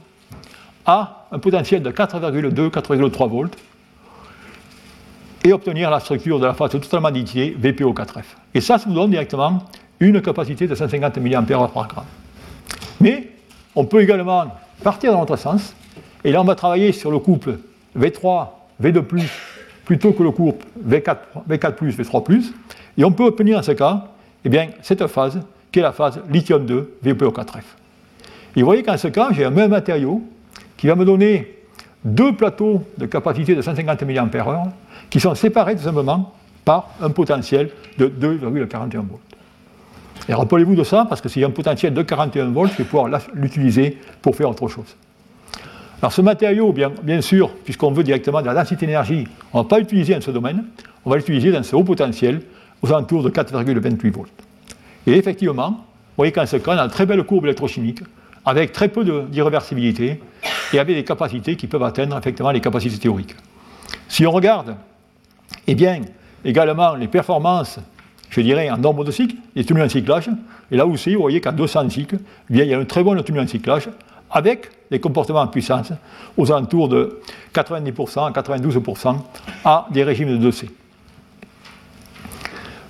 à 0.86 1.26
un 1.30 1.38
potentiel 1.38 1.82
de 1.82 1.90
4,2, 1.90 2.70
4,3 2.70 3.28
volts 3.28 3.54
et 5.44 5.52
obtenir 5.52 5.90
la 5.90 6.00
structure 6.00 6.40
de 6.40 6.46
la 6.46 6.54
phase 6.54 6.70
totalement 6.70 7.10
dithyée 7.10 7.54
VPO4F. 7.60 8.24
Et 8.54 8.62
ça, 8.62 8.78
ça 8.78 8.88
vous 8.88 8.94
donne 8.94 9.10
directement 9.10 9.62
une 10.00 10.22
capacité 10.22 10.66
de 10.66 10.74
150 10.74 11.18
mAh 11.18 11.42
par 11.42 11.86
gramme. 11.86 12.06
Mais 12.98 13.28
on 13.74 13.84
peut 13.84 14.00
également 14.00 14.46
partir 14.82 15.12
dans 15.12 15.20
l'autre 15.20 15.36
sens, 15.36 15.74
et 16.24 16.32
là 16.32 16.40
on 16.40 16.44
va 16.44 16.54
travailler 16.54 16.92
sur 16.92 17.10
le 17.10 17.18
couple 17.18 17.58
V3, 17.94 18.46
V2, 18.82 19.02
plutôt 19.84 20.12
que 20.12 20.22
le 20.22 20.30
couple 20.30 20.64
V4, 20.88 21.16
V4 21.46 21.74
V3, 21.74 22.52
et 22.96 23.04
on 23.04 23.12
peut 23.12 23.24
obtenir 23.24 23.58
dans 23.58 23.62
ce 23.62 23.72
cas 23.72 24.06
eh 24.44 24.48
bien, 24.48 24.68
cette 24.82 25.06
phase 25.06 25.40
qui 25.70 25.78
est 25.78 25.82
la 25.82 25.92
phase 25.92 26.20
lithium-2 26.30 26.84
VPO4F. 27.04 27.62
Et 28.56 28.60
vous 28.60 28.66
voyez 28.66 28.82
qu'en 28.82 28.96
ce 28.96 29.08
cas, 29.08 29.28
j'ai 29.32 29.44
un 29.44 29.50
même 29.50 29.70
matériau 29.70 30.22
qui 30.76 30.86
va 30.86 30.94
me 30.94 31.04
donner 31.04 31.56
deux 32.04 32.32
plateaux 32.34 32.82
de 32.98 33.06
capacité 33.06 33.54
de 33.54 33.62
150 33.62 34.02
mAh 34.02 34.28
qui 35.10 35.20
sont 35.20 35.34
séparés 35.34 35.76
tout 35.76 35.82
simplement 35.82 36.32
par 36.64 36.88
un 37.00 37.10
potentiel 37.10 37.70
de 37.98 38.06
2,41 38.08 38.96
volts. 38.96 39.20
Et 40.28 40.34
rappelez-vous 40.34 40.74
de 40.74 40.84
ça, 40.84 41.06
parce 41.08 41.20
que 41.20 41.28
s'il 41.28 41.42
y 41.42 41.44
a 41.44 41.48
un 41.48 41.52
potentiel 41.52 41.94
de 41.94 42.02
41 42.02 42.50
volts, 42.50 42.72
je 42.72 42.78
vais 42.78 42.84
pouvoir 42.84 43.08
l'utiliser 43.34 43.98
pour 44.22 44.36
faire 44.36 44.50
autre 44.50 44.68
chose. 44.68 44.96
Alors 46.02 46.12
ce 46.12 46.22
matériau, 46.22 46.72
bien, 46.72 46.92
bien 47.02 47.20
sûr, 47.20 47.50
puisqu'on 47.64 47.90
veut 47.90 48.02
directement 48.02 48.40
de 48.40 48.46
la 48.46 48.54
densité 48.54 48.86
d'énergie, 48.86 49.26
on 49.52 49.58
ne 49.58 49.62
va 49.64 49.68
pas 49.68 49.78
l'utiliser 49.78 50.14
dans 50.14 50.20
ce 50.20 50.30
domaine, 50.30 50.64
on 51.04 51.10
va 51.10 51.16
l'utiliser 51.16 51.52
dans 51.52 51.62
ce 51.62 51.76
haut 51.76 51.84
potentiel, 51.84 52.40
aux 52.82 52.88
alentours 52.88 53.22
de 53.22 53.30
4,28 53.30 54.10
volts. 54.10 54.30
Et 55.06 55.12
effectivement, 55.12 55.70
vous 55.70 56.16
voyez 56.16 56.32
qu'en 56.32 56.46
ce 56.46 56.56
cas, 56.56 56.74
on 56.74 56.78
a 56.78 56.82
une 56.82 56.90
très 56.90 57.06
belle 57.06 57.22
courbe 57.24 57.44
électrochimique, 57.44 58.00
avec 58.44 58.72
très 58.72 58.88
peu 58.88 59.04
d'irréversibilité, 59.28 60.20
et 60.72 60.78
avec 60.78 60.96
des 60.96 61.04
capacités 61.04 61.56
qui 61.56 61.66
peuvent 61.66 61.82
atteindre 61.82 62.16
effectivement 62.16 62.50
les 62.50 62.60
capacités 62.60 62.98
théoriques. 62.98 63.34
Si 64.08 64.26
on 64.26 64.30
regarde, 64.30 64.76
eh 65.66 65.74
bien, 65.74 66.00
également 66.44 66.94
les 66.94 67.08
performances 67.08 67.80
je 68.30 68.40
dirais, 68.40 68.70
en 68.70 68.78
nombre 68.78 69.04
de 69.04 69.10
cycles, 69.10 69.36
les 69.54 69.64
tenues 69.64 69.82
en 69.82 69.88
cyclage. 69.88 70.30
Et 70.70 70.76
là 70.76 70.86
aussi, 70.86 71.14
vous 71.14 71.20
voyez 71.20 71.40
qu'à 71.40 71.52
200 71.52 71.90
cycles, 71.90 72.18
eh 72.50 72.58
il 72.58 72.64
y 72.64 72.74
a 72.74 72.78
une 72.78 72.86
très 72.86 73.02
bonne 73.02 73.22
tenue 73.22 73.40
en 73.40 73.46
cyclage 73.46 73.88
avec 74.30 74.70
des 74.90 75.00
comportements 75.00 75.40
en 75.40 75.48
puissance 75.48 75.92
aux 76.36 76.52
alentours 76.52 76.88
de 76.88 77.20
90% 77.52 78.32
92% 78.32 79.16
à 79.64 79.88
des 79.90 80.04
régimes 80.04 80.38
de 80.38 80.50
2C. 80.50 80.68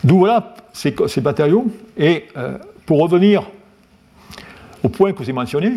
D'où 0.03 0.19
voilà 0.19 0.55
ces, 0.73 0.95
matériaux. 1.23 1.67
Et 1.97 2.27
euh, 2.37 2.59
pour 2.87 3.01
revenir 3.01 3.49
au 4.83 4.89
point 4.89 5.13
que 5.13 5.23
avez 5.23 5.33
mentionné, 5.33 5.75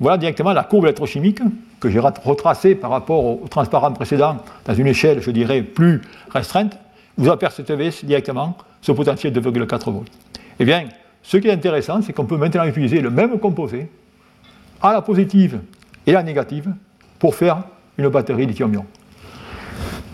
voilà 0.00 0.18
directement 0.18 0.52
la 0.52 0.64
courbe 0.64 0.84
électrochimique 0.84 1.40
que 1.78 1.88
j'ai 1.88 2.00
retracée 2.00 2.74
par 2.74 2.90
rapport 2.90 3.24
au 3.24 3.46
transparent 3.48 3.92
précédent 3.92 4.38
dans 4.64 4.74
une 4.74 4.86
échelle, 4.86 5.20
je 5.20 5.30
dirais, 5.30 5.62
plus 5.62 6.02
restreinte. 6.30 6.76
Vous 7.16 7.30
apercevez 7.30 7.90
directement 8.02 8.56
ce 8.80 8.92
potentiel 8.92 9.32
de 9.32 9.40
2,4 9.40 9.92
volts. 9.92 10.10
Eh 10.58 10.64
bien, 10.64 10.88
ce 11.22 11.36
qui 11.36 11.48
est 11.48 11.52
intéressant, 11.52 12.02
c'est 12.02 12.12
qu'on 12.12 12.26
peut 12.26 12.36
maintenant 12.36 12.64
utiliser 12.64 13.00
le 13.00 13.10
même 13.10 13.38
composé 13.38 13.88
à 14.82 14.92
la 14.92 15.02
positive 15.02 15.60
et 16.06 16.10
à 16.10 16.14
la 16.14 16.22
négative 16.22 16.72
pour 17.18 17.34
faire 17.34 17.62
une 17.96 18.08
batterie 18.08 18.46
lithium-ion. 18.46 18.84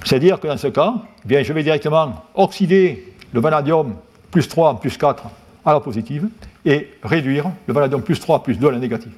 C'est-à-dire 0.05 0.39
que 0.41 0.47
dans 0.47 0.57
ce 0.57 0.69
cas, 0.69 0.95
eh 1.25 1.29
bien, 1.29 1.43
je 1.43 1.53
vais 1.53 1.63
directement 1.63 2.25
oxyder 2.35 3.10
le 3.33 3.41
vanadium 3.41 3.95
plus 4.31 4.49
3 4.49 4.81
plus 4.81 4.97
4 4.97 5.25
à 5.65 5.73
la 5.73 5.81
positive 5.81 6.29
et 6.65 6.91
réduire 7.03 7.47
le 7.67 7.75
vanadium 7.75 8.03
plus 8.03 8.19
3 8.19 8.43
plus 8.43 8.59
2 8.59 8.69
à 8.69 8.73
la 8.73 8.79
négative. 8.79 9.13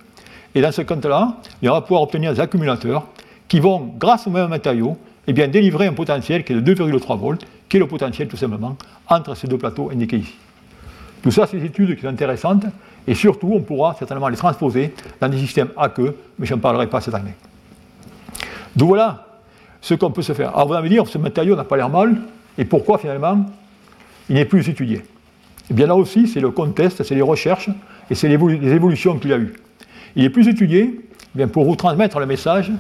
Et 0.55 0.61
dans 0.61 0.73
ce 0.73 0.83
cas-là, 0.83 1.37
on 1.63 1.71
va 1.71 1.81
pouvoir 1.81 2.03
obtenir 2.03 2.33
des 2.33 2.41
accumulateurs 2.41 3.07
qui 3.49 3.61
vont, 3.61 3.93
grâce 3.99 4.27
au 4.27 4.31
même 4.31 4.49
matériau, 4.49 4.97
eh 5.27 5.33
bien, 5.33 5.49
délivrer 5.49 5.87
un 5.87 5.93
potentiel 5.93 6.45
qui 6.45 6.53
est 6.53 6.61
de 6.61 6.75
2,3 6.75 7.19
volts, 7.19 7.47
qui 7.69 7.77
est 7.77 7.81
le 7.81 7.87
potentiel 7.87 8.29
tout 8.29 8.37
simplement 8.37 8.77
entre 9.09 9.35
ces 9.35 9.47
deux 9.47 9.59
plateaux 9.59 9.91
indiqués 9.91 10.19
ici. 10.19 10.35
Tout 11.23 11.31
ça, 11.31 11.47
c'est 11.47 11.59
des 11.59 11.67
études 11.67 11.95
qui 11.95 12.03
sont 12.03 12.09
intéressantes, 12.09 12.65
et 13.07 13.15
surtout, 13.15 13.53
on 13.55 13.61
pourra 13.61 13.95
certainement 13.99 14.29
les 14.29 14.37
transposer 14.37 14.95
dans 15.21 15.29
des 15.29 15.39
systèmes 15.39 15.69
aqueux, 15.77 16.17
mais 16.39 16.47
je 16.47 16.55
n'en 16.55 16.61
parlerai 16.61 16.89
pas 16.89 17.01
cette 17.01 17.15
année. 17.15 17.35
Donc 18.75 18.89
voilà 18.89 19.27
ce 19.81 19.95
qu'on 19.95 20.11
peut 20.11 20.23
se 20.23 20.33
faire. 20.33 20.55
Alors 20.55 20.69
vous 20.69 20.75
allez 20.75 20.85
me 20.85 20.89
dire, 20.89 21.07
ce 21.07 21.19
matériau 21.19 21.57
n'a 21.57 21.65
pas 21.65 21.77
l'air 21.77 21.89
mal, 21.89 22.17
et 22.59 22.65
pourquoi 22.65 22.99
finalement? 22.99 23.47
Il 24.29 24.37
n'est 24.37 24.45
plus 24.45 24.69
étudié 24.69 25.03
Et 25.71 25.75
bien 25.75 25.87
là 25.87 25.95
aussi, 25.95 26.27
c'est 26.29 26.41
le 26.41 26.51
contexte, 26.51 27.03
c'est 27.03 27.15
les 27.15 27.23
recherches, 27.23 27.71
et 28.11 28.15
c'est 28.15 28.29
les 28.29 28.35
évolutions 28.73 29.19
qu'il 29.19 29.31
y 29.31 29.35
a 29.35 29.39
eu. 29.39 29.55
Il 30.17 30.25
est 30.25 30.31
plus 30.31 30.49
étudié, 30.49 30.91
eh 30.95 31.39
bien 31.39 31.49
pour 31.49 31.65
vous 31.65 31.77
transmettre 31.77 32.19
le 32.19 32.27
message, 32.27 32.71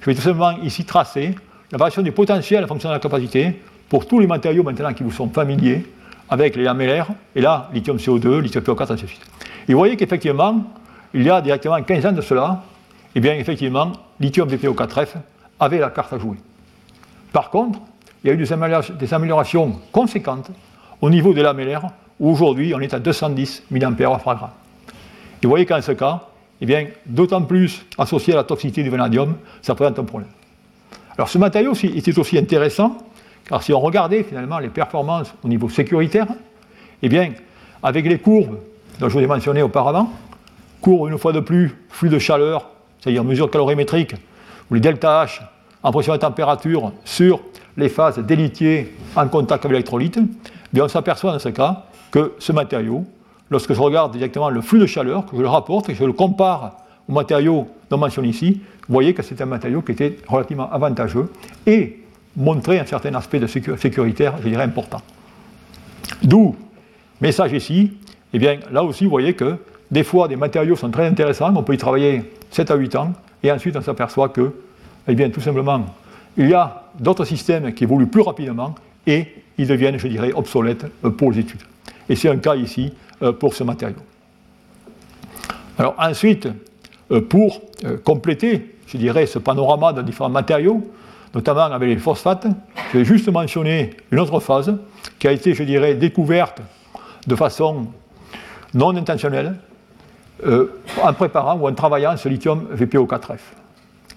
je 0.00 0.06
vais 0.06 0.14
tout 0.14 0.22
simplement 0.22 0.52
ici 0.62 0.84
tracer 0.84 1.34
la 1.70 1.78
variation 1.78 2.02
du 2.02 2.12
potentiel 2.12 2.64
en 2.64 2.66
fonction 2.66 2.88
de 2.88 2.94
la 2.94 3.00
capacité 3.00 3.60
pour 3.88 4.06
tous 4.06 4.18
les 4.18 4.26
matériaux 4.26 4.62
maintenant 4.62 4.92
qui 4.92 5.02
vous 5.02 5.12
sont 5.12 5.28
familiers, 5.28 5.84
avec 6.28 6.56
les 6.56 6.62
lamellaires, 6.62 7.08
et 7.34 7.40
là, 7.40 7.68
lithium 7.74 7.96
CO2, 7.96 8.40
lithium 8.40 8.62
PO4, 8.62 8.92
ainsi 8.92 9.02
de 9.02 9.08
suite. 9.08 9.26
Et 9.68 9.72
vous 9.72 9.78
voyez 9.78 9.96
qu'effectivement, 9.96 10.64
il 11.12 11.22
y 11.24 11.30
a 11.30 11.40
directement 11.40 11.82
15 11.82 12.06
ans 12.06 12.12
de 12.12 12.20
cela, 12.20 12.62
et 13.14 13.18
eh 13.18 13.20
bien 13.20 13.34
effectivement, 13.34 13.92
lithium 14.20 14.48
DPO4F 14.48 15.08
avait 15.58 15.78
la 15.78 15.90
carte 15.90 16.12
à 16.12 16.18
jouer. 16.18 16.36
Par 17.32 17.50
contre, 17.50 17.80
il 18.22 18.28
y 18.28 18.30
a 18.30 18.34
eu 18.34 18.36
des 18.36 19.12
améliorations, 19.12 19.80
conséquentes 19.90 20.50
au 21.00 21.10
niveau 21.10 21.32
des 21.32 21.42
lamellaires, 21.42 21.86
où 22.18 22.30
aujourd'hui 22.30 22.74
on 22.74 22.80
est 22.80 22.94
à 22.94 22.98
210 22.98 23.64
mAh. 23.70 23.90
Et 25.42 25.46
vous 25.46 25.48
voyez 25.48 25.66
qu'en 25.66 25.80
ce 25.80 25.92
cas, 25.92 26.22
eh 26.60 26.88
d'autant 27.06 27.42
plus 27.42 27.86
associé 27.96 28.34
à 28.34 28.36
la 28.36 28.44
toxicité 28.44 28.82
du 28.82 28.90
vanadium, 28.90 29.36
ça 29.62 29.74
présente 29.74 29.98
un 29.98 30.04
problème. 30.04 30.28
Alors 31.16 31.28
ce 31.28 31.38
matériau 31.38 31.72
était 31.74 32.18
aussi 32.18 32.38
intéressant, 32.38 32.98
car 33.48 33.62
si 33.62 33.72
on 33.72 33.80
regardait 33.80 34.22
finalement 34.22 34.58
les 34.58 34.68
performances 34.68 35.32
au 35.42 35.48
niveau 35.48 35.68
sécuritaire, 35.68 36.26
eh 37.02 37.08
bien, 37.08 37.32
avec 37.82 38.04
les 38.06 38.18
courbes 38.18 38.58
dont 38.98 39.08
je 39.08 39.14
vous 39.14 39.24
ai 39.24 39.26
mentionné 39.26 39.62
auparavant, 39.62 40.10
cours 40.82 41.08
une 41.08 41.18
fois 41.18 41.32
de 41.32 41.40
plus 41.40 41.74
flux 41.88 42.10
de 42.10 42.18
chaleur, 42.18 42.68
c'est-à-dire 43.00 43.24
mesure 43.24 43.50
calorimétrique, 43.50 44.14
ou 44.70 44.74
les 44.74 44.80
delta 44.80 45.24
H 45.24 45.40
en 45.82 45.92
pression 45.92 46.14
et 46.14 46.18
température 46.18 46.92
sur 47.04 47.40
les 47.76 47.88
phases 47.88 48.18
délitiées 48.18 48.94
en 49.16 49.26
contact 49.28 49.64
avec 49.64 49.72
l'électrolyte, 49.72 50.18
on 50.78 50.88
s'aperçoit 50.88 51.32
dans 51.32 51.38
ce 51.38 51.48
cas 51.48 51.84
que 52.10 52.34
ce 52.38 52.52
matériau, 52.52 53.04
lorsque 53.50 53.72
je 53.72 53.80
regarde 53.80 54.12
directement 54.12 54.50
le 54.50 54.60
flux 54.60 54.78
de 54.78 54.86
chaleur, 54.86 55.26
que 55.26 55.36
je 55.36 55.42
le 55.42 55.48
rapporte 55.48 55.88
et 55.88 55.92
que 55.92 55.98
je 55.98 56.04
le 56.04 56.12
compare 56.12 56.76
au 57.08 57.12
matériau 57.12 57.68
non 57.90 57.98
mentionné 57.98 58.28
ici, 58.28 58.60
vous 58.88 58.92
voyez 58.94 59.14
que 59.14 59.22
c'est 59.22 59.40
un 59.40 59.46
matériau 59.46 59.82
qui 59.82 59.92
était 59.92 60.18
relativement 60.26 60.70
avantageux 60.70 61.30
et 61.66 62.00
montrait 62.36 62.78
un 62.78 62.86
certain 62.86 63.14
aspect 63.14 63.40
de 63.40 63.46
sécuritaire, 63.46 64.34
je 64.42 64.48
dirais, 64.48 64.64
important. 64.64 65.00
D'où, 66.22 66.56
message 67.20 67.52
ici, 67.52 67.92
eh 68.32 68.38
bien 68.38 68.58
là 68.70 68.84
aussi 68.84 69.04
vous 69.04 69.10
voyez 69.10 69.34
que 69.34 69.56
des 69.90 70.04
fois 70.04 70.28
des 70.28 70.36
matériaux 70.36 70.76
sont 70.76 70.90
très 70.90 71.06
intéressants, 71.06 71.54
on 71.54 71.62
peut 71.62 71.74
y 71.74 71.78
travailler 71.78 72.32
7 72.50 72.70
à 72.70 72.74
8 72.76 72.96
ans, 72.96 73.12
et 73.42 73.50
ensuite 73.50 73.76
on 73.76 73.80
s'aperçoit 73.80 74.28
que, 74.28 74.54
eh 75.08 75.14
bien 75.14 75.30
tout 75.30 75.40
simplement, 75.40 75.84
il 76.36 76.48
y 76.48 76.54
a 76.54 76.84
d'autres 76.98 77.24
systèmes 77.24 77.72
qui 77.72 77.84
évoluent 77.84 78.06
plus 78.06 78.22
rapidement 78.22 78.74
et 79.06 79.26
ils 79.60 79.68
deviennent, 79.68 79.98
je 79.98 80.08
dirais, 80.08 80.32
obsolètes 80.32 80.86
euh, 81.04 81.10
pour 81.10 81.32
les 81.32 81.40
études. 81.40 81.60
Et 82.08 82.16
c'est 82.16 82.30
un 82.30 82.38
cas 82.38 82.56
ici 82.56 82.92
euh, 83.22 83.32
pour 83.32 83.54
ce 83.54 83.62
matériau. 83.62 83.98
Alors 85.78 85.94
ensuite, 85.98 86.48
euh, 87.10 87.20
pour 87.20 87.60
compléter, 88.04 88.76
je 88.86 88.96
dirais, 88.96 89.26
ce 89.26 89.38
panorama 89.38 89.92
de 89.92 90.02
différents 90.02 90.30
matériaux, 90.30 90.90
notamment 91.34 91.72
avec 91.72 91.88
les 91.88 91.98
phosphates, 91.98 92.46
je 92.92 92.98
vais 92.98 93.04
juste 93.04 93.28
mentionner 93.28 93.90
une 94.10 94.18
autre 94.18 94.40
phase 94.40 94.74
qui 95.18 95.28
a 95.28 95.32
été, 95.32 95.54
je 95.54 95.62
dirais, 95.62 95.94
découverte 95.94 96.60
de 97.26 97.36
façon 97.36 97.86
non 98.74 98.96
intentionnelle 98.96 99.56
en 100.44 101.12
préparant 101.12 101.56
ou 101.56 101.68
en 101.68 101.74
travaillant 101.74 102.16
ce 102.16 102.28
lithium 102.28 102.66
VPO4F. 102.74 103.38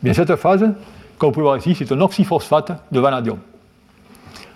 Bien, 0.02 0.14
cette 0.14 0.36
phase, 0.36 0.62
comme 1.18 1.30
vous 1.30 1.34
pouvez 1.34 1.44
voir 1.44 1.58
ici, 1.58 1.76
c'est 1.76 1.92
un 1.92 2.02
oxyphosphate 2.02 2.72
de 2.92 3.00
vanadium. 3.00 3.38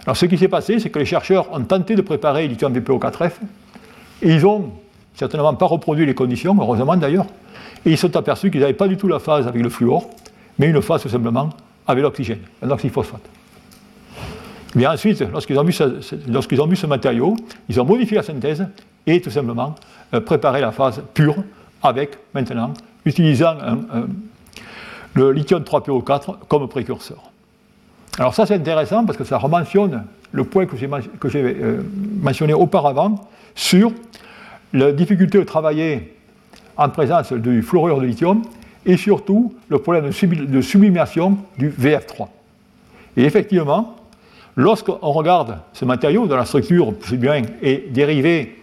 Alors 0.07 0.15
ce 0.15 0.25
qui 0.25 0.37
s'est 0.37 0.47
passé, 0.47 0.79
c'est 0.79 0.89
que 0.89 0.99
les 0.99 1.05
chercheurs 1.05 1.51
ont 1.51 1.61
tenté 1.61 1.93
de 1.93 2.01
préparer 2.01 2.47
lithium 2.47 2.73
VPO4F, 2.73 3.31
et 4.21 4.35
ils 4.35 4.41
n'ont 4.41 4.71
certainement 5.13 5.53
pas 5.53 5.65
reproduit 5.65 6.05
les 6.05 6.15
conditions, 6.15 6.55
heureusement 6.57 6.95
d'ailleurs, 6.95 7.25
et 7.85 7.91
ils 7.91 7.97
se 7.97 8.07
sont 8.07 8.15
aperçus 8.15 8.49
qu'ils 8.49 8.61
n'avaient 8.61 8.71
pas 8.71 8.87
du 8.87 8.95
tout 8.95 9.09
la 9.09 9.19
phase 9.19 9.47
avec 9.47 9.61
le 9.61 9.67
fluor, 9.67 10.09
mais 10.59 10.67
une 10.67 10.81
phase 10.81 11.01
tout 11.01 11.09
simplement 11.09 11.49
avec 11.85 12.01
l'oxygène, 12.03 12.39
un 12.61 12.71
oxyphosphate. 12.71 13.29
Ensuite, 14.77 15.25
lorsqu'ils 15.29 15.59
ont, 15.59 15.63
vu 15.63 15.73
ce, 15.73 15.83
ont 15.83 16.67
vu 16.67 16.75
ce 16.77 16.87
matériau, 16.87 17.35
ils 17.67 17.81
ont 17.81 17.85
modifié 17.85 18.15
la 18.15 18.23
synthèse 18.23 18.65
et 19.05 19.19
tout 19.19 19.29
simplement 19.29 19.75
euh, 20.13 20.21
préparé 20.21 20.61
la 20.61 20.71
phase 20.71 21.01
pure 21.13 21.35
avec, 21.83 22.17
maintenant, 22.33 22.73
utilisant 23.03 23.55
le 25.13 25.31
lithium 25.31 25.63
3PO4 25.63 26.47
comme 26.47 26.69
précurseur. 26.69 27.31
Alors 28.19 28.33
ça 28.33 28.45
c'est 28.45 28.55
intéressant 28.55 29.05
parce 29.05 29.17
que 29.17 29.23
ça 29.23 29.37
rementionne 29.37 30.03
le 30.31 30.43
point 30.43 30.65
que 30.65 30.75
j'ai 30.75 30.89
euh, 30.89 31.81
mentionné 32.21 32.53
auparavant 32.53 33.27
sur 33.55 33.91
la 34.73 34.91
difficulté 34.91 35.37
de 35.37 35.43
travailler 35.43 36.15
en 36.75 36.89
présence 36.89 37.31
du 37.33 37.61
fluorure 37.61 37.99
de 37.99 38.05
lithium 38.05 38.41
et 38.85 38.97
surtout 38.97 39.53
le 39.69 39.79
problème 39.79 40.09
de 40.09 40.61
sublimation 40.61 41.37
du 41.57 41.69
VF3. 41.69 42.27
Et 43.17 43.23
effectivement, 43.23 43.95
lorsqu'on 44.55 45.11
regarde 45.11 45.59
ce 45.73 45.85
matériau 45.85 46.27
dont 46.27 46.35
la 46.35 46.45
structure 46.45 46.93
bien 47.13 47.41
est 47.61 47.91
dérivée 47.91 48.59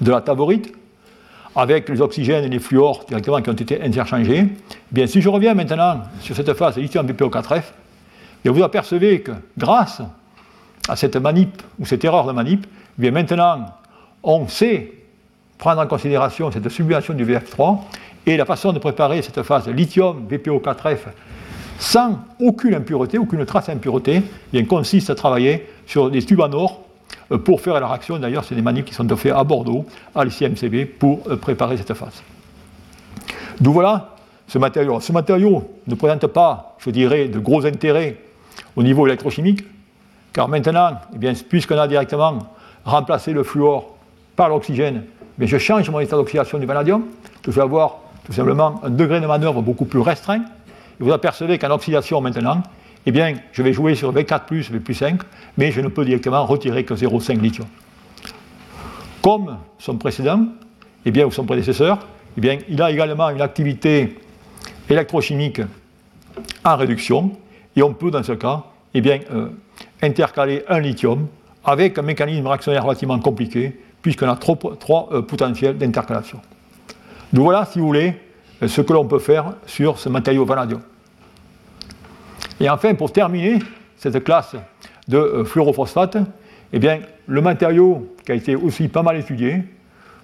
de 0.00 0.10
la 0.10 0.20
taborite, 0.20 0.72
avec 1.56 1.88
les 1.88 2.00
oxygènes 2.00 2.44
et 2.44 2.48
les 2.48 2.58
fluors 2.58 3.04
directement 3.06 3.40
qui 3.40 3.50
ont 3.50 3.54
été 3.54 3.80
interchangés, 3.80 4.46
bien 4.90 5.06
si 5.06 5.20
je 5.20 5.28
reviens 5.28 5.54
maintenant 5.54 6.02
sur 6.20 6.34
cette 6.34 6.52
phase 6.54 6.76
lithium 6.76 7.06
BPO4F, 7.06 7.62
et 8.44 8.48
vous 8.48 8.62
apercevez 8.62 9.20
que 9.20 9.32
grâce 9.56 10.02
à 10.88 10.96
cette 10.96 11.16
manip, 11.16 11.62
ou 11.78 11.86
cette 11.86 12.04
erreur 12.04 12.26
de 12.26 12.32
manip, 12.32 12.66
bien 12.98 13.10
maintenant, 13.10 13.66
on 14.22 14.46
sait 14.48 14.92
prendre 15.58 15.80
en 15.80 15.86
considération 15.86 16.50
cette 16.50 16.68
sublimation 16.68 17.14
du 17.14 17.24
VF3 17.24 17.78
et 18.26 18.36
la 18.36 18.44
façon 18.44 18.72
de 18.72 18.78
préparer 18.78 19.22
cette 19.22 19.42
phase 19.42 19.68
lithium 19.68 20.26
VPO4F 20.28 20.98
sans 21.78 22.18
aucune 22.40 22.74
impureté, 22.74 23.18
aucune 23.18 23.44
trace 23.44 23.66
d'impureté, 23.66 24.22
bien 24.52 24.64
consiste 24.64 25.10
à 25.10 25.14
travailler 25.14 25.66
sur 25.86 26.10
des 26.10 26.22
tubes 26.22 26.40
en 26.40 26.52
or 26.52 26.82
euh, 27.32 27.38
pour 27.38 27.60
faire 27.60 27.78
la 27.80 27.88
réaction. 27.88 28.18
D'ailleurs, 28.18 28.44
c'est 28.44 28.54
des 28.54 28.62
manips 28.62 28.86
qui 28.86 28.94
sont 28.94 29.08
faits 29.16 29.32
à 29.32 29.42
Bordeaux, 29.44 29.84
à 30.14 30.24
l'ICMCB, 30.24 30.86
pour 30.98 31.22
euh, 31.28 31.36
préparer 31.36 31.76
cette 31.76 31.94
phase. 31.94 32.22
D'où 33.60 33.72
voilà 33.72 34.14
ce 34.46 34.58
matériau. 34.58 35.00
Ce 35.00 35.12
matériau 35.12 35.68
ne 35.86 35.94
présente 35.94 36.26
pas, 36.28 36.76
je 36.78 36.90
dirais, 36.90 37.28
de 37.28 37.38
gros 37.38 37.64
intérêts 37.66 38.18
au 38.76 38.82
niveau 38.82 39.06
électrochimique, 39.06 39.64
car 40.32 40.48
maintenant, 40.48 40.98
eh 41.20 41.32
puisqu'on 41.48 41.78
a 41.78 41.86
directement 41.86 42.38
remplacé 42.84 43.32
le 43.32 43.42
fluor 43.42 43.96
par 44.36 44.48
l'oxygène, 44.48 45.04
je 45.38 45.58
change 45.58 45.88
mon 45.90 46.00
état 46.00 46.16
d'oxydation 46.16 46.58
du 46.58 46.66
vanadium, 46.66 47.04
je 47.44 47.50
vais 47.50 47.62
avoir 47.62 47.96
tout 48.24 48.32
simplement 48.32 48.80
un 48.82 48.90
degré 48.90 49.20
de 49.20 49.26
manœuvre 49.26 49.62
beaucoup 49.62 49.84
plus 49.84 50.00
restreint. 50.00 50.42
Vous 50.98 51.12
apercevez 51.12 51.58
qu'en 51.58 51.70
oxydation 51.70 52.20
maintenant, 52.20 52.62
eh 53.06 53.12
je 53.52 53.62
vais 53.62 53.72
jouer 53.72 53.94
sur 53.94 54.12
V4+, 54.12 54.40
V+5, 54.70 55.20
mais 55.58 55.70
je 55.70 55.80
ne 55.80 55.88
peux 55.88 56.04
directement 56.04 56.44
retirer 56.46 56.84
que 56.84 56.94
0,5 56.94 57.40
lithium. 57.40 57.66
Comme 59.22 59.58
son 59.78 59.96
précédent, 59.96 60.46
eh 61.04 61.24
ou 61.24 61.30
son 61.30 61.44
prédécesseur, 61.44 61.98
il 62.36 62.82
a 62.82 62.90
également 62.90 63.28
une 63.30 63.42
activité 63.42 64.18
électrochimique 64.88 65.60
en 66.64 66.76
réduction, 66.76 67.32
et 67.76 67.82
on 67.82 67.92
peut 67.92 68.10
dans 68.10 68.22
ce 68.22 68.32
cas 68.32 68.64
eh 68.94 69.00
bien, 69.00 69.20
euh, 69.32 69.48
intercaler 70.02 70.62
un 70.68 70.78
lithium 70.78 71.26
avec 71.64 71.98
un 71.98 72.02
mécanisme 72.02 72.46
réactionnaire 72.46 72.84
relativement 72.84 73.18
compliqué, 73.18 73.78
puisqu'on 74.02 74.28
a 74.28 74.36
trois 74.36 75.08
euh, 75.12 75.22
potentiels 75.22 75.76
d'intercalation. 75.76 76.40
Donc 77.32 77.44
voilà, 77.44 77.64
si 77.64 77.80
vous 77.80 77.86
voulez, 77.86 78.14
euh, 78.62 78.68
ce 78.68 78.80
que 78.80 78.92
l'on 78.92 79.06
peut 79.06 79.18
faire 79.18 79.54
sur 79.66 79.98
ce 79.98 80.08
matériau 80.08 80.44
vanadium. 80.44 80.80
Et 82.60 82.70
enfin, 82.70 82.94
pour 82.94 83.12
terminer 83.12 83.58
cette 83.96 84.22
classe 84.22 84.54
de 85.08 85.42
fluorophosphate, 85.44 86.18
eh 86.72 86.78
bien, 86.78 87.00
le 87.26 87.40
matériau 87.40 88.14
qui 88.24 88.32
a 88.32 88.34
été 88.36 88.54
aussi 88.54 88.88
pas 88.88 89.02
mal 89.02 89.16
étudié, 89.16 89.64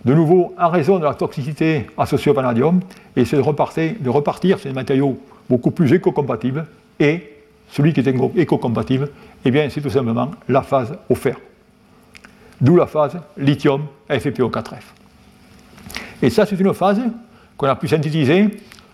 de 0.04 0.14
nouveau 0.14 0.54
en 0.58 0.68
raison 0.68 0.98
de 0.98 1.04
la 1.04 1.14
toxicité 1.14 1.86
associée 1.98 2.30
au 2.30 2.34
vanadium, 2.34 2.80
et 3.16 3.24
de 3.24 3.40
repartir, 3.40 3.94
de 3.98 4.08
repartir 4.08 4.58
sur 4.58 4.70
des 4.70 4.74
matériaux 4.74 5.18
beaucoup 5.48 5.72
plus 5.72 5.92
éco-compatibles 5.92 6.66
et 7.00 7.39
celui 7.70 7.92
qui 7.92 8.00
est 8.00 8.14
éco-compatible, 8.36 9.10
eh 9.44 9.50
bien, 9.50 9.68
c'est 9.70 9.80
tout 9.80 9.90
simplement 9.90 10.30
la 10.48 10.62
phase 10.62 10.96
au 11.08 11.14
fer. 11.14 11.36
D'où 12.60 12.76
la 12.76 12.86
phase 12.86 13.18
lithium 13.36 13.86
FePO4F. 14.08 14.82
Et 16.22 16.30
ça, 16.30 16.44
c'est 16.44 16.58
une 16.58 16.74
phase 16.74 17.00
qu'on 17.56 17.68
a 17.68 17.76
pu 17.76 17.88
synthétiser 17.88 18.48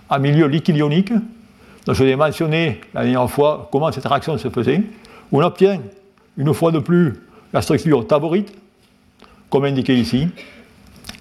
en 0.09 0.21
milieu 0.21 0.47
liquide 0.47 0.77
ionique. 0.77 1.13
Donc, 1.85 1.97
je 1.97 2.05
l'ai 2.05 2.17
mentionné 2.17 2.81
la 2.95 3.03
dernière 3.03 3.29
fois 3.31 3.69
comment 3.73 3.91
cette 3.91 4.07
réaction 4.07 4.37
se 4.39 4.49
faisait. 4.49 4.83
On 5.33 5.41
obtient, 5.41 5.81
une 6.37 6.55
fois 6.55 6.71
de 6.71 6.79
plus, 6.79 7.15
la 7.53 7.63
structure 7.63 8.07
taborite, 8.07 8.53
comme 9.51 9.65
indiqué 9.65 9.97
ici. 9.97 10.29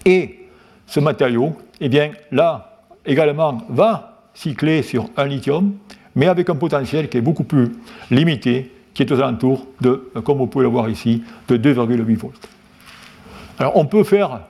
Et 0.06 0.40
ce 0.86 1.00
matériau, 1.00 1.56
eh 1.80 1.90
bien, 1.90 2.12
là, 2.32 2.82
également, 3.06 3.60
va 3.70 4.22
cycler 4.34 4.84
sur 4.84 5.10
un 5.18 5.26
lithium 5.26 5.74
mais 6.16 6.28
avec 6.28 6.50
un 6.50 6.56
potentiel 6.56 7.10
qui 7.10 7.18
est 7.18 7.22
beaucoup 7.22 7.44
plus 7.44 7.72
limité, 8.10 8.72
qui 8.94 9.04
est 9.04 9.12
aux 9.12 9.20
alentours 9.20 9.68
de, 9.82 10.10
comme 10.24 10.38
vous 10.38 10.48
pouvez 10.48 10.64
le 10.64 10.72
voir 10.72 10.90
ici, 10.90 11.24
de 11.48 11.58
2,8 11.58 12.16
volts. 12.16 12.50
Alors 13.60 13.76
on 13.78 13.86
peut 13.86 14.04
faire 14.04 14.42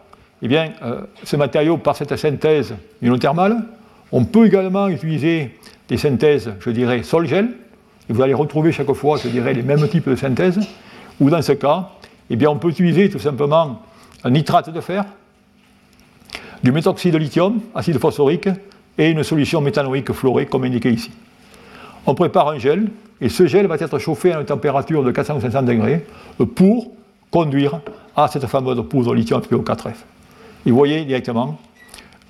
eh 0.42 0.48
bien, 0.48 0.74
euh, 0.84 1.02
ce 1.24 1.36
matériau 1.36 1.78
par 1.78 1.96
cette 1.96 2.16
synthèse 2.16 2.76
unothermale. 3.02 3.58
On 4.12 4.26
peut 4.26 4.46
également 4.46 4.88
utiliser 4.88 5.58
des 5.88 5.98
synthèses, 5.98 6.54
je 6.60 6.70
dirais, 6.70 7.04
sol-gel. 7.04 7.50
Vous 8.10 8.22
allez 8.22 8.34
retrouver 8.34 8.72
chaque 8.72 8.92
fois, 8.94 9.18
je 9.18 9.28
dirais, 9.28 9.54
les 9.54 9.64
mêmes 9.64 9.88
types 9.88 10.08
de 10.08 10.16
synthèses. 10.16 10.60
Ou 11.20 11.30
dans 11.30 11.42
ce 11.42 11.54
cas, 11.54 11.90
eh 12.30 12.36
bien, 12.36 12.50
on 12.50 12.58
peut 12.58 12.70
utiliser 12.70 13.10
tout 13.10 13.20
simplement 13.20 13.82
un 14.24 14.30
nitrate 14.30 14.70
de 14.70 14.82
fer, 14.82 15.06
du 16.64 16.72
méthoxyde 16.72 17.14
de 17.14 17.18
lithium, 17.18 17.62
acide 17.74 17.98
phosphorique, 17.98 18.50
et 18.98 19.10
une 19.10 19.24
solution 19.24 19.62
méthanoïque 19.62 20.12
fluorée, 20.14 20.46
comme 20.46 20.64
indiqué 20.64 20.92
ici 20.92 21.12
on 22.06 22.16
prépare 22.16 22.50
un 22.50 22.60
gel, 22.60 22.90
et 23.22 23.30
ce 23.30 23.48
gel 23.48 23.68
va 23.68 23.76
être 23.76 23.98
chauffé 24.00 24.34
à 24.34 24.40
une 24.40 24.46
température 24.46 25.04
de 25.04 25.12
450 25.12 25.66
degrés 25.66 26.06
pour 26.56 26.92
conduire 27.32 27.80
à 28.16 28.28
cette 28.28 28.46
fameuse 28.48 28.84
poudre 28.88 29.14
lithium 29.14 29.42
PO4F. 29.42 29.94
Et 30.66 30.72
vous 30.72 30.78
voyez 30.78 31.06
directement 31.06 31.60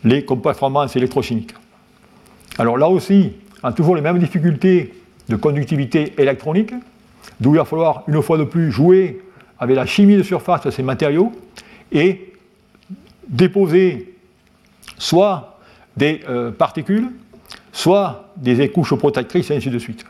les 0.04 0.22
performances 0.22 0.96
électrochimiques. 0.96 1.54
Alors 2.58 2.78
là 2.78 2.88
aussi, 2.88 3.34
on 3.64 3.68
a 3.68 3.74
toujours 3.74 3.96
les 3.96 4.02
mêmes 4.02 4.20
difficultés 4.20 4.94
de 5.28 5.36
conductivité 5.36 6.14
électronique, 6.18 6.74
d'où 7.40 7.54
il 7.54 7.58
va 7.58 7.66
falloir 7.66 8.04
une 8.08 8.22
fois 8.22 8.38
de 8.38 8.44
plus 8.44 8.72
jouer 8.72 9.22
avec 9.60 9.76
la 9.76 9.86
chimie 9.86 10.18
de 10.18 10.24
surface 10.24 10.64
de 10.64 10.72
ces 10.72 10.84
matériaux 10.84 11.32
et 11.92 12.34
déposer 13.28 14.14
soit 14.98 15.58
des 15.98 16.22
euh, 16.30 16.52
particules, 16.52 17.10
soit 17.76 18.30
des 18.38 18.70
couches 18.70 18.96
protectrices, 18.96 19.52
et 19.52 19.58
ainsi 19.58 19.70
de 19.70 19.78
suite. 19.78 20.06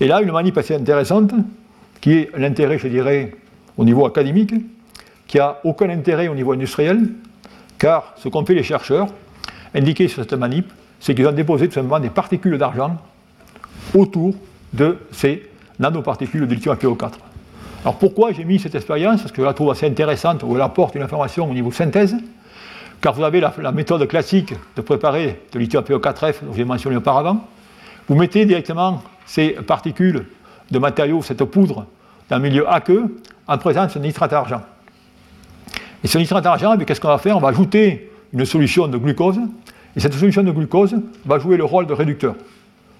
Et 0.00 0.08
là, 0.08 0.22
une 0.22 0.32
manip 0.32 0.56
assez 0.56 0.74
intéressante, 0.74 1.32
qui 2.00 2.14
est 2.14 2.30
l'intérêt, 2.34 2.78
je 2.78 2.88
dirais, 2.88 3.34
au 3.76 3.84
niveau 3.84 4.06
académique, 4.06 4.54
qui 5.26 5.36
n'a 5.36 5.58
aucun 5.64 5.90
intérêt 5.90 6.28
au 6.28 6.34
niveau 6.34 6.52
industriel, 6.52 7.10
car 7.78 8.14
ce 8.16 8.30
qu'ont 8.30 8.44
fait 8.46 8.54
les 8.54 8.62
chercheurs, 8.62 9.08
indiqué 9.74 10.08
sur 10.08 10.22
cette 10.22 10.32
manip, 10.32 10.72
c'est 10.98 11.14
qu'ils 11.14 11.26
ont 11.26 11.32
déposé 11.32 11.68
tout 11.68 11.74
simplement 11.74 12.00
des 12.00 12.08
particules 12.08 12.56
d'argent 12.56 12.96
autour 13.94 14.34
de 14.72 14.96
ces 15.10 15.50
nanoparticules 15.78 16.46
de 16.46 16.54
lithium 16.54 16.76
PO4. 16.76 17.12
Alors 17.84 17.98
pourquoi 17.98 18.32
j'ai 18.32 18.44
mis 18.44 18.58
cette 18.58 18.74
expérience? 18.74 19.20
Parce 19.20 19.32
que 19.32 19.42
je 19.42 19.46
la 19.46 19.52
trouve 19.52 19.70
assez 19.70 19.86
intéressante, 19.86 20.42
où 20.42 20.54
elle 20.54 20.62
apporte 20.62 20.94
une 20.94 21.02
information 21.02 21.50
au 21.50 21.52
niveau 21.52 21.70
synthèse, 21.70 22.16
car 23.02 23.12
vous 23.14 23.24
avez 23.24 23.40
la, 23.40 23.72
méthode 23.72 24.06
classique 24.06 24.54
de 24.76 24.80
préparer 24.80 25.42
de 25.52 25.58
lithium 25.58 25.82
PO4F, 25.82 26.44
dont 26.44 26.54
j'ai 26.54 26.64
mentionné 26.64 26.96
auparavant. 26.96 27.44
Vous 28.08 28.14
mettez 28.14 28.46
directement 28.46 29.02
ces 29.26 29.50
particules 29.50 30.24
de 30.70 30.78
matériaux, 30.78 31.20
cette 31.20 31.44
poudre, 31.44 31.84
dans 32.30 32.36
le 32.36 32.42
milieu 32.42 32.70
aqueux, 32.70 33.18
en 33.48 33.58
présence 33.58 33.94
de 33.94 33.98
nitrate 33.98 34.30
d'argent. 34.30 34.62
Et 36.04 36.06
ce 36.06 36.16
nitrate 36.16 36.44
d'argent, 36.44 36.76
eh 36.80 36.84
qu'est-ce 36.84 37.00
qu'on 37.00 37.08
va 37.08 37.18
faire? 37.18 37.36
On 37.36 37.40
va 37.40 37.48
ajouter 37.48 38.12
une 38.32 38.44
solution 38.44 38.86
de 38.86 38.96
glucose, 38.96 39.40
et 39.96 40.00
cette 40.00 40.14
solution 40.14 40.44
de 40.44 40.52
glucose 40.52 40.94
va 41.26 41.40
jouer 41.40 41.56
le 41.56 41.64
rôle 41.64 41.86
de 41.86 41.92
réducteur. 41.92 42.36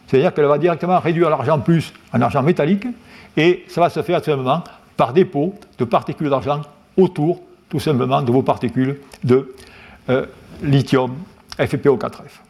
C'est-à-dire 0.08 0.34
qu'elle 0.34 0.46
va 0.46 0.58
directement 0.58 0.98
réduire 0.98 1.30
l'argent 1.30 1.60
plus 1.60 1.92
en 2.12 2.20
argent 2.20 2.42
métallique, 2.42 2.86
et 3.36 3.64
ça 3.68 3.80
va 3.80 3.88
se 3.88 4.02
faire 4.02 4.20
tout 4.20 4.30
simplement 4.30 4.64
par 4.96 5.12
dépôt 5.12 5.54
de 5.78 5.84
particules 5.84 6.28
d'argent 6.28 6.62
autour, 6.96 7.40
tout 7.70 7.80
simplement, 7.80 8.20
de 8.20 8.32
vos 8.32 8.42
particules 8.42 8.98
de 9.22 9.54
euh, 10.08 10.26
lithium 10.62 11.14
FePO4F. 11.58 12.40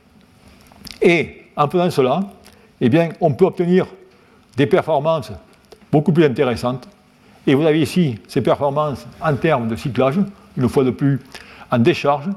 Et 1.01 1.47
en 1.57 1.69
faisant 1.69 1.91
cela, 1.91 2.21
eh 2.81 2.89
bien, 2.89 3.11
on 3.21 3.33
peut 3.33 3.45
obtenir 3.45 3.87
des 4.57 4.67
performances 4.67 5.33
beaucoup 5.91 6.13
plus 6.13 6.25
intéressantes. 6.25 6.89
Et 7.47 7.55
vous 7.55 7.65
avez 7.65 7.81
ici 7.81 8.19
ces 8.29 8.41
performances 8.41 9.07
en 9.21 9.35
termes 9.35 9.69
de 9.69 9.77
cyclage, 9.77 10.19
une 10.57 10.69
fois 10.69 10.85
de 10.85 10.91
plus 10.91 11.21
en 11.71 11.79
décharge. 11.79 12.29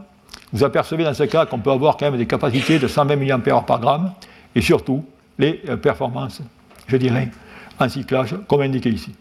Vous 0.52 0.64
apercevez 0.64 1.04
dans 1.04 1.14
ce 1.14 1.24
cas 1.24 1.46
qu'on 1.46 1.60
peut 1.60 1.72
avoir 1.72 1.98
quand 1.98 2.06
même 2.06 2.18
des 2.18 2.26
capacités 2.26 2.80
de 2.80 2.88
120 2.88 3.16
mAh 3.16 3.62
par 3.62 3.80
gramme, 3.80 4.14
et 4.56 4.62
surtout 4.62 5.06
les 5.38 5.62
euh, 5.70 5.78
performances, 5.78 6.42
je 6.88 6.98
dirais, 6.98 7.30
en 7.80 7.90
cyclage, 7.90 8.36
comme 8.48 8.62
indiqué 8.62 8.90
ici. 8.90 9.14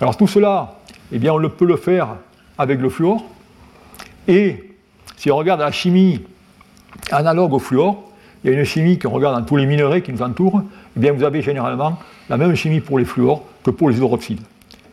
Alors 0.00 0.16
tout 0.16 0.26
cela, 0.26 0.74
eh 1.12 1.18
bien, 1.18 1.32
on 1.32 1.48
peut 1.48 1.66
le 1.66 1.76
faire 1.76 2.16
avec 2.58 2.80
le 2.80 2.88
fluor. 2.88 3.24
Et 4.26 4.73
si 5.24 5.30
on 5.30 5.38
regarde 5.38 5.60
la 5.60 5.72
chimie 5.72 6.20
analogue 7.10 7.54
au 7.54 7.58
fluor, 7.58 8.12
il 8.44 8.50
y 8.50 8.54
a 8.54 8.58
une 8.58 8.66
chimie 8.66 8.98
qu'on 8.98 9.08
regarde 9.08 9.40
dans 9.40 9.46
tous 9.46 9.56
les 9.56 9.64
minerais 9.64 10.02
qui 10.02 10.12
nous 10.12 10.20
entourent, 10.20 10.62
eh 10.94 11.00
bien, 11.00 11.12
vous 11.12 11.24
avez 11.24 11.40
généralement 11.40 11.98
la 12.28 12.36
même 12.36 12.54
chimie 12.54 12.80
pour 12.80 12.98
les 12.98 13.06
fluors 13.06 13.42
que 13.62 13.70
pour 13.70 13.88
les 13.88 13.96
hydroxydes. 13.96 14.42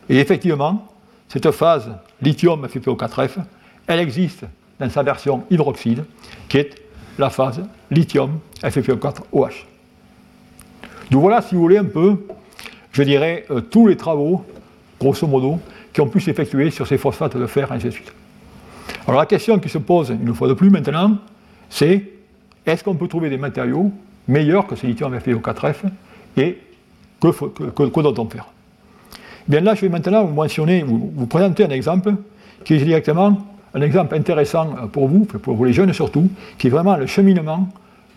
Et 0.08 0.18
effectivement, 0.20 0.88
cette 1.28 1.50
phase 1.50 1.90
lithium 2.22 2.64
FePO4F, 2.64 3.40
elle 3.86 4.00
existe 4.00 4.46
dans 4.80 4.88
sa 4.88 5.02
version 5.02 5.44
hydroxyde, 5.50 6.02
qui 6.48 6.56
est 6.56 6.82
la 7.18 7.28
phase 7.28 7.60
lithium 7.90 8.38
FePO4OH. 8.62 9.66
Donc 11.10 11.20
voilà, 11.20 11.42
si 11.42 11.54
vous 11.54 11.60
voulez, 11.60 11.76
un 11.76 11.84
peu, 11.84 12.26
je 12.90 13.02
dirais, 13.02 13.44
euh, 13.50 13.60
tous 13.60 13.86
les 13.86 13.98
travaux, 13.98 14.46
grosso 14.98 15.26
modo, 15.26 15.60
qui 15.92 16.00
ont 16.00 16.08
pu 16.08 16.20
s'effectuer 16.20 16.70
sur 16.70 16.86
ces 16.86 16.96
phosphates 16.96 17.36
de 17.36 17.46
fer, 17.46 17.70
ainsi 17.70 17.84
de 17.84 17.90
suite. 17.90 18.14
Alors 19.06 19.20
la 19.20 19.26
question 19.26 19.58
qui 19.58 19.68
se 19.68 19.78
pose 19.78 20.10
une 20.10 20.34
fois 20.34 20.48
de 20.48 20.54
plus 20.54 20.70
maintenant, 20.70 21.18
c'est 21.68 22.04
est-ce 22.66 22.84
qu'on 22.84 22.94
peut 22.94 23.08
trouver 23.08 23.30
des 23.30 23.38
matériaux 23.38 23.90
meilleurs 24.28 24.66
que 24.66 24.76
ce 24.76 24.86
lithium 24.86 25.14
FeO4F 25.16 25.76
et 26.36 26.58
que, 27.20 27.28
que, 27.28 28.00
doit-on 28.00 28.28
faire? 28.28 28.46
Bien 29.48 29.60
là, 29.60 29.74
je 29.74 29.80
vais 29.82 29.88
maintenant 29.88 30.24
vous 30.24 30.34
mentionner, 30.34 30.82
vous, 30.82 31.26
présenter 31.26 31.64
un 31.64 31.70
exemple 31.70 32.14
qui 32.64 32.74
est 32.74 32.84
directement 32.84 33.38
un 33.74 33.80
exemple 33.80 34.14
intéressant 34.14 34.66
pour 34.92 35.08
vous, 35.08 35.24
pour 35.24 35.56
vous 35.56 35.64
les 35.64 35.72
jeunes 35.72 35.92
surtout, 35.92 36.28
qui 36.58 36.66
est 36.66 36.70
vraiment 36.70 36.96
le 36.96 37.06
cheminement 37.06 37.68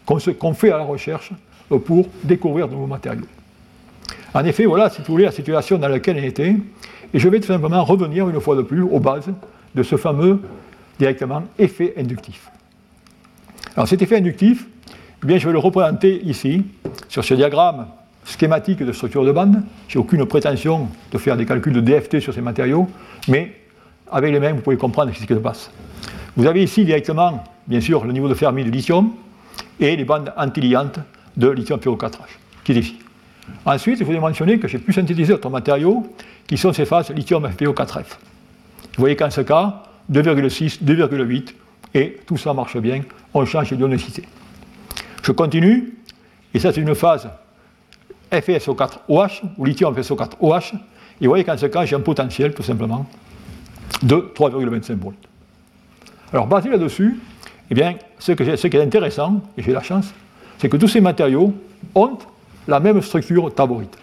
qu'on 0.05 0.53
fait 0.53 0.72
à 0.72 0.78
la 0.78 0.84
recherche 0.84 1.32
pour 1.86 2.07
découvrir 2.24 2.68
de 2.68 2.74
nouveaux 2.74 2.88
matériaux. 2.88 3.26
En 4.34 4.43
effet, 4.43 4.66
voilà, 4.66 4.89
si 4.89 4.99
vous 4.99 5.13
voulez, 5.13 5.24
la 5.24 5.32
situation 5.32 5.78
dans 5.78 5.88
laquelle 5.88 6.18
on 6.20 6.24
était, 6.24 6.55
et 7.13 7.20
je 7.20 7.30
vais 7.30 7.39
tout 7.39 7.47
simplement 7.47 7.84
revenir 7.84 8.30
une 8.30 8.39
fois 8.41 8.55
de 8.57 8.61
plus 8.61 8.82
aux 8.82 8.99
bases 8.99 9.32
de 9.76 9.84
ce 9.84 9.97
fameux 9.97 10.41
directement 10.97 11.43
effet 11.59 11.93
inductif. 11.97 12.49
Alors 13.76 13.88
cet 13.88 14.01
effet 14.01 14.17
inductif, 14.17 14.65
eh 15.23 15.28
bien, 15.28 15.38
je 15.38 15.47
vais 15.47 15.53
le 15.53 15.59
représenter 15.59 16.21
ici, 16.23 16.63
sur 17.09 17.23
ce 17.23 17.34
diagramme 17.34 17.88
schématique 18.26 18.84
de 18.84 18.91
structure 18.91 19.26
de 19.26 19.32
bande. 19.32 19.61
Je 19.88 19.97
n'ai 19.97 20.03
aucune 20.03 20.26
prétention 20.26 20.88
de 21.11 21.17
faire 21.17 21.38
des 21.38 21.45
calculs 21.45 21.73
de 21.73 21.82
DFT 21.82 22.19
sur 22.19 22.34
ces 22.34 22.41
matériaux, 22.41 22.88
mais 23.28 23.53
avec 24.11 24.32
les 24.32 24.39
mêmes, 24.39 24.57
vous 24.57 24.61
pouvez 24.61 24.78
comprendre 24.78 25.11
ce 25.13 25.19
qui 25.19 25.26
se 25.26 25.39
passe. 25.39 25.71
Vous 26.38 26.45
avez 26.45 26.63
ici 26.63 26.86
directement, 26.86 27.43
bien 27.67 27.82
sûr, 27.82 28.05
le 28.05 28.13
niveau 28.13 28.28
de 28.28 28.34
Fermi 28.34 28.63
de 28.63 28.69
lithium 28.69 29.11
et 29.80 29.95
les 29.95 30.05
bandes 30.05 30.32
antiliantes 30.38 30.99
de 31.38 31.49
lithium 31.49 31.80
PO4H, 31.80 32.11
qui 32.63 32.73
est 32.73 32.76
ici. 32.76 32.99
Ensuite, 33.65 33.99
il 33.99 34.05
faut 34.05 34.11
mentionner 34.13 34.59
que 34.59 34.67
j'ai 34.67 34.80
pu 34.80 34.93
synthétiser 34.93 35.34
d'autres 35.34 35.49
matériaux 35.49 36.05
qui 36.47 36.57
sont 36.57 36.73
ces 36.73 36.86
phases 36.86 37.09
lithium 37.11 37.47
FPO4F. 37.47 38.17
Vous 38.95 39.01
voyez 39.01 39.15
qu'en 39.15 39.29
ce 39.29 39.41
cas, 39.41 39.83
2,6, 40.11 40.83
2,8, 40.83 41.53
et 41.93 42.17
tout 42.25 42.37
ça 42.37 42.53
marche 42.53 42.77
bien, 42.77 43.01
on 43.33 43.45
change 43.45 43.73
d'ionicité. 43.73 44.23
Je 45.21 45.31
continue, 45.31 45.93
et 46.53 46.59
ça 46.59 46.71
c'est 46.71 46.81
une 46.81 46.95
phase 46.95 47.29
FeSO4OH, 48.31 49.41
ou 49.57 49.65
lithium 49.65 49.93
FeSO4OH, 49.93 50.75
et 51.21 51.25
vous 51.25 51.29
voyez 51.29 51.43
qu'en 51.43 51.57
ce 51.57 51.65
cas, 51.65 51.85
j'ai 51.85 51.95
un 51.95 52.01
potentiel, 52.01 52.53
tout 52.53 52.63
simplement, 52.63 53.05
de 54.01 54.15
3,25 54.35 54.95
volts. 54.95 55.15
Alors, 56.33 56.47
basé 56.47 56.69
là-dessus, 56.69 57.19
eh 57.71 57.73
bien, 57.73 57.95
ce, 58.19 58.33
ce 58.33 58.67
qui 58.67 58.77
est 58.77 58.81
intéressant, 58.81 59.41
et 59.57 59.61
j'ai 59.61 59.71
la 59.71 59.81
chance, 59.81 60.13
c'est 60.57 60.69
que 60.69 60.77
tous 60.77 60.87
ces 60.87 61.01
matériaux 61.01 61.53
ont 61.93 62.17
la 62.67 62.79
même 62.79 63.01
structure 63.01 63.53
taborite. 63.53 63.97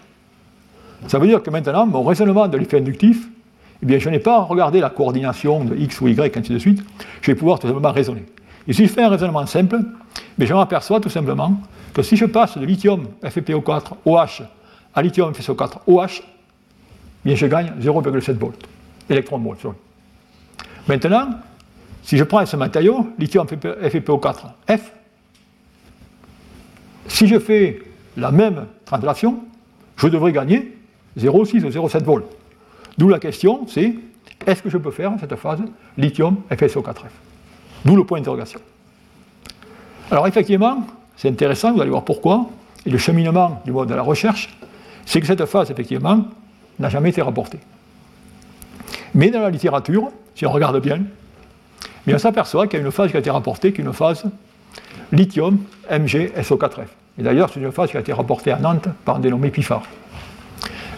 Ça 1.07 1.19
veut 1.19 1.27
dire 1.27 1.43
que 1.43 1.49
maintenant, 1.49 1.85
mon 1.85 2.03
raisonnement 2.03 2.47
de 2.47 2.57
l'effet 2.57 2.77
inductif, 2.77 3.27
eh 3.83 3.85
bien, 3.85 3.99
je 3.99 4.09
n'ai 4.09 4.19
pas 4.19 4.39
regardé 4.43 4.79
la 4.79 4.89
coordination 4.89 5.65
de 5.65 5.75
x 5.75 5.99
ou 5.99 6.07
y, 6.07 6.37
ainsi 6.37 6.53
de 6.53 6.57
suite, 6.57 6.81
je 7.19 7.31
vais 7.31 7.35
pouvoir 7.35 7.59
tout 7.59 7.67
simplement 7.67 7.91
raisonner. 7.91 8.23
Et 8.65 8.71
si 8.71 8.87
je 8.87 8.89
fais 8.93 9.03
un 9.03 9.09
raisonnement 9.09 9.45
simple, 9.45 9.77
mais 10.37 10.45
je 10.45 10.53
m'aperçois 10.53 11.01
tout 11.01 11.09
simplement 11.09 11.59
que 11.93 12.01
si 12.01 12.15
je 12.15 12.23
passe 12.23 12.57
de 12.57 12.65
lithium 12.65 13.07
FePO4 13.21 13.95
OH 14.05 14.43
à 14.95 15.01
lithium 15.01 15.33
FeSO4 15.33 15.79
OH, 15.87 16.23
bien 17.25 17.35
je 17.35 17.45
gagne 17.45 17.73
0,7 17.81 18.37
volts, 18.37 18.65
électron 19.09 19.37
volts. 19.37 19.75
Maintenant, 20.87 21.31
si 22.03 22.15
je 22.15 22.23
prends 22.23 22.45
ce 22.45 22.55
matériau, 22.55 23.09
lithium 23.19 23.45
FePO4 23.45 24.77
F, 24.77 24.93
si 27.09 27.27
je 27.27 27.37
fais 27.37 27.81
la 28.15 28.31
même 28.31 28.65
translation, 28.85 29.39
je 29.97 30.07
devrais 30.07 30.31
gagner 30.31 30.77
0,6 31.17 31.65
ou 31.65 31.87
0,7 31.87 32.03
volts. 32.03 32.33
D'où 32.97 33.09
la 33.09 33.19
question, 33.19 33.65
c'est 33.67 33.95
est-ce 34.45 34.61
que 34.61 34.69
je 34.69 34.77
peux 34.77 34.91
faire 34.91 35.11
cette 35.19 35.35
phase 35.35 35.59
lithium 35.97 36.37
FSO4F 36.51 37.09
D'où 37.85 37.95
le 37.95 38.03
point 38.03 38.19
d'interrogation. 38.19 38.59
Alors 40.11 40.27
effectivement, 40.27 40.85
c'est 41.15 41.29
intéressant, 41.29 41.73
vous 41.73 41.81
allez 41.81 41.89
voir 41.89 42.05
pourquoi, 42.05 42.49
et 42.85 42.89
le 42.89 42.97
cheminement 42.97 43.61
du 43.65 43.71
mode 43.71 43.89
de 43.89 43.95
la 43.95 44.01
recherche, 44.01 44.55
c'est 45.05 45.19
que 45.19 45.27
cette 45.27 45.45
phase, 45.45 45.71
effectivement, 45.71 46.25
n'a 46.79 46.89
jamais 46.89 47.09
été 47.09 47.21
rapportée. 47.21 47.59
Mais 49.15 49.29
dans 49.29 49.41
la 49.41 49.49
littérature, 49.49 50.11
si 50.35 50.45
on 50.45 50.51
regarde 50.51 50.79
bien, 50.81 51.01
on 52.07 52.17
s'aperçoit 52.17 52.67
qu'il 52.67 52.79
y 52.79 52.81
a 52.81 52.85
une 52.85 52.91
phase 52.91 53.11
qui 53.11 53.17
a 53.17 53.19
été 53.19 53.29
rapportée, 53.29 53.73
qui 53.73 53.81
est 53.81 53.83
une 53.83 53.93
phase 53.93 54.23
lithium 55.11 55.59
MgSO4F. 55.89 56.87
Et 57.19 57.23
d'ailleurs, 57.23 57.49
c'est 57.53 57.59
une 57.59 57.71
phase 57.71 57.91
qui 57.91 57.97
a 57.97 57.99
été 57.99 58.11
rapportée 58.11 58.51
à 58.51 58.59
Nantes 58.59 58.87
par 59.05 59.17
un 59.17 59.19
dénommé 59.19 59.51
Pifard. 59.51 59.83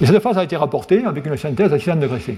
Et 0.02 0.06
cette 0.06 0.20
phase 0.20 0.38
a 0.38 0.44
été 0.44 0.56
rapportée 0.56 1.06
avec 1.06 1.26
une 1.26 1.38
synthèse 1.38 1.72
à 1.74 1.80
600 1.80 1.96
degrés. 1.98 2.38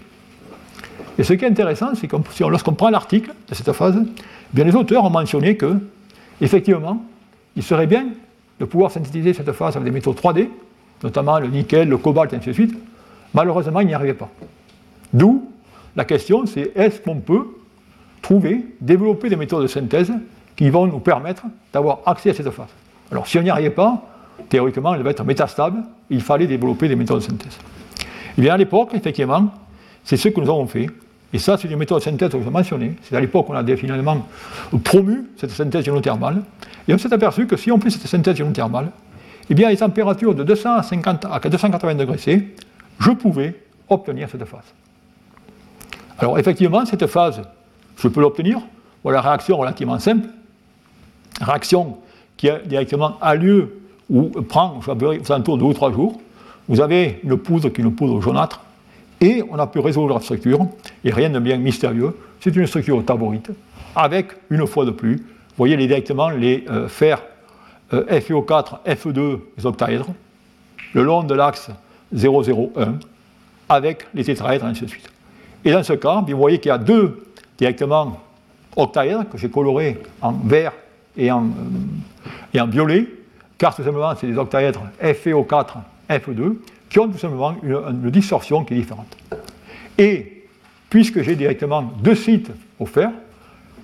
Et 1.18 1.24
ce 1.24 1.34
qui 1.34 1.46
est 1.46 1.48
intéressant, 1.48 1.96
c'est 1.96 2.08
que 2.08 2.16
lorsqu'on 2.48 2.74
prend 2.74 2.90
l'article 2.90 3.34
de 3.50 3.56
cette 3.56 3.72
phase, 3.74 3.98
eh 4.00 4.06
bien 4.54 4.64
les 4.64 4.76
auteurs 4.76 5.04
ont 5.04 5.10
mentionné 5.10 5.58
que, 5.58 5.78
effectivement, 6.42 7.04
il 7.56 7.64
serait 7.64 7.88
bien 7.88 8.08
de 8.60 8.66
pouvoir 8.66 8.92
synthétiser 8.92 9.34
cette 9.34 9.52
phase 9.52 9.76
avec 9.76 9.86
des 9.86 9.92
métaux 9.92 10.14
3D, 10.14 10.50
notamment 11.04 11.40
le 11.40 11.48
nickel, 11.48 11.90
le 11.90 11.98
cobalt, 11.98 12.32
et 12.34 12.36
ainsi 12.36 12.48
de 12.50 12.54
suite. 12.54 12.78
Malheureusement, 13.34 13.80
il 13.80 13.88
n'y 13.88 13.94
arrivait 13.94 14.14
pas. 14.14 14.30
D'où 15.14 15.50
la 15.96 16.06
question, 16.06 16.46
c'est 16.46 16.72
est-ce 16.76 17.02
qu'on 17.02 17.16
peut 17.16 17.48
trouver, 18.22 18.66
développer 18.82 19.30
des 19.30 19.36
méthodes 19.36 19.64
de 19.64 19.68
synthèse 19.68 20.12
qui 20.56 20.70
vont 20.70 20.86
nous 20.88 21.00
permettre 21.00 21.44
d'avoir 21.72 22.00
accès 22.06 22.32
à 22.32 22.34
cette 22.34 22.50
phase. 22.50 22.68
Alors 23.12 23.28
si 23.28 23.38
on 23.38 23.42
n'y 23.42 23.50
arrivait 23.50 23.70
pas, 23.70 24.04
théoriquement, 24.50 24.94
elle 24.96 25.04
va 25.04 25.12
être 25.12 25.24
métastable, 25.24 25.84
il 26.10 26.22
fallait 26.22 26.48
développer 26.48 26.88
des 26.88 26.96
méthodes 26.96 27.20
de 27.20 27.24
synthèse. 27.24 27.58
Et 27.58 28.40
eh 28.40 28.42
bien 28.42 28.54
à 28.54 28.58
l'époque, 28.58 28.92
effectivement, 28.94 29.52
c'est 30.04 30.18
ce 30.18 30.30
que 30.30 30.40
nous 30.40 30.50
avons 30.50 30.68
fait. 30.68 30.88
Et 31.34 31.40
ça, 31.40 31.58
c'est 31.58 31.68
une 31.68 31.78
méthode 31.78 32.00
de 32.00 32.04
synthèse 32.04 32.30
que 32.30 32.42
je 32.42 32.50
mentionnais. 32.50 32.94
C'est 33.04 33.16
à 33.16 33.20
l'époque 33.20 33.48
qu'on 33.48 33.56
a 33.56 33.76
finalement 33.76 34.26
promu 34.84 35.26
cette 35.38 35.52
synthèse 35.52 35.86
ionothermale. 35.86 36.42
Et 36.88 36.94
on 36.94 36.98
s'est 36.98 37.14
aperçu 37.14 37.48
que 37.48 37.58
si 37.58 37.72
on 37.72 37.80
fait 37.80 37.90
cette 37.90 38.08
synthèse 38.08 38.38
ionothermale, 38.38 38.92
eh 39.50 39.54
bien, 39.54 39.68
à 39.68 39.72
les 39.72 39.78
températures 39.78 40.36
de 40.36 40.44
250 40.44 41.26
à 41.26 41.40
280 41.40 41.96
degrés 41.96 42.18
C, 42.18 42.56
je 43.00 43.12
pouvais 43.12 43.56
obtenir 43.90 44.30
cette 44.30 44.46
phase. 44.46 44.74
Alors, 46.20 46.40
effectivement, 46.40 46.86
cette 46.86 47.08
phase, 47.08 47.42
je 47.98 48.08
peux 48.08 48.22
l'obtenir. 48.22 48.60
Voilà, 49.04 49.22
réaction 49.22 49.58
relativement 49.58 50.00
simple. 50.00 50.28
Réaction 51.42 51.98
qui 52.36 52.50
directement 52.66 53.18
a 53.22 53.36
lieu 53.36 53.82
ou 54.10 54.30
prend, 54.42 54.80
je 54.82 54.92
aux 54.92 55.32
alentours 55.32 55.58
de 55.58 55.64
2 55.64 55.68
ou 55.68 55.74
3 55.74 55.92
jours. 55.92 56.20
Vous 56.68 56.82
avez 56.82 57.20
une 57.24 57.38
poudre 57.38 57.70
qui 57.70 57.82
est 57.82 57.84
une 57.84 57.96
poudre 57.96 58.22
jaunâtre 58.22 58.62
et 59.22 59.44
on 59.50 59.58
a 59.58 59.68
pu 59.68 59.80
résoudre 59.80 60.14
la 60.14 60.22
structure, 60.22 60.68
et 61.04 61.12
rien 61.12 61.30
de 61.30 61.40
bien 61.40 61.58
mystérieux, 61.58 62.16
c'est 62.40 62.56
une 62.56 62.68
structure 62.68 63.04
taborite, 63.04 63.50
avec, 63.96 64.28
une 64.50 64.66
fois 64.68 64.86
de 64.86 64.92
plus, 64.92 65.16
vous 65.16 65.64
voyez 65.64 65.76
directement 65.76 66.30
les 66.30 66.66
euh, 66.70 66.88
fer 66.88 67.22
euh, 67.94 68.06
FeO4, 68.20 68.84
Fe2, 68.86 69.40
les 69.58 69.66
octaèdres, 69.66 70.10
le 70.94 71.04
long 71.04 71.24
de 71.24 71.34
l'axe 71.34 71.72
001, 72.16 73.00
avec 73.70 74.06
les 74.14 74.24
tétraèdres, 74.24 74.66
ainsi 74.66 74.84
de 74.84 74.90
suite. 74.90 75.10
Et 75.66 75.72
dans 75.72 75.84
ce 75.84 75.94
cas, 75.94 76.24
vous 76.26 76.38
voyez 76.38 76.60
qu'il 76.60 76.70
y 76.70 76.72
a 76.72 76.78
deux 76.78 77.26
directement 77.58 78.20
octaèdres 78.76 79.28
que 79.30 79.38
j'ai 79.38 79.50
colorés 79.50 80.00
en 80.22 80.34
vert 80.34 80.74
et 81.18 81.32
en, 81.32 81.46
euh, 81.46 82.54
et 82.54 82.62
en 82.62 82.68
violet, 82.68 83.08
car 83.58 83.76
tout 83.76 83.84
simplement 83.84 84.14
c'est 84.16 84.28
des 84.28 84.38
octaèdres 84.38 84.84
FeO4, 85.02 85.68
Fe2, 86.10 86.56
qui 86.90 87.00
ont 87.00 87.08
tout 87.08 87.18
simplement 87.18 87.56
une, 87.64 88.10
distorsion 88.10 88.64
qui 88.64 88.74
est 88.74 88.78
différente. 88.78 89.18
Et 89.98 90.46
puisque 90.90 91.22
j'ai 91.22 91.36
directement 91.36 91.82
deux 91.82 92.16
sites 92.16 92.52
au 92.80 92.86
fer, 92.86 93.12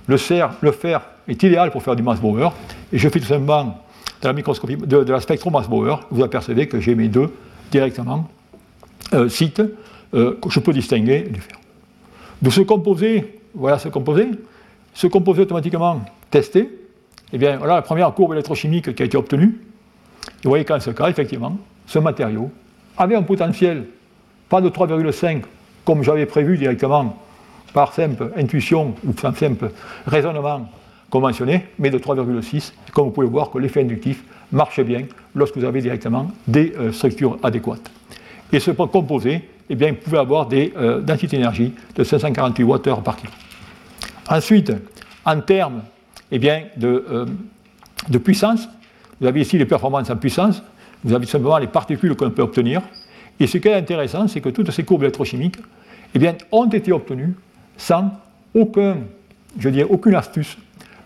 le, 0.08 0.18
fer 0.18 1.02
est 1.28 1.44
idéal 1.44 1.72
pour 1.72 1.84
faire 1.84 1.96
du 1.96 2.04
mass 2.04 2.20
Bauer, 2.20 2.54
et 2.92 2.98
je 2.98 3.10
fais 3.10 3.20
tout 3.20 3.26
simplement 3.26 3.82
de 4.22 4.28
la 4.28 4.34
microscopie, 4.34 4.78
de, 4.78 4.98
la 4.98 5.20
spectrum 5.20 5.54
mass 5.54 5.68
Bauer, 5.68 6.06
vous 6.12 6.24
apercevez 6.24 6.68
que 6.68 6.80
j'ai 6.80 6.96
mes 6.96 7.08
deux 7.08 7.34
directement 7.72 8.30
euh, 9.14 9.28
sites 9.28 9.62
euh, 10.14 10.38
que 10.42 10.50
je 10.50 10.60
peux 10.60 10.74
distinguer 10.74 11.22
du 11.22 11.42
fer. 11.42 11.58
De 12.42 12.50
ce 12.50 12.62
composé, 12.62 13.40
voilà 13.54 13.80
ce 13.80 13.90
composé, 13.90 14.28
ce 14.94 15.08
composé 15.08 15.42
automatiquement 15.42 16.02
testé, 16.30 16.70
eh 17.34 17.38
bien 17.38 17.58
voilà 17.58 17.76
la 17.76 17.82
première 17.82 18.14
courbe 18.14 18.34
électrochimique 18.34 18.96
qui 18.96 19.04
a 19.04 19.06
été 19.06 19.18
obtenue. 19.18 19.60
vous 20.44 20.50
voyez 20.50 20.64
qu'en 20.64 20.80
ce 20.80 20.92
cas, 20.92 21.10
effectivement, 21.10 21.58
ce 21.88 22.00
matériau 22.00 22.52
avait 22.98 23.16
un 23.16 23.24
potentiel, 23.24 23.86
pas 24.50 24.62
de 24.62 24.70
3,5 24.70 25.42
comme 25.84 26.04
j'avais 26.04 26.26
prévu 26.26 26.58
directement 26.58 27.18
par 27.74 27.94
simple 27.94 28.32
intuition 28.38 28.94
ou 29.06 29.14
simple 29.36 29.72
raisonnement 30.06 30.70
conventionné, 31.10 31.66
mais 31.80 31.90
de 31.90 31.98
3,6. 31.98 32.74
Comme 32.94 33.06
vous 33.06 33.12
pouvez 33.12 33.28
voir 33.28 33.52
que 33.52 33.58
l'effet 33.58 33.82
inductif 33.82 34.24
marche 34.52 34.80
bien 34.82 35.04
lorsque 35.36 35.58
vous 35.58 35.66
avez 35.66 35.82
directement 35.82 36.32
des 36.48 36.74
euh, 36.78 36.92
structures 36.92 37.38
adéquates. 37.44 37.92
Et 38.52 38.60
ce 38.60 38.72
composé, 38.72 39.42
eh 39.70 39.76
bien, 39.76 39.90
il 39.90 39.96
pouvait 39.96 40.20
avoir 40.20 40.46
des 40.46 40.74
euh, 40.78 41.02
densités 41.02 41.38
d'énergie 41.38 41.74
de 41.96 42.04
548 42.04 42.64
Wh 42.64 43.02
par 43.04 43.18
kilo. 43.18 43.32
Ensuite, 44.30 44.72
en 45.26 45.40
termes 45.42 45.82
eh 46.34 46.40
bien, 46.40 46.64
de, 46.76 47.06
euh, 47.10 47.26
de 48.10 48.18
puissance, 48.18 48.68
vous 49.22 49.28
avez 49.28 49.42
ici 49.42 49.58
les 49.58 49.66
performances 49.66 50.10
en 50.10 50.18
puissance 50.18 50.62
vous 51.04 51.14
avez 51.14 51.26
simplement 51.26 51.58
les 51.58 51.68
particules 51.68 52.16
qu'on 52.16 52.32
peut 52.32 52.42
obtenir. 52.42 52.82
Et 53.40 53.48
ce 53.48 53.58
qui 53.58 53.68
est 53.68 53.74
intéressant, 53.74 54.28
c'est 54.28 54.42
que 54.42 54.50
toutes 54.50 54.72
ces 54.72 54.84
courbes 54.84 55.04
électrochimiques 55.04 55.58
eh 56.16 56.20
bien, 56.20 56.36
ont 56.52 56.70
été 56.70 56.92
obtenues 56.92 57.36
sans 57.78 58.12
aucun, 58.54 58.98
je 59.58 59.70
dirais, 59.70 59.88
aucune 59.90 60.16
astuce 60.16 60.58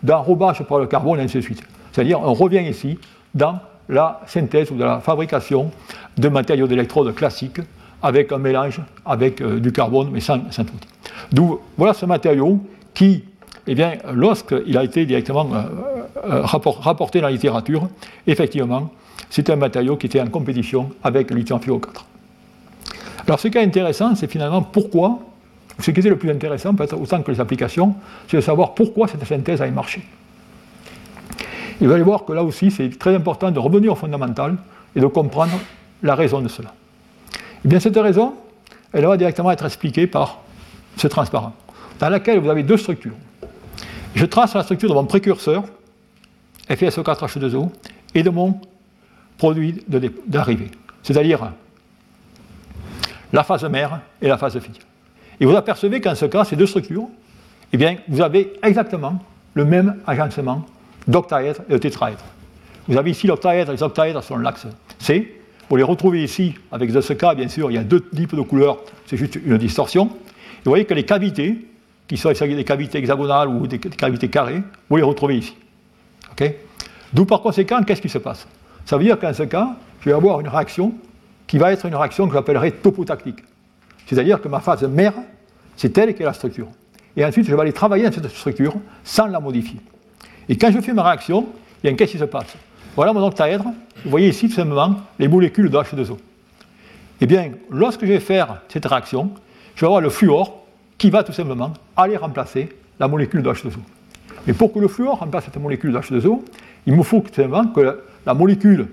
d'enrobage 0.02 0.62
par 0.64 0.78
le 0.78 0.86
carbone, 0.86 1.18
et 1.18 1.22
ainsi 1.22 1.38
de 1.38 1.42
suite. 1.42 1.62
C'est-à-dire, 1.92 2.20
on 2.20 2.34
revient 2.34 2.68
ici 2.68 2.98
dans 3.34 3.58
la 3.88 4.20
synthèse 4.26 4.70
ou 4.70 4.76
de 4.76 4.84
la 4.84 5.00
fabrication 5.00 5.70
de 6.16 6.28
matériaux 6.28 6.66
d'électrodes 6.66 7.14
classiques 7.14 7.60
avec 8.02 8.30
un 8.30 8.38
mélange 8.38 8.80
avec 9.04 9.40
euh, 9.40 9.58
du 9.58 9.72
carbone, 9.72 10.10
mais 10.12 10.20
sans, 10.20 10.38
sans 10.52 10.64
D'où, 11.32 11.58
voilà 11.76 11.94
ce 11.94 12.06
matériau 12.06 12.64
qui, 12.94 13.24
eh 13.70 13.74
bien, 13.74 13.98
lorsqu'il 14.14 14.76
a 14.78 14.82
été 14.82 15.04
directement 15.04 15.46
euh, 15.52 15.62
euh, 16.24 16.42
rapporté 16.42 17.20
dans 17.20 17.26
la 17.26 17.32
littérature, 17.32 17.86
effectivement, 18.26 18.90
c'est 19.28 19.50
un 19.50 19.56
matériau 19.56 19.96
qui 19.96 20.06
était 20.06 20.22
en 20.22 20.28
compétition 20.28 20.90
avec 21.04 21.30
le 21.30 21.36
lithium 21.36 21.58
FiO4. 21.58 21.82
Alors 23.26 23.38
ce 23.38 23.48
qui 23.48 23.58
est 23.58 23.62
intéressant, 23.62 24.14
c'est 24.14 24.26
finalement 24.30 24.62
pourquoi, 24.62 25.18
ce 25.78 25.90
qui 25.90 26.00
était 26.00 26.08
le 26.08 26.16
plus 26.16 26.30
intéressant, 26.30 26.74
peut-être 26.74 26.98
autant 26.98 27.20
que 27.20 27.30
les 27.30 27.40
applications, 27.40 27.94
c'est 28.26 28.38
de 28.38 28.42
savoir 28.42 28.72
pourquoi 28.72 29.06
cette 29.06 29.26
synthèse 29.26 29.60
a 29.60 29.70
marché. 29.70 30.02
Et 31.78 31.86
vous 31.86 31.92
allez 31.92 32.02
voir 32.02 32.24
que 32.24 32.32
là 32.32 32.42
aussi, 32.42 32.70
c'est 32.70 32.98
très 32.98 33.14
important 33.14 33.50
de 33.50 33.58
revenir 33.58 33.92
au 33.92 33.96
fondamental 33.96 34.56
et 34.96 35.00
de 35.00 35.06
comprendre 35.06 35.60
la 36.02 36.14
raison 36.14 36.40
de 36.40 36.48
cela. 36.48 36.72
Eh 37.66 37.68
bien 37.68 37.80
cette 37.80 37.98
raison, 37.98 38.32
elle 38.94 39.04
va 39.04 39.18
directement 39.18 39.50
être 39.50 39.66
expliquée 39.66 40.06
par 40.06 40.38
ce 40.96 41.06
transparent, 41.06 41.52
dans 42.00 42.08
lequel 42.08 42.38
vous 42.38 42.48
avez 42.48 42.62
deux 42.62 42.78
structures. 42.78 43.12
Je 44.14 44.24
trace 44.24 44.54
la 44.54 44.62
structure 44.62 44.88
de 44.88 44.94
mon 44.94 45.04
précurseur, 45.04 45.64
FeSO4H2O, 46.68 47.70
et 48.14 48.22
de 48.22 48.30
mon 48.30 48.60
produit 49.36 49.84
d'arrivée, 50.26 50.70
c'est-à-dire 51.02 51.52
la 53.32 53.44
phase 53.44 53.64
mère 53.64 54.00
et 54.20 54.28
la 54.28 54.38
phase 54.38 54.58
fille. 54.58 54.78
Et 55.40 55.46
vous 55.46 55.54
apercevez 55.54 56.00
qu'en 56.00 56.14
ce 56.14 56.24
cas, 56.24 56.44
ces 56.44 56.56
deux 56.56 56.66
structures, 56.66 57.08
eh 57.72 57.76
bien, 57.76 57.96
vous 58.08 58.20
avez 58.20 58.54
exactement 58.62 59.22
le 59.54 59.64
même 59.64 59.96
agencement 60.06 60.64
d'octaèdre 61.06 61.60
et 61.68 61.74
de 61.74 61.78
tétraèdre. 61.78 62.24
Vous 62.88 62.96
avez 62.96 63.10
ici 63.10 63.26
l'octaèdre 63.26 63.70
et 63.70 63.76
les 63.76 63.82
octaèdres 63.82 64.22
sur 64.24 64.38
l'axe 64.38 64.66
C. 64.98 65.40
Vous 65.68 65.76
les 65.76 65.82
retrouvez 65.82 66.24
ici, 66.24 66.54
avec 66.72 66.90
dans 66.90 67.02
ce 67.02 67.12
cas, 67.12 67.34
bien 67.34 67.48
sûr, 67.48 67.70
il 67.70 67.74
y 67.74 67.78
a 67.78 67.84
deux 67.84 68.00
types 68.00 68.34
de 68.34 68.40
couleurs, 68.40 68.78
c'est 69.06 69.18
juste 69.18 69.38
une 69.44 69.58
distorsion. 69.58 70.06
Et 70.06 70.64
vous 70.64 70.70
voyez 70.70 70.86
que 70.86 70.94
les 70.94 71.04
cavités, 71.04 71.67
qui 72.08 72.16
sont 72.16 72.32
des 72.32 72.64
cavités 72.64 72.98
hexagonales 72.98 73.48
ou 73.48 73.66
des 73.66 73.78
cavités 73.78 74.28
carrées, 74.28 74.62
vous 74.88 74.96
les 74.96 75.02
retrouvez 75.02 75.36
ici. 75.36 75.54
D'où 77.12 77.24
par 77.24 77.40
conséquent, 77.40 77.82
qu'est-ce 77.82 78.02
qui 78.02 78.08
se 78.08 78.18
passe? 78.18 78.46
Ça 78.84 78.96
veut 78.96 79.04
dire 79.04 79.18
qu'en 79.18 79.32
ce 79.34 79.42
cas, 79.42 79.76
je 80.00 80.08
vais 80.08 80.14
avoir 80.14 80.40
une 80.40 80.48
réaction 80.48 80.94
qui 81.46 81.58
va 81.58 81.72
être 81.72 81.86
une 81.86 81.94
réaction 81.94 82.26
que 82.26 82.34
j'appellerai 82.34 82.72
topotactique. 82.72 83.40
C'est-à-dire 84.06 84.40
que 84.40 84.48
ma 84.48 84.60
phase 84.60 84.82
mère, 84.84 85.14
c'est 85.76 85.96
elle 85.98 86.14
qui 86.14 86.22
est 86.22 86.26
la 86.26 86.32
structure. 86.32 86.68
Et 87.16 87.24
ensuite, 87.24 87.46
je 87.46 87.54
vais 87.54 87.60
aller 87.60 87.72
travailler 87.72 88.04
dans 88.04 88.12
cette 88.12 88.28
structure 88.28 88.74
sans 89.04 89.26
la 89.26 89.40
modifier. 89.40 89.80
Et 90.48 90.56
quand 90.56 90.70
je 90.70 90.80
fais 90.80 90.92
ma 90.92 91.02
réaction, 91.02 91.46
a 91.84 91.92
qu'est-ce 91.92 92.12
qui 92.12 92.18
se 92.18 92.24
passe? 92.24 92.54
Voilà 92.96 93.12
mon 93.12 93.26
octaèdre. 93.26 93.64
Vous 94.04 94.10
voyez 94.10 94.28
ici 94.28 94.48
tout 94.48 94.54
simplement 94.54 94.96
les 95.18 95.28
molécules 95.28 95.70
de 95.70 95.76
H2O. 95.76 96.16
Eh 97.20 97.26
bien, 97.26 97.52
lorsque 97.70 98.02
je 98.02 98.12
vais 98.12 98.20
faire 98.20 98.62
cette 98.68 98.86
réaction, 98.86 99.32
je 99.74 99.80
vais 99.80 99.86
avoir 99.86 100.00
le 100.00 100.10
fluor 100.10 100.57
qui 100.98 101.10
va 101.10 101.22
tout 101.22 101.32
simplement 101.32 101.72
aller 101.96 102.16
remplacer 102.16 102.68
la 103.00 103.08
molécule 103.08 103.42
de 103.42 103.50
H2O. 103.50 103.78
Mais 104.46 104.52
pour 104.52 104.72
que 104.72 104.78
le 104.80 104.88
fluor 104.88 105.18
remplace 105.20 105.44
cette 105.44 105.56
molécule 105.56 105.92
de 105.92 105.98
H2O, 105.98 106.42
il 106.86 106.94
me 106.96 107.02
faut 107.02 107.20
tout 107.20 107.34
simplement 107.34 107.66
que 107.68 108.00
la 108.26 108.34
molécule 108.34 108.88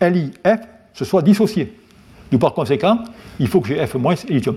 LiF 0.00 0.60
se 0.94 1.04
soit 1.04 1.22
dissociée. 1.22 1.72
Donc 2.30 2.40
par 2.40 2.54
conséquent, 2.54 3.00
il 3.38 3.46
faut 3.48 3.60
que 3.60 3.68
j'ai 3.68 3.76
F- 3.76 4.24
et 4.28 4.34
lithium+. 4.34 4.56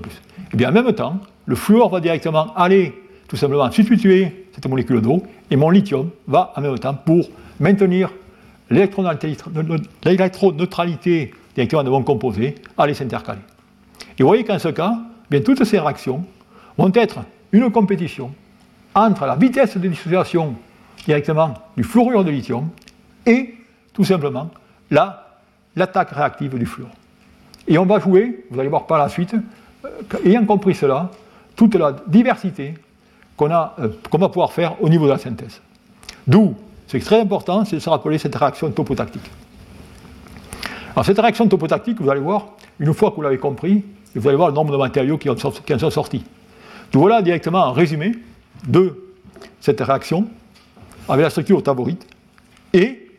Et 0.53 0.57
bien 0.57 0.69
en 0.69 0.71
même 0.71 0.93
temps, 0.93 1.19
le 1.45 1.55
fluor 1.55 1.89
va 1.89 1.99
directement 1.99 2.53
aller 2.55 2.93
tout 3.27 3.35
simplement 3.35 3.69
substituer 3.71 4.47
cette 4.53 4.65
molécule 4.67 5.01
d'eau, 5.01 5.21
et 5.51 5.57
mon 5.57 5.69
lithium 5.69 6.09
va 6.27 6.53
en 6.55 6.61
même 6.61 6.79
temps 6.79 6.93
pour 6.93 7.29
maintenir 7.59 8.09
l'électroneutralité 8.69 11.33
directement 11.55 11.83
de 11.83 11.89
mon 11.89 12.03
composé, 12.03 12.55
aller 12.77 12.93
s'intercaler. 12.93 13.41
Et 14.17 14.23
vous 14.23 14.29
voyez 14.29 14.43
qu'en 14.43 14.59
ce 14.59 14.69
cas, 14.69 14.97
bien, 15.29 15.41
toutes 15.41 15.63
ces 15.63 15.79
réactions 15.79 16.23
vont 16.77 16.91
être 16.93 17.19
une 17.51 17.71
compétition 17.71 18.31
entre 18.93 19.25
la 19.25 19.35
vitesse 19.35 19.77
de 19.77 19.87
dissociation 19.87 20.55
directement 21.05 21.53
du 21.75 21.83
fluorure 21.83 22.23
de 22.23 22.31
lithium 22.31 22.69
et 23.25 23.55
tout 23.93 24.03
simplement 24.03 24.49
l'attaque 24.89 26.11
réactive 26.11 26.57
du 26.57 26.65
fluor. 26.65 26.89
Et 27.67 27.77
on 27.77 27.85
va 27.85 27.99
jouer, 27.99 28.45
vous 28.49 28.59
allez 28.59 28.69
voir 28.69 28.87
par 28.87 28.97
la 28.97 29.09
suite, 29.09 29.35
euh, 29.85 29.89
ayant 30.25 30.45
compris 30.45 30.73
cela, 30.73 31.11
toute 31.55 31.75
la 31.75 31.95
diversité 32.07 32.75
qu'on 33.35 33.51
euh, 33.51 33.67
va 33.77 34.29
pouvoir 34.29 34.53
faire 34.53 34.81
au 34.81 34.89
niveau 34.89 35.05
de 35.05 35.11
la 35.11 35.17
synthèse. 35.17 35.61
D'où, 36.25 36.55
c'est 36.87 36.99
très 36.99 37.19
important, 37.19 37.65
c'est 37.65 37.75
de 37.75 37.81
se 37.81 37.89
rappeler 37.89 38.17
cette 38.17 38.35
réaction 38.35 38.71
topotactique. 38.71 39.29
Alors 40.93 41.05
cette 41.05 41.19
réaction 41.19 41.47
topotactique, 41.47 42.01
vous 42.01 42.09
allez 42.09 42.21
voir, 42.21 42.47
une 42.79 42.93
fois 42.93 43.11
que 43.11 43.17
vous 43.17 43.21
l'avez 43.21 43.37
compris, 43.37 43.83
vous 44.15 44.27
allez 44.27 44.37
voir 44.37 44.49
le 44.49 44.55
nombre 44.55 44.71
de 44.71 44.77
matériaux 44.77 45.17
qui 45.17 45.29
en 45.29 45.37
sont 45.37 45.91
sortis. 45.91 46.23
Voilà 46.93 47.21
directement 47.21 47.65
un 47.65 47.71
résumé 47.71 48.13
de 48.67 48.95
cette 49.59 49.81
réaction 49.81 50.27
avec 51.07 51.23
la 51.23 51.29
structure 51.29 51.61
taborite 51.61 52.07
et 52.73 53.09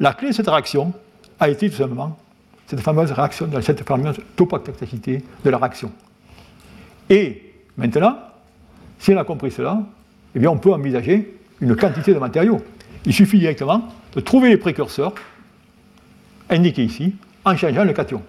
la 0.00 0.12
clé 0.12 0.28
de 0.28 0.34
cette 0.34 0.48
réaction 0.48 0.92
a 1.40 1.48
été 1.48 1.70
tout 1.70 1.76
simplement 1.76 2.18
cette 2.66 2.80
fameuse 2.80 3.12
réaction, 3.12 3.48
cette 3.62 3.86
fameuse 3.86 4.16
topotacticité 4.36 5.24
de 5.44 5.50
la 5.50 5.56
réaction. 5.56 5.90
Et 7.08 7.54
maintenant, 7.76 8.18
si 8.98 9.14
on 9.14 9.18
a 9.18 9.24
compris 9.24 9.50
cela, 9.50 9.82
eh 10.34 10.38
bien 10.38 10.50
on 10.50 10.58
peut 10.58 10.72
envisager 10.72 11.38
une 11.60 11.74
quantité 11.74 12.12
de 12.12 12.18
matériaux. 12.18 12.60
Il 13.06 13.14
suffit 13.14 13.38
directement 13.38 13.88
de 14.14 14.20
trouver 14.20 14.50
les 14.50 14.58
précurseurs 14.58 15.14
indiqués 16.50 16.84
ici 16.84 17.14
en 17.44 17.56
changeant 17.56 17.84
le 17.84 17.92
cation. 17.92 18.22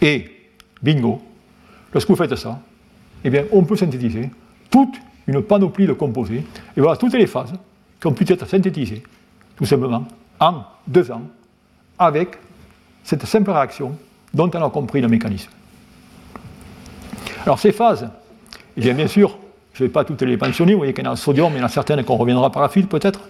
Et 0.00 0.30
bingo, 0.82 1.20
lorsque 1.92 2.08
vous 2.08 2.16
faites 2.16 2.34
ça, 2.36 2.60
eh 3.24 3.30
bien 3.30 3.44
on 3.52 3.64
peut 3.64 3.76
synthétiser 3.76 4.30
toute 4.70 4.94
une 5.26 5.42
panoplie 5.42 5.86
de 5.86 5.92
composés, 5.92 6.44
et 6.76 6.80
voilà 6.80 6.96
toutes 6.96 7.14
les 7.14 7.26
phases 7.26 7.52
qui 8.00 8.06
ont 8.06 8.12
pu 8.12 8.30
être 8.30 8.46
synthétisées, 8.46 9.02
tout 9.56 9.66
simplement, 9.66 10.06
en 10.40 10.62
deux 10.86 11.10
ans, 11.10 11.22
avec 11.98 12.38
cette 13.02 13.24
simple 13.26 13.50
réaction 13.50 13.96
dont 14.32 14.50
on 14.54 14.64
a 14.64 14.70
compris 14.70 15.00
le 15.00 15.08
mécanisme. 15.08 15.50
Alors 17.44 17.58
ces 17.58 17.72
phases, 17.72 18.08
eh 18.76 18.92
bien, 18.92 19.06
sûr, 19.06 19.38
je 19.74 19.82
ne 19.82 19.88
vais 19.88 19.92
pas 19.92 20.04
toutes 20.04 20.22
les 20.22 20.36
mentionner, 20.36 20.72
vous 20.72 20.78
voyez 20.78 20.94
qu'il 20.94 21.04
y 21.04 21.06
en 21.06 21.10
a 21.10 21.14
en 21.14 21.16
sodium, 21.16 21.52
il 21.54 21.58
y 21.58 21.62
en 21.62 21.66
a 21.66 21.68
certaines 21.68 22.04
qu'on 22.04 22.16
reviendra 22.16 22.50
par 22.50 22.62
la 22.62 22.68
suite 22.68 22.88
peut-être, 22.88 23.20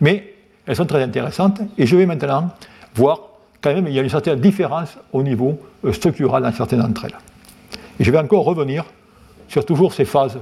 mais 0.00 0.34
elles 0.66 0.76
sont 0.76 0.86
très 0.86 1.02
intéressantes, 1.02 1.60
et 1.76 1.86
je 1.86 1.96
vais 1.96 2.06
maintenant 2.06 2.50
voir 2.94 3.20
quand 3.60 3.74
même 3.74 3.86
il 3.88 3.94
y 3.94 3.98
a 3.98 4.02
une 4.02 4.08
certaine 4.08 4.40
différence 4.40 4.96
au 5.12 5.22
niveau 5.22 5.58
euh, 5.84 5.92
structural 5.92 6.42
dans 6.42 6.52
certaines 6.52 6.80
d'entre 6.80 7.04
elles. 7.06 7.18
Et 7.98 8.04
je 8.04 8.10
vais 8.10 8.18
encore 8.18 8.44
revenir 8.44 8.84
sur 9.48 9.64
toujours 9.64 9.92
ces 9.92 10.04
phases 10.04 10.38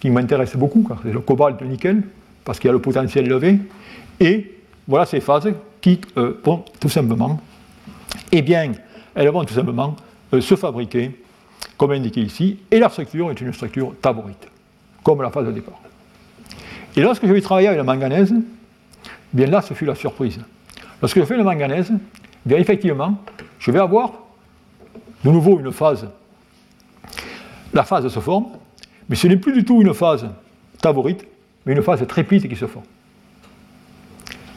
qui 0.00 0.10
m'intéressent 0.10 0.58
beaucoup, 0.58 0.86
c'est 1.02 1.12
le 1.12 1.20
cobalt, 1.20 1.60
le 1.60 1.66
nickel, 1.66 2.02
parce 2.44 2.58
qu'il 2.58 2.68
y 2.68 2.70
a 2.70 2.72
le 2.72 2.80
potentiel 2.80 3.26
élevé, 3.26 3.58
et 4.20 4.52
voilà 4.86 5.06
ces 5.06 5.20
phases 5.20 5.52
qui 5.80 6.00
euh, 6.16 6.40
vont 6.44 6.64
tout 6.78 6.88
simplement, 6.88 7.40
eh 8.32 8.42
bien, 8.42 8.72
elles 9.14 9.28
vont 9.28 9.44
tout 9.44 9.54
simplement 9.54 9.96
euh, 10.32 10.40
se 10.40 10.56
fabriquer, 10.56 11.18
comme 11.76 11.92
indiqué 11.92 12.20
ici, 12.20 12.58
et 12.70 12.78
la 12.78 12.88
structure 12.88 13.30
est 13.30 13.40
une 13.40 13.52
structure 13.52 13.94
taborite, 14.00 14.48
comme 15.02 15.22
la 15.22 15.30
phase 15.30 15.46
de 15.46 15.52
départ. 15.52 15.80
Et 16.96 17.00
lorsque 17.00 17.26
je 17.26 17.32
vais 17.32 17.40
travailler 17.40 17.68
avec 17.68 17.78
la 17.78 17.84
manganèse, 17.84 18.34
eh 18.34 19.08
bien 19.32 19.46
là, 19.46 19.62
ce 19.62 19.74
fut 19.74 19.84
la 19.84 19.94
surprise. 19.94 20.38
Lorsque 21.00 21.18
je 21.18 21.24
fais 21.24 21.36
le 21.36 21.44
manganèse, 21.44 21.90
eh 21.92 22.48
bien 22.48 22.58
effectivement, 22.58 23.18
je 23.58 23.70
vais 23.70 23.80
avoir 23.80 24.12
de 25.24 25.30
nouveau 25.30 25.58
une 25.58 25.72
phase. 25.72 26.06
La 27.74 27.82
phase 27.84 28.08
se 28.08 28.20
forme, 28.20 28.46
mais 29.08 29.16
ce 29.16 29.26
n'est 29.26 29.36
plus 29.36 29.52
du 29.52 29.64
tout 29.64 29.82
une 29.82 29.92
phase 29.92 30.26
taborite, 30.80 31.26
mais 31.66 31.72
une 31.72 31.82
phase 31.82 32.06
triplite 32.06 32.48
qui 32.48 32.56
se 32.56 32.66
forme. 32.66 32.84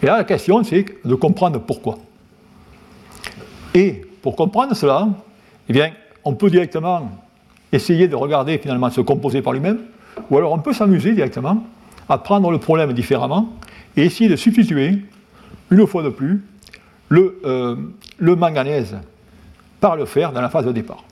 Et 0.01 0.05
là, 0.05 0.17
la 0.17 0.23
question, 0.23 0.63
c'est 0.63 0.85
de 1.03 1.15
comprendre 1.15 1.59
pourquoi. 1.59 1.97
Et 3.73 4.05
pour 4.21 4.35
comprendre 4.35 4.75
cela, 4.75 5.07
eh 5.67 5.73
bien, 5.73 5.91
on 6.23 6.33
peut 6.33 6.49
directement 6.49 7.11
essayer 7.71 8.07
de 8.07 8.15
regarder 8.15 8.57
finalement 8.59 8.89
ce 8.89 9.01
composé 9.01 9.41
par 9.41 9.53
lui-même, 9.53 9.79
ou 10.29 10.37
alors 10.37 10.53
on 10.53 10.59
peut 10.59 10.73
s'amuser 10.73 11.13
directement 11.13 11.63
à 12.07 12.17
prendre 12.17 12.51
le 12.51 12.59
problème 12.59 12.93
différemment 12.93 13.49
et 13.95 14.03
essayer 14.03 14.29
de 14.29 14.35
substituer, 14.35 15.01
une 15.71 15.87
fois 15.87 16.03
de 16.03 16.09
plus, 16.09 16.43
le, 17.09 17.39
euh, 17.45 17.75
le 18.17 18.35
manganèse 18.35 18.97
par 19.79 19.95
le 19.95 20.05
fer 20.05 20.31
dans 20.31 20.41
la 20.41 20.49
phase 20.49 20.65
de 20.65 20.71
départ. 20.71 21.03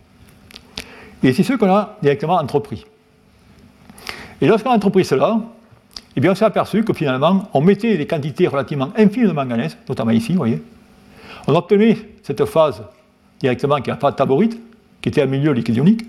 Et 1.24 1.34
c'est 1.34 1.43
ce 1.43 1.53
qu'on 1.53 1.70
a 1.70 1.97
directement 2.01 2.36
entrepris. 2.36 2.86
Et 4.41 4.47
lorsqu'on 4.47 4.72
a 4.72 4.76
entrepris 4.76 5.05
cela, 5.05 5.39
eh 6.16 6.22
bien 6.22 6.32
on 6.32 6.36
s'est 6.36 6.45
aperçu 6.45 6.84
que 6.84 6.93
finalement, 6.93 7.49
on 7.53 7.61
mettait 7.61 7.97
des 7.97 8.07
quantités 8.07 8.47
relativement 8.47 8.91
infimes 8.97 9.28
de 9.28 9.32
manganèse, 9.32 9.78
notamment 9.88 10.11
ici, 10.11 10.34
vous 10.34 10.39
voyez. 10.39 10.61
On 11.47 11.55
obtenait 11.55 11.97
cette 12.24 12.45
phase 12.45 12.84
directement 13.39 13.82
qui 13.82 13.89
n'a 13.89 13.95
pas 13.95 14.11
de 14.11 14.16
taborite, 14.16 14.59
qui 15.01 15.09
était 15.09 15.22
un 15.22 15.28
milieu 15.28 15.51
liquide 15.51 15.76
ionique. 15.78 16.05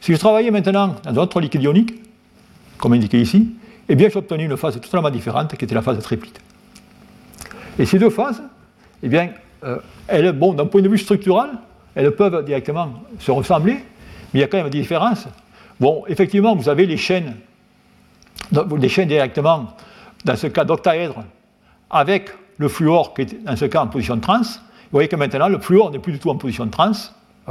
Si 0.00 0.12
je 0.12 0.18
travaillais 0.18 0.50
maintenant 0.50 0.96
dans 1.04 1.10
un 1.10 1.16
autre 1.16 1.40
liquide 1.40 1.62
ionique, 1.62 1.94
comme 2.78 2.92
indiqué 2.92 3.20
ici, 3.20 3.48
eh 3.88 3.94
bien 3.94 4.08
j'obtenais 4.08 4.44
une 4.44 4.56
phase 4.56 4.80
totalement 4.80 5.10
différente 5.10 5.56
qui 5.56 5.64
était 5.64 5.74
la 5.74 5.82
phase 5.82 5.98
triplite. 6.02 6.40
Et 7.78 7.86
ces 7.86 7.98
deux 7.98 8.10
phases, 8.10 8.42
eh 9.02 9.08
bien, 9.08 9.30
euh, 9.64 9.78
elles, 10.06 10.32
bon, 10.32 10.54
d'un 10.54 10.66
point 10.66 10.82
de 10.82 10.88
vue 10.88 10.98
structural, 10.98 11.50
elles 11.94 12.14
peuvent 12.14 12.44
directement 12.44 12.92
se 13.18 13.30
ressembler, 13.30 13.78
mais 14.32 14.40
il 14.40 14.42
y 14.42 14.44
a 14.44 14.46
quand 14.46 14.58
même 14.58 14.70
des 14.70 14.80
différences. 14.80 15.26
Bon, 15.78 16.04
effectivement, 16.08 16.54
vous 16.54 16.68
avez 16.68 16.86
les 16.86 16.96
chaînes, 16.96 17.36
des 18.52 18.88
chaînes 18.88 19.08
directement, 19.08 19.68
dans 20.24 20.36
ce 20.36 20.46
cas 20.46 20.64
d'octaèdre, 20.64 21.24
avec 21.90 22.30
le 22.58 22.68
fluor 22.68 23.14
qui 23.14 23.22
est 23.22 23.44
dans 23.44 23.56
ce 23.56 23.64
cas 23.64 23.82
en 23.82 23.86
position 23.86 24.18
trans. 24.18 24.42
Vous 24.42 24.96
voyez 24.96 25.08
que 25.08 25.16
maintenant, 25.16 25.48
le 25.48 25.58
fluor 25.58 25.90
n'est 25.90 25.98
plus 25.98 26.12
du 26.12 26.18
tout 26.18 26.30
en 26.30 26.36
position 26.36 26.66
trans, 26.68 26.92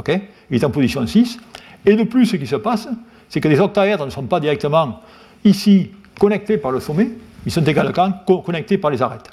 il 0.08 0.22
est 0.52 0.64
en 0.64 0.70
position 0.70 1.06
6. 1.06 1.40
Et 1.86 1.96
de 1.96 2.04
plus, 2.04 2.26
ce 2.26 2.36
qui 2.36 2.48
se 2.48 2.56
passe, 2.56 2.88
c'est 3.28 3.42
que 3.42 3.48
les 3.48 3.60
octaèdres 3.60 4.06
ne 4.06 4.12
sont 4.12 4.24
pas 4.24 4.40
directement 4.40 5.02
ici 5.44 5.92
connectés 6.20 6.58
par 6.58 6.72
le 6.72 6.80
sommet, 6.80 7.10
ils 7.46 7.52
sont 7.52 7.64
également 7.64 8.12
connectés 8.46 8.78
par 8.78 8.92
les 8.92 9.02
arêtes. 9.02 9.30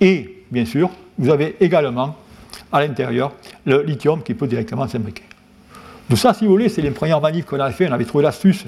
Et, 0.00 0.44
bien 0.50 0.64
sûr, 0.64 0.90
vous 1.18 1.30
avez 1.30 1.56
également 1.60 2.16
à 2.72 2.80
l'intérieur 2.80 3.32
le 3.64 3.82
lithium 3.82 4.22
qui 4.22 4.34
peut 4.34 4.46
directement 4.46 4.88
s'imbriquer. 4.88 5.22
Tout 6.08 6.16
ça, 6.16 6.34
si 6.34 6.44
vous 6.44 6.50
voulez, 6.52 6.68
c'est 6.68 6.82
les 6.82 6.90
premières 6.90 7.20
manifs 7.20 7.46
qu'on 7.46 7.60
avait 7.60 7.72
fait. 7.72 7.88
On 7.88 7.92
avait 7.92 8.04
trouvé 8.04 8.24
l'astuce 8.24 8.66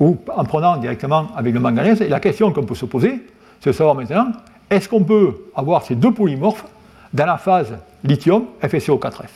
en 0.00 0.44
prenant 0.44 0.76
directement 0.76 1.28
avec 1.34 1.54
le 1.54 1.60
manganèse. 1.60 2.02
Et 2.02 2.08
la 2.08 2.20
question 2.20 2.52
qu'on 2.52 2.64
peut 2.64 2.74
se 2.74 2.86
poser, 2.86 3.26
c'est 3.60 3.70
de 3.70 3.74
savoir 3.74 3.94
maintenant, 3.94 4.28
est-ce 4.70 4.88
qu'on 4.88 5.02
peut 5.02 5.46
avoir 5.54 5.82
ces 5.82 5.94
deux 5.94 6.12
polymorphes 6.12 6.64
dans 7.12 7.26
la 7.26 7.38
phase 7.38 7.76
lithium 8.04 8.44
FeCO4F 8.62 9.28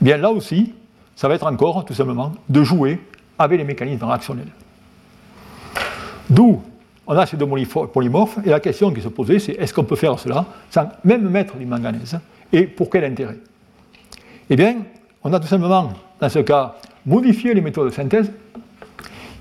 Bien 0.00 0.16
là 0.16 0.30
aussi, 0.30 0.74
ça 1.14 1.28
va 1.28 1.34
être 1.34 1.46
encore 1.46 1.84
tout 1.84 1.94
simplement 1.94 2.32
de 2.48 2.64
jouer 2.64 3.00
avec 3.38 3.58
les 3.58 3.64
mécanismes 3.64 4.04
réactionnels. 4.04 4.48
D'où 6.28 6.62
on 7.06 7.16
a 7.16 7.26
ces 7.26 7.36
deux 7.36 7.46
polymorphes, 7.46 8.38
et 8.44 8.50
la 8.50 8.60
question 8.60 8.92
qui 8.92 9.00
se 9.00 9.08
posait, 9.08 9.38
c'est 9.38 9.52
est-ce 9.52 9.74
qu'on 9.74 9.84
peut 9.84 9.96
faire 9.96 10.18
cela 10.18 10.46
sans 10.70 10.88
même 11.04 11.28
mettre 11.28 11.56
du 11.56 11.66
manganèse? 11.66 12.18
Et 12.52 12.66
pour 12.66 12.90
quel 12.90 13.04
intérêt? 13.04 13.38
Eh 14.50 14.56
bien, 14.56 14.76
on 15.24 15.32
a 15.32 15.40
tout 15.40 15.46
simplement, 15.46 15.92
dans 16.20 16.28
ce 16.28 16.40
cas, 16.40 16.76
modifié 17.06 17.54
les 17.54 17.60
méthodes 17.60 17.90
de 17.90 17.94
synthèse, 17.94 18.30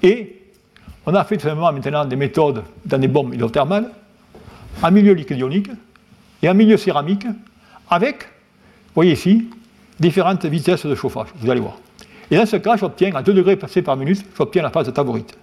et 0.03 0.41
on 1.05 1.13
a 1.13 1.23
fait 1.23 1.37
tout 1.37 1.43
simplement 1.43 1.71
maintenant 1.71 2.05
des 2.05 2.15
méthodes 2.15 2.63
dans 2.85 2.97
des 2.97 3.07
bombes 3.07 3.33
hydrothermales, 3.33 3.89
en 4.81 4.91
milieu 4.91 5.13
liquide 5.13 5.37
ionique 5.37 5.69
et 6.41 6.49
en 6.49 6.53
milieu 6.53 6.77
céramique, 6.77 7.25
avec, 7.89 8.23
vous 8.23 8.95
voyez 8.95 9.13
ici, 9.13 9.49
différentes 9.99 10.45
vitesses 10.45 10.85
de 10.85 10.95
chauffage, 10.95 11.27
vous 11.35 11.49
allez 11.49 11.61
voir. 11.61 11.77
Et 12.29 12.37
dans 12.37 12.45
ce 12.45 12.55
cas, 12.55 12.77
j'obtiens, 12.77 13.13
à 13.13 13.21
2 13.21 13.33
degrés 13.33 13.57
passés 13.57 13.81
par 13.81 13.97
minute, 13.97 14.25
j'obtiens 14.37 14.63
la 14.63 14.69
phase 14.69 14.87
de 14.87 14.91
taborite. 14.91 15.37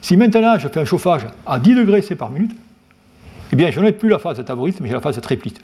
Si 0.00 0.16
maintenant 0.16 0.58
je 0.58 0.68
fais 0.68 0.80
un 0.80 0.84
chauffage 0.84 1.26
à 1.44 1.58
10 1.58 1.74
degrés 1.74 2.02
C 2.02 2.14
par 2.14 2.30
minute, 2.30 2.56
eh 3.52 3.56
bien 3.56 3.70
je 3.70 3.80
n'ai 3.80 3.92
plus 3.92 4.08
la 4.08 4.18
phase 4.18 4.38
de 4.38 4.42
taborite, 4.42 4.80
mais 4.80 4.88
j'ai 4.88 4.94
la 4.94 5.00
phase 5.00 5.16
de 5.16 5.20
triplite. 5.20 5.60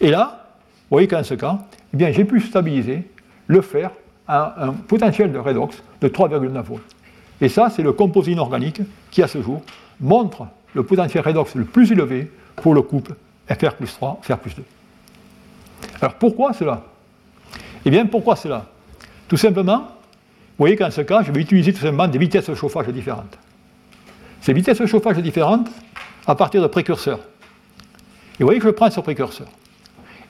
Et 0.00 0.10
là, 0.10 0.46
vous 0.90 0.94
voyez 0.94 1.08
qu'en 1.08 1.24
ce 1.24 1.34
cas, 1.34 1.58
eh 1.92 1.96
bien 1.96 2.12
j'ai 2.12 2.24
pu 2.24 2.40
stabiliser 2.40 3.08
le 3.48 3.60
fer 3.60 3.90
à 4.28 4.64
un 4.64 4.72
potentiel 4.72 5.32
de 5.32 5.38
redox 5.38 5.82
de 6.00 6.08
3,9 6.08 6.62
volts. 6.62 6.82
Et 7.40 7.48
ça, 7.48 7.70
c'est 7.70 7.82
le 7.82 7.92
composé 7.92 8.32
inorganique 8.32 8.80
qui, 9.10 9.22
à 9.22 9.28
ce 9.28 9.42
jour, 9.42 9.62
montre 10.00 10.46
le 10.74 10.82
potentiel 10.82 11.24
redox 11.24 11.54
le 11.54 11.64
plus 11.64 11.90
élevé 11.90 12.30
pour 12.56 12.74
le 12.74 12.82
couple 12.82 13.14
Fr 13.48 13.72
plus 13.74 13.92
3, 13.92 14.20
Fr 14.22 14.36
plus 14.36 14.54
2. 14.54 14.62
Alors 16.00 16.14
pourquoi 16.14 16.52
cela? 16.52 16.82
Eh 17.84 17.90
bien, 17.90 18.06
pourquoi 18.06 18.36
cela? 18.36 18.66
Tout 19.26 19.36
simplement, 19.36 19.78
vous 19.78 20.64
voyez 20.64 20.76
qu'en 20.76 20.90
ce 20.90 21.00
cas, 21.00 21.22
je 21.22 21.32
vais 21.32 21.40
utiliser 21.40 21.72
tout 21.72 21.80
simplement 21.80 22.08
des 22.08 22.18
vitesses 22.18 22.50
de 22.50 22.54
chauffage 22.54 22.88
différentes. 22.88 23.38
Ces 24.40 24.52
vitesses 24.52 24.80
de 24.80 24.86
chauffage 24.86 25.18
différentes 25.18 25.68
à 26.26 26.34
partir 26.34 26.60
de 26.60 26.66
précurseurs. 26.66 27.20
Et 28.38 28.42
vous 28.42 28.46
voyez 28.46 28.60
que 28.60 28.66
je 28.66 28.72
prends 28.72 28.90
ce 28.90 29.00
précurseur. 29.00 29.48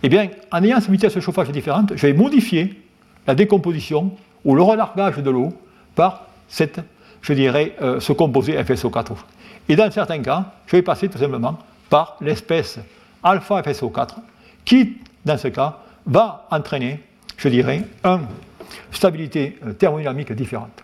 Eh 0.03 0.09
bien, 0.09 0.29
en 0.53 0.63
ayant 0.63 0.81
ces 0.81 0.93
vitesses 0.93 1.15
de 1.15 1.21
chauffage 1.21 1.51
différentes, 1.51 1.93
je 1.97 2.07
vais 2.07 2.13
modifier 2.13 2.81
la 3.29 3.35
décomposition 3.35 4.11
ou 4.45 4.57
le 4.57 4.63
relargage 4.63 5.19
de 5.19 5.31
l'eau 5.31 5.53
par 5.95 6.27
cette, 6.49 6.81
je 7.21 7.35
euh, 7.35 8.01
ce 8.01 8.13
composé 8.13 8.61
FSO4. 8.61 9.13
Et 9.69 9.77
dans 9.77 9.91
certains 9.91 10.21
cas, 10.21 10.47
je 10.67 10.77
vais 10.77 10.83
passer 10.83 11.09
tout 11.09 11.19
simplement 11.19 11.59
par 11.91 12.17
l'espèce 12.23 12.81
alpha 13.23 13.61
FSO4 13.61 14.15
qui, 14.65 14.97
dans 15.25 15.37
ce 15.37 15.49
cas, 15.49 15.79
va 16.07 16.47
entraîner, 16.51 17.01
je 17.37 17.49
dirais, 17.51 17.85
une 18.03 18.27
stabilité 18.91 19.59
euh, 19.67 19.75
thermodynamique 19.75 20.33
différente. 20.33 20.83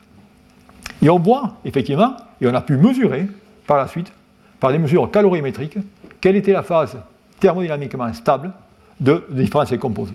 Et 1.02 1.08
on 1.08 1.18
voit, 1.18 1.54
effectivement, 1.64 2.14
et 2.42 2.46
on 2.46 2.54
a 2.54 2.60
pu 2.60 2.76
mesurer 2.76 3.26
par 3.66 3.78
la 3.78 3.88
suite, 3.88 4.12
par 4.60 4.70
des 4.70 4.78
mesures 4.78 5.10
calorimétriques, 5.10 5.78
quelle 6.20 6.36
était 6.36 6.52
la 6.52 6.62
phase 6.62 6.98
thermodynamiquement 7.40 8.12
stable 8.12 8.52
de, 9.00 9.24
différents 9.30 9.64
composés. 9.78 10.14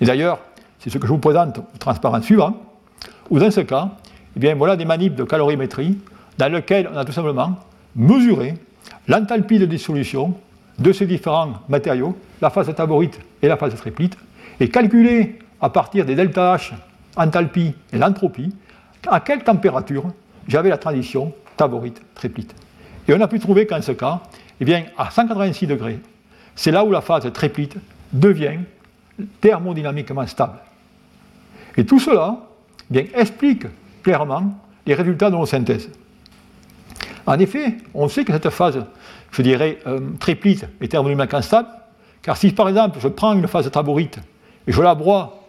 Et 0.00 0.06
d'ailleurs, 0.06 0.38
c'est 0.82 0.90
ce 0.90 0.98
que 0.98 1.06
je 1.06 1.12
vous 1.12 1.18
présente 1.18 1.58
au 1.58 1.78
transparent 1.78 2.20
suivant, 2.20 2.56
où 3.30 3.38
dans 3.38 3.50
ce 3.50 3.60
cas, 3.60 3.90
eh 4.36 4.40
bien, 4.40 4.56
voilà 4.56 4.76
des 4.76 4.84
manips 4.84 5.14
de 5.14 5.22
calorimétrie 5.22 5.98
dans 6.38 6.52
lesquelles 6.52 6.90
on 6.92 6.96
a 6.96 7.04
tout 7.04 7.12
simplement 7.12 7.56
mesuré 7.94 8.54
l'enthalpie 9.06 9.60
de 9.60 9.66
dissolution 9.66 10.34
de 10.78 10.92
ces 10.92 11.06
différents 11.06 11.52
matériaux, 11.68 12.16
la 12.40 12.50
phase 12.50 12.74
taborite 12.74 13.20
et 13.42 13.48
la 13.48 13.56
phase 13.56 13.74
triplite, 13.76 14.16
et 14.58 14.68
calculé 14.68 15.38
à 15.60 15.70
partir 15.70 16.04
des 16.04 16.16
delta 16.16 16.56
H, 16.56 16.72
enthalpie 17.16 17.74
et 17.92 17.98
l'entropie, 17.98 18.52
à 19.06 19.20
quelle 19.20 19.44
température 19.44 20.04
j'avais 20.48 20.70
la 20.70 20.78
transition 20.78 21.32
taborite-triplite. 21.56 22.54
Et 23.06 23.14
on 23.14 23.20
a 23.20 23.28
pu 23.28 23.38
trouver 23.38 23.66
qu'en 23.66 23.82
ce 23.82 23.92
cas, 23.92 24.20
eh 24.60 24.64
bien, 24.64 24.84
à 24.98 25.10
186 25.10 25.68
degrés, 25.68 26.00
c'est 26.56 26.72
là 26.72 26.84
où 26.84 26.90
la 26.90 27.00
phase 27.00 27.30
triplite 27.32 27.76
devient 28.12 28.58
thermodynamiquement 29.40 30.26
stable. 30.26 30.58
Et 31.76 31.84
tout 31.84 31.98
cela 31.98 32.38
bien, 32.90 33.04
explique 33.14 33.66
clairement 34.02 34.54
les 34.86 34.94
résultats 34.94 35.30
de 35.30 35.36
nos 35.36 35.46
synthèses. 35.46 35.90
En 37.26 37.38
effet, 37.38 37.76
on 37.94 38.08
sait 38.08 38.24
que 38.24 38.32
cette 38.32 38.50
phase, 38.50 38.84
je 39.30 39.42
dirais, 39.42 39.78
euh, 39.86 40.00
triplite 40.18 40.66
est 40.80 40.88
thermodynamiquement 40.88 41.42
stable, 41.42 41.68
car 42.20 42.36
si 42.36 42.52
par 42.52 42.68
exemple 42.68 42.98
je 43.00 43.08
prends 43.08 43.32
une 43.32 43.46
phase 43.46 43.70
taborite 43.70 44.18
et 44.66 44.72
je 44.72 44.82
la 44.82 44.94
broie 44.94 45.44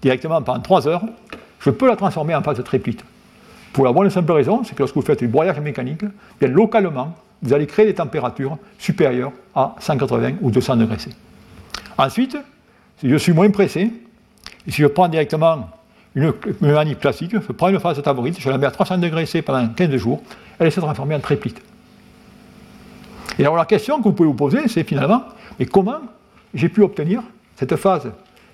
directement 0.00 0.42
pendant 0.42 0.60
3 0.60 0.88
heures, 0.88 1.02
je 1.60 1.70
peux 1.70 1.86
la 1.86 1.96
transformer 1.96 2.34
en 2.34 2.42
phase 2.42 2.62
triplite. 2.64 3.04
Pour 3.72 3.84
la 3.84 3.92
bonne 3.92 4.10
simple 4.10 4.32
raison, 4.32 4.62
c'est 4.64 4.74
que 4.74 4.80
lorsque 4.80 4.94
vous 4.94 5.02
faites 5.02 5.20
du 5.20 5.28
broyage 5.28 5.58
mécanique, 5.60 6.04
bien 6.40 6.48
localement, 6.48 7.14
vous 7.42 7.52
allez 7.52 7.66
créer 7.66 7.86
des 7.86 7.94
températures 7.94 8.58
supérieures 8.78 9.32
à 9.54 9.74
180 9.80 10.34
ou 10.42 10.50
200 10.50 10.76
degrés 10.76 10.98
C. 10.98 11.10
Ensuite, 11.98 12.36
si 12.98 13.08
je 13.08 13.16
suis 13.16 13.32
moins 13.32 13.50
pressé, 13.50 13.90
si 14.70 14.82
je 14.82 14.86
prends 14.86 15.08
directement 15.08 15.68
une, 16.14 16.32
manip 16.60 17.00
classique, 17.00 17.32
je 17.32 17.52
prends 17.52 17.68
une 17.68 17.80
phase 17.80 18.02
taborite, 18.02 18.38
je 18.38 18.50
la 18.50 18.58
mets 18.58 18.66
à 18.66 18.70
300 18.70 18.98
degrés 18.98 19.26
C 19.26 19.42
pendant 19.42 19.66
15 19.68 19.96
jours, 19.96 20.22
elle 20.58 20.70
se 20.70 20.80
transformer 20.80 21.14
en 21.14 21.20
triplite. 21.20 21.60
Et 23.38 23.42
alors 23.42 23.56
la 23.56 23.64
question 23.64 23.98
que 23.98 24.04
vous 24.04 24.12
pouvez 24.12 24.28
vous 24.28 24.34
poser, 24.34 24.68
c'est 24.68 24.84
finalement, 24.84 25.24
mais 25.58 25.66
comment 25.66 26.00
j'ai 26.54 26.68
pu 26.68 26.82
obtenir 26.82 27.22
cette 27.56 27.76
phase 27.76 28.10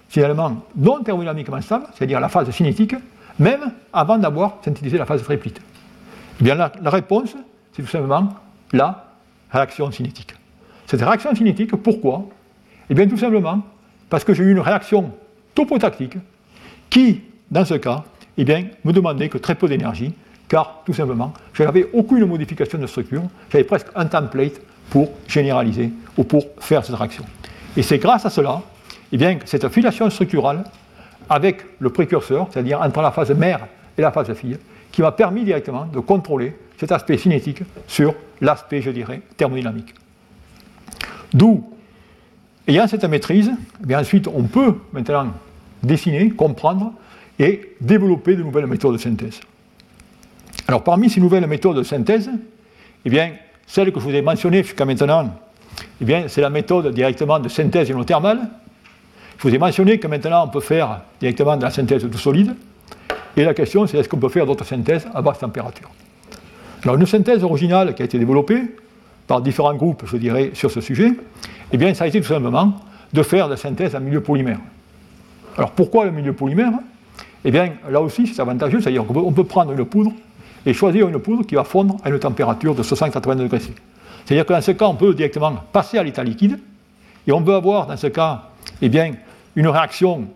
finalement 0.09 0.63
non 0.77 1.03
thermodynamiquement 1.03 1.61
stable, 1.61 1.87
c'est-à-dire 1.95 2.21
la 2.21 2.29
phase 2.29 2.51
cinétique, 2.51 2.95
même 3.39 3.73
avant 3.93 4.19
d'avoir 4.19 4.59
synthétisé 4.65 4.97
la 4.99 5.07
phase 5.07 5.23
triplite 5.23 5.61
Eh 6.41 6.45
bien 6.45 6.55
la, 6.55 6.73
la 6.81 6.91
réponse, 6.91 7.35
c'est 7.73 7.83
tout 7.83 7.89
simplement 7.89 8.29
la 8.73 9.05
réaction 9.51 9.91
cinétique. 9.91 10.35
Cette 10.87 11.03
réaction 11.03 11.35
cinétique, 11.35 11.75
pourquoi? 11.77 12.25
Eh 12.89 12.95
bien 12.95 13.07
tout 13.07 13.19
simplement 13.19 13.63
parce 14.09 14.25
que 14.25 14.33
j'ai 14.33 14.45
eu 14.45 14.53
une 14.53 14.61
réaction 14.61 15.13
topotactique 15.59 16.17
qui, 16.89 17.21
dans 17.51 17.65
ce 17.65 17.75
cas, 17.75 18.05
eh 18.37 18.45
bien, 18.45 18.67
me 18.85 18.93
demandait 18.93 19.29
que 19.29 19.39
très 19.39 19.57
peu 19.57 19.67
d'énergie, 19.67 20.15
car 20.47 20.83
tout 20.87 20.95
simplement, 20.95 21.33
je 21.53 21.65
n'avais 21.65 21.89
aucune 21.93 22.25
modification 22.27 22.79
de 22.79 22.87
structure, 22.87 23.23
j'avais 23.51 23.65
presque 23.65 23.89
un 23.97 24.07
template 24.07 24.61
pour 24.89 25.11
généraliser 25.27 25.91
ou 26.17 26.23
pour 26.23 26.45
faire 26.61 26.85
cette 26.85 26.95
réaction. 26.95 27.25
Et 27.77 27.83
c'est 27.83 27.99
grâce 27.99 28.25
à 28.25 28.31
cela, 28.31 28.63
eh 29.11 29.17
bien, 29.17 29.37
cette 29.47 29.69
filiation 29.69 30.09
structurale 30.11 30.63
avec 31.29 31.67
le 31.81 31.91
précurseur, 31.91 32.47
c'est-à-dire 32.53 32.81
entre 32.81 33.03
la 33.03 33.11
phase 33.11 33.33
mère 33.33 33.67
et 33.99 34.03
la 34.03 34.13
phase 34.13 34.33
fille, 34.35 34.59
qui 34.93 35.03
m'a 35.03 35.11
permis 35.11 35.43
directement 35.43 35.87
de 35.87 35.99
contrôler 35.99 36.57
cet 36.79 36.93
aspect 36.93 37.19
cinétique 37.19 37.65
sur 37.89 38.15
l'aspect, 38.41 38.81
je 38.81 38.91
dirais, 38.91 39.23
thermodynamique. 39.37 39.93
D'où, 41.35 41.69
ayant 42.69 42.87
cette 42.87 43.05
maîtrise, 43.05 43.51
eh 43.83 43.87
bien 43.87 43.99
ensuite 43.99 44.29
on 44.29 44.45
peut 44.45 44.77
maintenant 44.93 45.27
dessiner, 45.83 46.31
comprendre 46.31 46.93
et 47.39 47.75
développer 47.81 48.37
de 48.37 48.43
nouvelles 48.43 48.67
méthodes 48.67 48.95
de 48.95 48.99
synthèse. 48.99 49.41
Alors 50.67 50.83
parmi 50.85 51.09
ces 51.09 51.21
nouvelles 51.21 51.47
méthodes 51.47 51.77
de 51.77 51.83
synthèse, 51.83 52.31
eh 53.05 53.11
bien, 53.11 53.33
celle 53.67 53.93
que 53.93 54.01
je 54.01 54.05
vous 54.05 54.15
ai 54.15 54.23
mentionnée 54.23 54.63
jusqu'à 54.63 54.85
maintenant, 54.85 55.33
eh 56.01 56.29
c'est 56.29 56.41
la 56.41 56.51
méthode 56.51 56.93
directement 56.93 57.39
de 57.39 57.49
synthèse 57.49 57.89
ionothermale. 57.89 58.41
Je 59.39 59.49
vous 59.49 59.55
ai 59.55 59.59
mentionné 59.59 59.99
que 59.99 60.09
maintenant 60.09 60.47
on 60.47 60.49
peut 60.49 60.61
faire 60.61 61.03
directement 61.21 61.57
de 61.57 61.63
la 61.63 61.71
synthèse 61.71 62.05
de 62.05 62.17
solide. 62.17 62.55
Et 63.37 63.45
la 63.45 63.55
question 63.55 63.87
c'est 63.87 63.99
est-ce 63.99 64.09
qu'on 64.09 64.19
peut 64.19 64.29
faire 64.29 64.47
d'autres 64.47 64.65
synthèses 64.65 65.07
à 65.15 65.23
basse 65.23 65.39
température? 65.39 65.91
Alors 66.83 66.97
une 66.97 67.07
synthèse 67.07 67.45
originale 67.45 67.95
qui 67.95 68.03
a 68.03 68.05
été 68.05 68.19
développée 68.19 68.63
par 69.27 69.41
différents 69.43 69.75
groupes, 69.75 70.05
je 70.07 70.17
dirais, 70.17 70.51
sur 70.55 70.71
ce 70.71 70.81
sujet, 70.81 71.13
eh 71.71 71.77
bien, 71.77 71.95
ça 71.95 72.05
a 72.05 72.07
été 72.07 72.21
tout 72.21 72.27
simplement 72.27 72.75
de 73.13 73.23
faire 73.23 73.47
de 73.47 73.53
la 73.53 73.57
synthèse 73.57 73.95
en 73.95 74.01
milieu 74.01 74.23
polymère. 74.23 74.59
Alors 75.59 75.73
pourquoi 75.73 76.05
le 76.05 76.13
milieu 76.13 76.33
polymère? 76.33 76.73
Eh 77.45 77.51
bien, 77.51 77.73
là 77.91 78.01
aussi, 78.01 78.27
c'est 78.29 78.41
avantageux, 78.41 78.81
c'est-à-dire 78.81 79.05
qu'on 79.05 79.33
peut 79.33 79.45
prendre 79.45 79.73
une 79.73 79.85
poudre 79.85 80.13
et 80.65 80.73
choisir 80.73 81.09
une 81.09 81.19
poudre 81.19 81.45
qui 81.45 81.57
va 81.57 81.65
fondre 81.65 81.97
à 82.05 82.11
une 82.11 82.19
température 82.19 82.75
de 82.75 82.83
60-80 82.83 83.37
degrés 83.37 83.61
C. 83.61 83.75
C'est-à-dire 84.25 84.47
que 84.47 84.53
dans 84.53 84.61
ce 84.61 84.71
cas, 84.71 84.87
on 84.87 84.95
peut 84.95 85.15
directement 85.15 85.53
passer 85.73 85.99
à 85.99 86.03
l'état 86.03 86.23
liquide 86.23 86.59
et 87.27 87.33
on 87.33 87.43
peut 87.43 87.55
avoir 87.55 87.87
dans 87.87 87.97
ce 87.97 88.07
cas 88.07 88.45
eh 88.81 88.89
bien, 88.89 89.15
une 89.57 89.69
réaction 89.69 90.29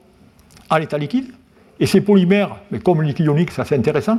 à 0.68 0.78
l'état 0.78 0.98
liquide. 0.98 1.32
Et 1.78 1.86
ces 1.86 2.00
polymères, 2.00 2.56
mais 2.70 2.80
comme 2.80 3.00
le 3.00 3.08
liquide 3.08 3.26
ionique, 3.26 3.50
c'est 3.50 3.62
assez 3.62 3.76
intéressant, 3.76 4.18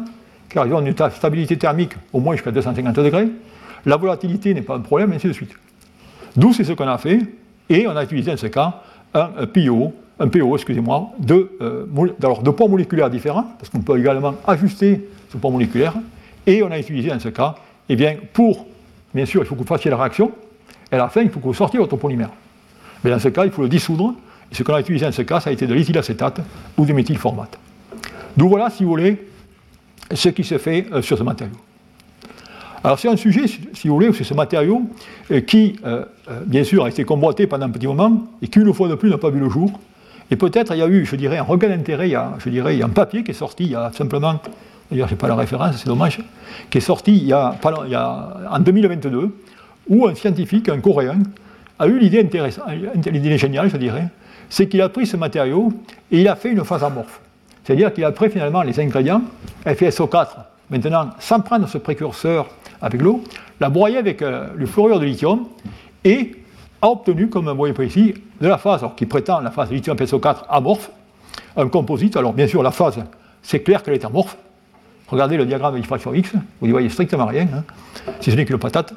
car 0.49 0.65
ils 0.67 0.73
ont 0.73 0.85
une 0.85 0.95
stabilité 1.11 1.57
thermique 1.57 1.93
au 2.11 2.19
moins 2.19 2.35
jusqu'à 2.35 2.51
250 2.51 2.95
degrés. 2.95 3.27
La 3.85 3.97
volatilité 3.97 4.53
n'est 4.53 4.61
pas 4.61 4.75
un 4.75 4.81
problème, 4.81 5.11
et 5.13 5.15
ainsi 5.15 5.27
de 5.27 5.33
suite. 5.33 5.53
D'où 6.35 6.53
c'est 6.53 6.63
ce 6.63 6.73
qu'on 6.73 6.87
a 6.87 6.97
fait, 6.97 7.19
et 7.69 7.87
on 7.87 7.95
a 7.95 8.03
utilisé 8.03 8.31
dans 8.31 8.37
ce 8.37 8.47
cas 8.47 8.81
un, 9.13 9.45
PO, 9.45 9.93
un 10.19 10.27
PO, 10.27 10.55
excusez-moi, 10.55 11.11
de, 11.19 11.51
euh, 11.61 12.51
poids 12.51 12.67
moléculaires 12.67 13.09
différents, 13.09 13.45
parce 13.57 13.69
qu'on 13.69 13.81
peut 13.81 13.97
également 13.99 14.35
ajuster 14.45 15.07
ce 15.31 15.37
poids 15.37 15.51
moléculaire, 15.51 15.95
et 16.45 16.61
on 16.63 16.71
a 16.71 16.79
utilisé 16.79 17.09
dans 17.09 17.19
ce 17.19 17.29
cas, 17.29 17.55
eh 17.89 17.95
bien, 17.95 18.15
pour, 18.31 18.67
bien 19.13 19.25
sûr, 19.25 19.41
il 19.41 19.47
faut 19.47 19.55
que 19.55 19.61
vous 19.61 19.67
fassiez 19.67 19.89
la 19.89 19.97
réaction, 19.97 20.31
et 20.91 20.95
à 20.95 20.99
la 20.99 21.09
fin, 21.09 21.21
il 21.21 21.29
faut 21.29 21.39
que 21.39 21.45
vous 21.45 21.53
sortiez 21.53 21.79
votre 21.79 21.95
polymère. 21.97 22.29
Mais 23.03 23.09
dans 23.09 23.19
ce 23.19 23.29
cas, 23.29 23.45
il 23.45 23.51
faut 23.51 23.63
le 23.63 23.69
dissoudre, 23.69 24.13
et 24.51 24.55
ce 24.55 24.63
qu'on 24.63 24.73
a 24.73 24.81
utilisé 24.81 25.05
dans 25.05 25.11
ce 25.11 25.23
cas, 25.23 25.39
ça 25.39 25.49
a 25.49 25.53
été 25.53 25.65
de 25.65 25.73
l'éthylacétate 25.73 26.41
ou 26.77 26.85
du 26.85 26.93
méthylformate. 26.93 27.57
D'où 28.37 28.47
voilà, 28.47 28.69
si 28.69 28.83
vous 28.83 28.91
voulez, 28.91 29.27
ce 30.13 30.29
qui 30.29 30.43
se 30.43 30.57
fait 30.57 30.85
euh, 30.91 31.01
sur 31.01 31.17
ce 31.17 31.23
matériau. 31.23 31.55
Alors 32.83 32.99
c'est 32.99 33.07
un 33.07 33.15
sujet, 33.15 33.47
si 33.47 33.87
vous 33.87 33.93
voulez, 33.93 34.11
c'est 34.13 34.25
ce 34.25 34.33
matériau 34.33 34.83
euh, 35.31 35.39
qui, 35.41 35.77
euh, 35.85 36.03
bien 36.45 36.63
sûr, 36.63 36.83
a 36.83 36.89
été 36.89 37.03
convoité 37.05 37.47
pendant 37.47 37.65
un 37.65 37.69
petit 37.69 37.87
moment 37.87 38.27
et 38.41 38.47
qui, 38.47 38.59
une 38.59 38.73
fois 38.73 38.87
de 38.89 38.95
plus, 38.95 39.09
n'a 39.09 39.17
pas 39.17 39.29
vu 39.29 39.39
le 39.39 39.49
jour. 39.49 39.71
Et 40.33 40.35
peut-être 40.35 40.73
il 40.73 40.79
y 40.79 40.81
a 40.81 40.87
eu, 40.87 41.05
je 41.05 41.15
dirais, 41.15 41.37
un 41.37 41.43
regain 41.43 41.69
d'intérêt, 41.69 42.11
je 42.39 42.49
dirais, 42.49 42.75
il 42.75 42.79
y 42.79 42.81
a 42.81 42.87
un 42.87 42.89
papier 42.89 43.23
qui 43.23 43.29
est 43.29 43.35
sorti 43.35 43.65
il 43.65 43.69
y 43.69 43.75
a 43.75 43.91
simplement, 43.91 44.41
d'ailleurs 44.89 45.07
je 45.07 45.13
n'ai 45.13 45.17
pas 45.19 45.27
la 45.27 45.35
référence, 45.35 45.75
c'est 45.77 45.85
dommage, 45.85 46.21
qui 46.71 46.79
est 46.79 46.81
sorti 46.81 47.15
il 47.15 47.27
y, 47.27 47.33
a, 47.33 47.53
en 48.49 48.59
2022, 48.59 49.29
où 49.89 50.07
un 50.07 50.15
scientifique, 50.15 50.69
un 50.69 50.79
Coréen, 50.79 51.19
a 51.77 51.85
eu 51.85 51.99
l'idée 51.99 52.19
intéressante, 52.19 52.65
l'idée 53.05 53.37
géniale, 53.37 53.69
je 53.69 53.77
dirais, 53.77 54.07
c'est 54.49 54.67
qu'il 54.67 54.81
a 54.81 54.89
pris 54.89 55.05
ce 55.05 55.17
matériau 55.17 55.71
et 56.11 56.21
il 56.21 56.27
a 56.27 56.35
fait 56.35 56.49
une 56.49 56.63
phase 56.63 56.83
amorphe. 56.83 57.21
C'est-à-dire 57.63 57.93
qu'il 57.93 58.03
a 58.03 58.11
pris 58.11 58.31
finalement 58.31 58.63
les 58.63 58.79
ingrédients, 58.79 59.21
FeSO4, 59.67 60.29
maintenant 60.71 61.11
sans 61.19 61.41
prendre 61.41 61.69
ce 61.69 61.77
précurseur 61.77 62.47
avec 62.81 63.03
l'eau, 63.03 63.23
l'a 63.59 63.69
broyé 63.69 63.97
avec 63.97 64.23
euh, 64.23 64.47
le 64.55 64.65
fluorure 64.65 64.99
de 64.99 65.05
lithium 65.05 65.45
et 66.03 66.37
a 66.83 66.89
obtenu, 66.89 67.29
comme 67.29 67.49
voyez 67.51 67.73
ici, 67.85 68.13
de 68.41 68.47
la 68.47 68.57
phase, 68.57 68.85
qui 68.97 69.05
prétend 69.05 69.39
la 69.39 69.51
phase 69.51 69.71
lithium 69.71 69.95
FeSO4 69.95 70.43
amorphe, 70.49 70.91
un 71.55 71.69
composite. 71.69 72.17
Alors 72.17 72.33
bien 72.33 72.45
sûr, 72.45 72.61
la 72.61 72.71
phase, 72.71 73.01
c'est 73.41 73.61
clair 73.61 73.81
qu'elle 73.81 73.93
est 73.93 74.03
amorphe. 74.03 74.35
Regardez 75.07 75.37
le 75.37 75.45
diagramme 75.45 75.75
de 75.75 75.79
diffraction 75.79 76.13
X, 76.13 76.33
vous 76.59 76.67
n'y 76.67 76.71
voyez 76.71 76.89
strictement 76.89 77.25
rien, 77.25 77.47
hein, 77.53 77.63
si 78.19 78.31
ce 78.31 78.35
n'est 78.35 78.43
qu'une 78.43 78.57
patate. 78.57 78.93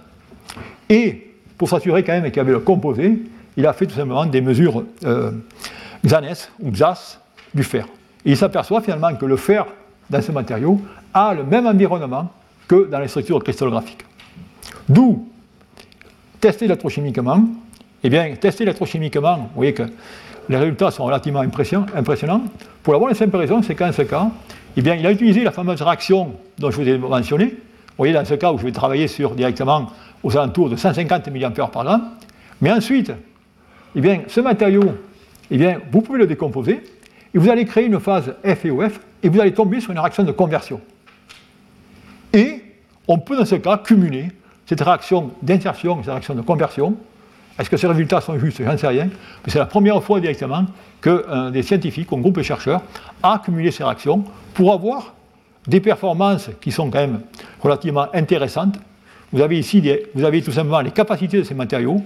Et 0.89 1.32
pour 1.57 1.68
s'assurer 1.68 2.03
quand 2.03 2.12
même 2.12 2.24
qu'il 2.24 2.39
y 2.39 2.41
avait 2.41 2.53
le 2.53 2.59
composé, 2.59 3.22
il 3.57 3.66
a 3.66 3.72
fait 3.72 3.87
tout 3.87 3.95
simplement 3.95 4.26
des 4.26 4.41
mesures 4.41 4.82
euh, 5.05 5.30
XANES 6.05 6.51
ou 6.61 6.70
XAS 6.72 7.20
du 7.55 7.62
fer. 7.62 7.87
Et 8.24 8.30
il 8.32 8.37
s'aperçoit 8.37 8.80
finalement 8.80 9.14
que 9.14 9.26
le 9.26 9.37
fer 9.37 9.64
dans 10.11 10.22
ce 10.22 10.32
matériau 10.32 10.80
a 11.14 11.34
le 11.34 11.45
même 11.45 11.66
environnement 11.66 12.32
que 12.66 12.89
dans 12.91 12.99
les 12.99 13.09
structures 13.09 13.43
cristallographiques. 13.45 14.05
D'où 14.89 15.28
tester 16.41 16.64
électrochimiquement. 16.66 17.45
Eh 18.07 18.09
bien, 18.09 18.36
tester 18.40 18.62
électrochimiquement, 18.62 19.36
vous 19.36 19.48
voyez 19.57 19.74
que 19.74 19.82
les 20.48 20.57
résultats 20.57 20.92
sont 20.92 21.04
relativement 21.07 21.40
impressionnants. 21.40 22.44
Pour 22.84 22.92
la 22.92 23.00
bonne 23.00 23.14
simple 23.14 23.36
raison, 23.36 23.62
c'est 23.62 23.74
qu'en 23.74 23.90
ce 23.90 24.02
cas, 24.02 24.28
eh 24.76 24.80
bien, 24.80 24.94
il 24.94 25.04
a 25.04 25.11
utilisé 25.11 25.42
la 25.42 25.50
fameuse 25.50 25.82
réaction 25.82 26.34
dont 26.57 26.70
je 26.70 26.76
vous 26.76 26.88
ai 26.88 26.98
mentionné. 26.98 27.46
Vous 27.46 27.94
voyez, 27.98 28.12
dans 28.12 28.24
ce 28.24 28.34
cas 28.34 28.52
où 28.52 28.59
je 28.59 28.62
vais 28.62 28.70
travailler 28.70 29.09
sur 29.09 29.34
directement 29.34 29.90
aux 30.22 30.36
alentours 30.36 30.70
de 30.70 30.76
150 30.76 31.30
mA 31.32 31.50
par 31.50 31.88
an. 31.88 32.00
Mais 32.61 32.70
ensuite, 32.70 33.11
eh 33.96 34.00
bien, 34.00 34.20
ce 34.28 34.40
matériau, 34.40 34.84
eh 35.50 35.59
bien, 35.59 35.80
vous 35.90 36.00
pouvez 36.00 36.20
le 36.20 36.28
décomposer 36.28 36.84
et 37.34 37.38
vous 37.38 37.50
allez 37.50 37.64
créer 37.64 37.86
une 37.86 37.98
phase 37.98 38.36
F 38.44 38.66
et 38.66 39.28
vous 39.28 39.40
allez 39.40 39.52
tomber 39.52 39.80
sur 39.80 39.90
une 39.90 39.98
réaction 39.98 40.22
de 40.22 40.30
conversion. 40.30 40.80
Et 42.32 42.62
on 43.09 43.18
peut 43.18 43.36
dans 43.36 43.44
ce 43.44 43.57
cas 43.57 43.78
cumuler 43.78 44.28
cette 44.64 44.80
réaction 44.80 45.32
d'insertion 45.42 45.96
et 45.98 46.04
cette 46.04 46.12
réaction 46.12 46.36
de 46.36 46.42
conversion. 46.42 46.96
Est-ce 47.59 47.70
que 47.70 47.76
ces 47.76 47.86
résultats 47.86 48.20
sont 48.20 48.38
justes? 48.38 48.62
J'en 48.62 48.76
sais 48.76 48.86
rien. 48.86 49.04
Mais 49.07 49.52
c'est 49.52 49.59
la 49.59 49.66
première 49.66 50.02
fois 50.02 50.20
directement 50.20 50.66
que 51.00 51.50
des 51.50 51.62
scientifiques, 51.62 52.09
un 52.12 52.18
groupe 52.18 52.36
de 52.36 52.42
chercheurs, 52.42 52.82
a 53.22 53.40
cumulé 53.44 53.70
ces 53.70 53.84
réactions 53.84 54.24
pour 54.54 54.72
avoir 54.72 55.14
des 55.66 55.80
performances 55.80 56.50
qui 56.61 56.70
sont 56.70 56.90
quand 56.90 56.98
même 56.98 57.20
relativement 57.61 58.07
intéressantes. 58.14 58.78
Vous 59.32 59.40
avez 59.40 59.59
ici 59.59 59.82
vous 60.14 60.24
avez 60.24 60.42
tout 60.42 60.52
simplement 60.52 60.80
les 60.80 60.90
capacités 60.90 61.38
de 61.38 61.42
ces 61.42 61.54
matériaux 61.54 62.02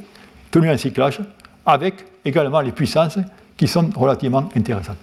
tenus 0.50 0.70
en 0.70 0.78
cyclage, 0.78 1.20
avec 1.66 1.94
également 2.24 2.60
les 2.60 2.72
puissances 2.72 3.18
qui 3.56 3.68
sont 3.68 3.90
relativement 3.94 4.48
intéressantes. 4.56 4.96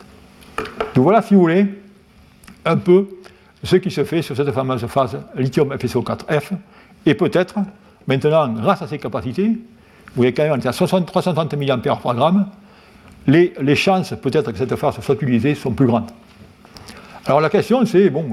Donc 0.95 1.03
voilà, 1.03 1.21
si 1.21 1.35
vous 1.35 1.41
voulez, 1.41 1.65
un 2.65 2.77
peu 2.77 3.07
ce 3.63 3.75
qui 3.75 3.91
se 3.91 4.03
fait 4.03 4.21
sur 4.21 4.35
cette 4.35 4.51
fameuse 4.51 4.85
phase 4.87 5.17
lithium 5.35 5.73
FeSO4F. 5.73 6.51
Et 7.05 7.13
peut-être, 7.13 7.55
maintenant, 8.07 8.47
grâce 8.49 8.81
à 8.81 8.87
ces 8.87 8.97
capacités, 8.97 9.57
vous 10.18 10.24
voyez 10.24 10.34
quand 10.34 10.43
même, 10.43 10.53
à 10.53 10.74
330 10.74 11.53
mA 11.53 11.78
par 11.78 12.15
gramme, 12.15 12.47
les, 13.28 13.53
les 13.61 13.76
chances 13.76 14.15
peut-être 14.20 14.51
que 14.51 14.57
cette 14.57 14.76
phase 14.76 14.99
soit 14.99 15.13
utilisée 15.13 15.53
sont 15.53 15.72
plus 15.72 15.86
grandes. 15.86 16.09
Alors 17.28 17.39
la 17.39 17.51
question 17.51 17.86
c'est, 17.86 18.09
bon, 18.09 18.26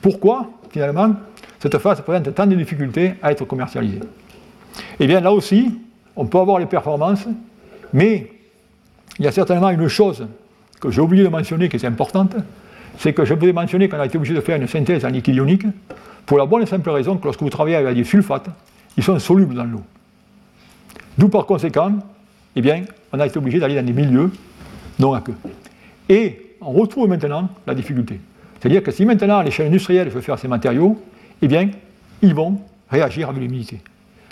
pourquoi 0.00 0.48
finalement 0.70 1.16
cette 1.58 1.76
phase 1.78 2.00
présente 2.02 2.32
tant 2.32 2.46
de 2.46 2.54
difficultés 2.54 3.14
à 3.20 3.32
être 3.32 3.44
commercialisée? 3.44 3.98
Eh 5.00 5.08
bien 5.08 5.20
là 5.20 5.32
aussi, 5.32 5.76
on 6.14 6.24
peut 6.26 6.38
avoir 6.38 6.60
les 6.60 6.66
performances, 6.66 7.26
mais 7.92 8.30
il 9.18 9.24
y 9.24 9.28
a 9.28 9.32
certainement 9.32 9.70
une 9.70 9.88
chose 9.88 10.24
que 10.80 10.88
j'ai 10.92 11.00
oublié 11.00 11.24
de 11.24 11.28
mentionner 11.30 11.68
qui 11.68 11.74
est 11.74 11.84
importante, 11.84 12.36
c'est 12.96 13.12
que 13.12 13.24
je 13.24 13.34
voulais 13.34 13.52
mentionner 13.52 13.88
qu'on 13.88 13.98
a 13.98 14.06
été 14.06 14.18
obligé 14.18 14.34
de 14.34 14.40
faire 14.40 14.54
une 14.56 14.68
synthèse 14.68 15.04
en 15.04 15.08
liquide 15.08 15.34
ionique 15.34 15.66
pour 16.26 16.38
la 16.38 16.46
bonne 16.46 16.62
et 16.62 16.66
simple 16.66 16.90
raison 16.90 17.16
que 17.16 17.24
lorsque 17.24 17.42
vous 17.42 17.50
travaillez 17.50 17.74
avec 17.74 17.96
des 17.96 18.04
sulfates, 18.04 18.46
ils 18.96 19.02
sont 19.02 19.18
solubles 19.18 19.56
dans 19.56 19.64
l'eau. 19.64 19.82
D'où 21.18 21.28
par 21.28 21.46
conséquent, 21.46 21.92
eh 22.56 22.60
bien, 22.60 22.82
on 23.12 23.20
a 23.20 23.26
été 23.26 23.38
obligé 23.38 23.58
d'aller 23.58 23.74
dans 23.74 23.84
des 23.84 23.92
milieux 23.92 24.30
non 24.98 25.12
aqueux. 25.14 25.34
Et 26.08 26.56
on 26.60 26.72
retrouve 26.72 27.08
maintenant 27.08 27.48
la 27.66 27.74
difficulté. 27.74 28.20
C'est-à-dire 28.60 28.82
que 28.82 28.90
si 28.90 29.04
maintenant 29.04 29.38
à 29.38 29.42
l'échelle 29.42 29.66
industrielle 29.66 30.08
je 30.08 30.14
veux 30.14 30.20
faire 30.20 30.38
ces 30.38 30.48
matériaux, 30.48 31.00
eh 31.40 31.48
bien, 31.48 31.70
ils 32.22 32.34
vont 32.34 32.60
réagir 32.90 33.28
avec 33.28 33.42
l'humidité. 33.42 33.80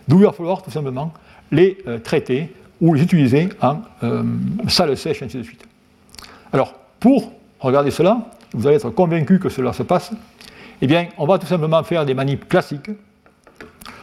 D'où 0.06 0.18
il 0.18 0.24
va 0.24 0.32
falloir 0.32 0.62
tout 0.62 0.70
simplement 0.70 1.12
les 1.50 1.78
euh, 1.86 1.98
traiter 1.98 2.52
ou 2.80 2.94
les 2.94 3.02
utiliser 3.02 3.48
en 3.60 3.78
euh, 4.02 4.22
salle 4.68 4.96
sèche, 4.96 5.22
ainsi 5.22 5.36
de 5.36 5.42
suite. 5.42 5.64
Alors, 6.52 6.74
pour 6.98 7.32
regarder 7.58 7.90
cela, 7.90 8.30
vous 8.52 8.66
allez 8.66 8.76
être 8.76 8.90
convaincu 8.90 9.38
que 9.38 9.48
cela 9.48 9.72
se 9.72 9.82
passe, 9.82 10.12
eh 10.80 10.86
bien, 10.86 11.08
on 11.18 11.26
va 11.26 11.38
tout 11.38 11.46
simplement 11.46 11.82
faire 11.82 12.06
des 12.06 12.14
manips 12.14 12.48
classiques 12.48 12.90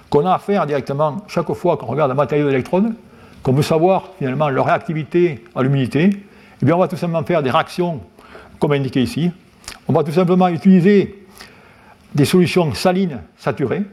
qu'on 0.09 0.25
a 0.25 0.33
à 0.33 0.39
faire 0.39 0.65
directement 0.65 1.17
chaque 1.27 1.51
fois 1.53 1.77
qu'on 1.77 1.87
regarde 1.87 2.11
un 2.11 2.15
matériau 2.15 2.47
d'électrode, 2.47 2.93
qu'on 3.43 3.53
veut 3.53 3.63
savoir 3.63 4.09
finalement 4.17 4.49
leur 4.49 4.65
réactivité 4.65 5.43
à 5.55 5.63
l'humidité, 5.63 6.09
eh 6.61 6.65
bien, 6.65 6.75
on 6.75 6.79
va 6.79 6.87
tout 6.87 6.97
simplement 6.97 7.23
faire 7.23 7.43
des 7.43 7.51
réactions 7.51 8.01
comme 8.59 8.71
indiqué 8.71 9.01
ici. 9.01 9.31
On 9.87 9.93
va 9.93 10.03
tout 10.03 10.11
simplement 10.11 10.47
utiliser 10.47 11.23
des 12.13 12.25
solutions 12.25 12.73
salines 12.73 13.21
saturées 13.37 13.83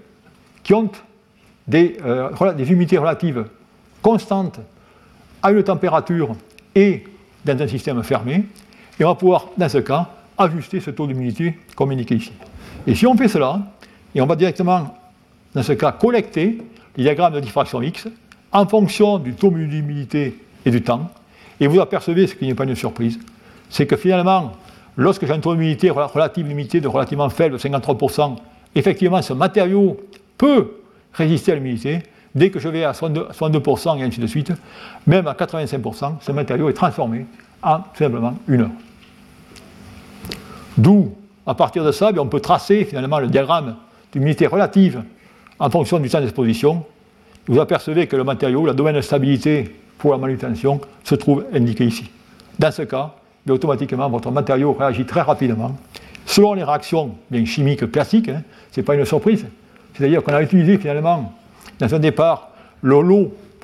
qui 0.62 0.72
ont 0.72 0.90
des, 1.68 1.98
euh, 2.04 2.52
des 2.54 2.70
humidités 2.70 2.98
relatives 2.98 3.44
constantes 4.00 4.60
à 5.42 5.50
une 5.50 5.62
température 5.62 6.34
et 6.74 7.04
dans 7.44 7.60
un 7.60 7.68
système 7.68 8.02
fermé. 8.02 8.46
Et 8.98 9.04
on 9.04 9.08
va 9.08 9.14
pouvoir, 9.14 9.48
dans 9.58 9.68
ce 9.68 9.78
cas, 9.78 10.08
ajuster 10.38 10.80
ce 10.80 10.90
taux 10.90 11.06
d'humidité 11.06 11.58
comme 11.76 11.90
indiqué 11.90 12.16
ici. 12.16 12.32
Et 12.86 12.94
si 12.94 13.06
on 13.06 13.16
fait 13.16 13.28
cela, 13.28 13.60
et 14.14 14.20
on 14.20 14.26
va 14.26 14.36
directement, 14.36 14.94
dans 15.54 15.62
ce 15.62 15.72
cas, 15.72 15.92
collecter 15.92 16.58
les 16.96 17.04
diagrammes 17.04 17.34
de 17.34 17.40
diffraction 17.40 17.80
X 17.82 18.08
en 18.52 18.66
fonction 18.66 19.18
du 19.18 19.34
taux 19.34 19.50
d'humidité 19.50 20.38
et 20.64 20.70
du 20.70 20.82
temps, 20.82 21.10
et 21.60 21.66
vous 21.66 21.80
apercevez, 21.80 22.26
ce 22.26 22.34
qui 22.34 22.46
n'est 22.46 22.54
pas 22.54 22.64
une 22.64 22.74
surprise, 22.74 23.18
c'est 23.68 23.86
que 23.86 23.96
finalement, 23.96 24.52
lorsque 24.96 25.26
j'ai 25.26 25.32
un 25.32 25.40
taux 25.40 25.54
d'humidité 25.54 25.90
relative 25.90 26.46
d'humidité 26.46 26.80
de 26.80 26.88
relativement 26.88 27.28
faible, 27.30 27.56
53%, 27.56 28.36
effectivement, 28.74 29.22
ce 29.22 29.32
matériau 29.32 30.00
peut 30.38 30.80
résister 31.12 31.52
à 31.52 31.54
l'humidité. 31.54 32.00
Dès 32.34 32.50
que 32.50 32.58
je 32.58 32.68
vais 32.68 32.82
à 32.82 32.92
62%, 32.92 33.98
et 33.98 34.02
ainsi 34.02 34.18
de 34.18 34.26
suite, 34.26 34.52
même 35.06 35.28
à 35.28 35.34
85%, 35.34 36.14
ce 36.20 36.32
matériau 36.32 36.68
est 36.68 36.72
transformé 36.72 37.26
en 37.62 37.80
simplement 37.96 38.34
une 38.48 38.62
heure. 38.62 38.70
D'où, 40.76 41.14
à 41.46 41.54
partir 41.54 41.84
de 41.84 41.92
ça, 41.92 42.10
on 42.18 42.26
peut 42.26 42.40
tracer 42.40 42.84
finalement 42.84 43.20
le 43.20 43.28
diagramme 43.28 43.76
d'humidité 44.12 44.48
relative 44.48 45.04
en 45.58 45.70
fonction 45.70 45.98
du 45.98 46.08
temps 46.08 46.20
d'exposition. 46.20 46.84
Vous 47.46 47.60
apercevez 47.60 48.06
que 48.06 48.16
le 48.16 48.24
matériau, 48.24 48.66
la 48.66 48.72
domaine 48.72 48.96
de 48.96 49.00
stabilité 49.00 49.74
pour 49.98 50.12
la 50.12 50.18
manutention, 50.18 50.80
se 51.02 51.14
trouve 51.14 51.44
indiqué 51.52 51.84
ici. 51.84 52.10
Dans 52.58 52.70
ce 52.70 52.82
cas, 52.82 53.14
automatiquement, 53.48 54.08
votre 54.08 54.30
matériau 54.30 54.72
réagit 54.72 55.04
très 55.04 55.20
rapidement. 55.20 55.76
Selon 56.26 56.54
les 56.54 56.64
réactions 56.64 57.14
bien 57.30 57.44
chimiques 57.44 57.90
classiques, 57.90 58.28
hein, 58.28 58.42
ce 58.72 58.80
n'est 58.80 58.84
pas 58.84 58.94
une 58.94 59.04
surprise. 59.04 59.44
C'est-à-dire 59.94 60.22
qu'on 60.22 60.32
a 60.32 60.42
utilisé 60.42 60.78
finalement, 60.78 61.32
dans 61.78 61.94
un 61.94 61.98
départ, 61.98 62.50
le 62.82 62.96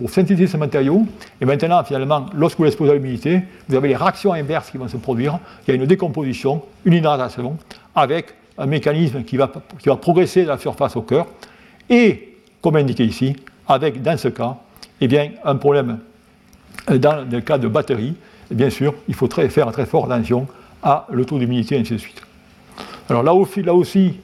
pour 0.00 0.08
synthétiser 0.08 0.46
ce 0.46 0.56
matériau. 0.56 1.06
Et 1.42 1.44
maintenant, 1.44 1.84
finalement, 1.84 2.24
lorsque 2.34 2.56
vous 2.56 2.64
l'exposez 2.64 2.90
à 2.90 2.94
l'humidité, 2.94 3.42
vous 3.68 3.76
avez 3.76 3.88
les 3.88 3.96
réactions 3.96 4.32
inverses 4.32 4.70
qui 4.70 4.78
vont 4.78 4.88
se 4.88 4.96
produire. 4.96 5.38
Il 5.66 5.70
y 5.70 5.72
a 5.72 5.74
une 5.74 5.86
décomposition, 5.86 6.62
une 6.86 6.94
hydratation, 6.94 7.58
avec 7.94 8.34
un 8.56 8.64
mécanisme 8.64 9.22
qui 9.24 9.36
va, 9.36 9.50
qui 9.78 9.90
va 9.90 9.96
progresser 9.96 10.44
de 10.44 10.48
la 10.48 10.56
surface 10.56 10.96
au 10.96 11.02
cœur. 11.02 11.26
Et, 11.90 12.36
comme 12.62 12.76
indiqué 12.76 13.04
ici, 13.04 13.36
avec, 13.68 14.00
dans 14.00 14.16
ce 14.16 14.28
cas, 14.28 14.56
eh 15.00 15.08
bien, 15.08 15.32
un 15.44 15.56
problème 15.56 15.98
euh, 16.90 16.98
dans 16.98 17.28
le 17.30 17.40
cas 17.40 17.58
de 17.58 17.68
batterie. 17.68 18.14
bien 18.50 18.70
sûr, 18.70 18.94
il 19.08 19.14
faut 19.14 19.28
très, 19.28 19.48
faire 19.48 19.70
très 19.72 19.86
fort 19.86 20.10
attention 20.10 20.46
à 20.82 21.06
le 21.10 21.24
taux 21.24 21.38
d'humidité, 21.38 21.78
ainsi 21.78 21.92
de 21.92 21.98
suite. 21.98 22.22
Alors 23.08 23.22
là 23.22 23.34
aussi, 23.34 23.62
là 23.62 23.74
aussi 23.74 24.14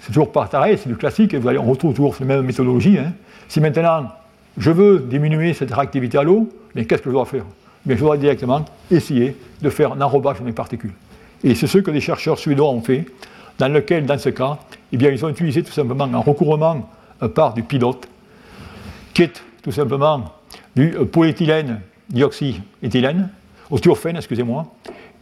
c'est 0.00 0.12
toujours 0.12 0.32
pareil, 0.32 0.78
c'est 0.82 0.88
du 0.88 0.96
classique, 0.96 1.34
vous 1.34 1.46
allez, 1.46 1.58
on 1.58 1.70
retrouve 1.70 1.92
toujours 1.92 2.16
la 2.20 2.26
même 2.26 2.42
méthodologie. 2.42 2.98
Hein. 2.98 3.12
Si 3.48 3.60
maintenant 3.60 4.10
je 4.56 4.70
veux 4.70 4.98
diminuer 5.00 5.52
cette 5.54 5.72
réactivité 5.72 6.18
à 6.18 6.22
l'eau, 6.22 6.48
mais 6.74 6.86
qu'est-ce 6.86 7.02
que 7.02 7.10
je 7.10 7.14
dois 7.14 7.26
faire? 7.26 7.44
Je 7.86 7.94
dois 7.94 8.16
directement 8.16 8.64
essayer 8.90 9.36
de 9.60 9.70
faire 9.70 9.92
un 9.92 10.00
enrobage 10.00 10.40
de 10.40 10.44
mes 10.44 10.52
particules. 10.52 10.92
Et 11.44 11.54
c'est 11.54 11.66
ce 11.66 11.78
que 11.78 11.90
les 11.90 12.00
chercheurs 12.00 12.38
suédois 12.38 12.70
ont 12.70 12.82
fait, 12.82 13.06
dans 13.58 13.68
lequel, 13.68 14.06
dans 14.06 14.18
ce 14.18 14.30
cas, 14.30 14.58
eh 14.92 14.96
bien, 14.96 15.10
ils 15.10 15.24
ont 15.24 15.28
utilisé 15.28 15.62
tout 15.62 15.72
simplement 15.72 16.04
un 16.04 16.18
recouvrement 16.18 16.88
euh, 17.22 17.28
par 17.28 17.54
du 17.54 17.62
pilote, 17.62 18.08
qui 19.14 19.22
est 19.22 19.42
tout 19.62 19.72
simplement 19.72 20.24
du 20.74 20.94
euh, 20.96 21.04
polyéthylène 21.04 21.80
dioxyéthylène, 22.08 23.30
au 23.70 23.78
excusez-moi, 23.78 24.66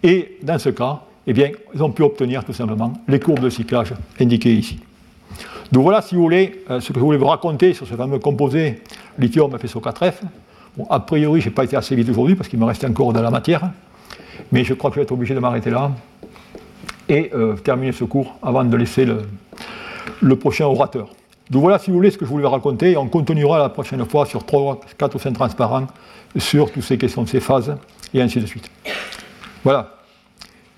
et 0.03 0.39
dans 0.43 0.59
ce 0.59 0.71
cas, 0.71 1.03
eh 1.27 1.33
bien, 1.33 1.51
ils 1.75 1.83
ont 1.83 1.91
pu 1.91 2.03
obtenir 2.03 2.45
tout 2.45 2.55
simplement 2.55 2.95
les 3.07 3.21
courbes 3.21 3.41
de 3.41 3.51
cyclage 3.51 3.93
indiquées 4.19 4.55
ici. 4.55 4.81
Donc 5.71 5.83
voilà, 5.83 6.01
si 6.01 6.14
vous 6.14 6.23
voulez, 6.23 6.64
euh, 6.71 6.81
ce 6.81 6.93
que 6.93 6.99
je 6.99 7.05
voulais 7.05 7.19
vous 7.19 7.27
raconter 7.27 7.75
sur 7.75 7.87
ce 7.87 7.95
fameux 7.95 8.19
composé 8.19 8.83
lithium 9.19 9.55
FSO4F. 9.55 10.14
Bon, 10.77 10.87
a 10.89 11.01
priori, 11.01 11.43
je 11.43 11.49
n'ai 11.49 11.55
pas 11.55 11.64
été 11.64 11.77
assez 11.77 11.95
vite 11.95 12.09
aujourd'hui 12.09 12.37
parce 12.37 12.49
qu'il 12.49 12.59
me 12.59 12.64
reste 12.64 12.85
encore 12.85 13.12
de 13.12 13.21
la 13.21 13.31
matière, 13.31 13.71
mais 14.51 14.64
je 14.64 14.73
crois 14.73 14.91
que 14.91 14.95
je 14.95 15.01
vais 15.01 15.05
être 15.05 15.12
obligé 15.12 15.35
de 15.35 15.41
m'arrêter 15.41 15.71
là 15.71 15.91
et 17.09 17.30
euh, 17.34 17.56
terminer 17.56 17.92
ce 17.92 18.04
cours 18.04 18.36
avant 18.42 18.64
de 18.64 18.76
laisser 18.76 19.06
le, 19.06 20.36
prochain 20.36 20.66
orateur. 20.66 21.09
Donc 21.50 21.62
voilà, 21.62 21.78
si 21.78 21.90
vous 21.90 21.96
voulez, 21.96 22.11
ce 22.11 22.18
que 22.18 22.24
je 22.24 22.30
voulais 22.30 22.46
raconter, 22.46 22.92
et 22.92 22.96
on 22.96 23.09
continuera 23.09 23.59
la 23.59 23.70
prochaine 23.70 24.04
fois 24.04 24.26
sur 24.26 24.44
3, 24.44 24.80
4 24.98 25.14
ou 25.14 25.18
5 25.18 25.32
transparents 25.32 25.86
sur 26.36 26.70
toutes 26.70 26.82
ces 26.82 26.98
questions 26.98 27.22
de 27.22 27.28
ces 27.28 27.40
phases, 27.40 27.74
et 28.12 28.20
ainsi 28.20 28.40
de 28.40 28.46
suite. 28.46 28.70
Voilà. 29.64 29.94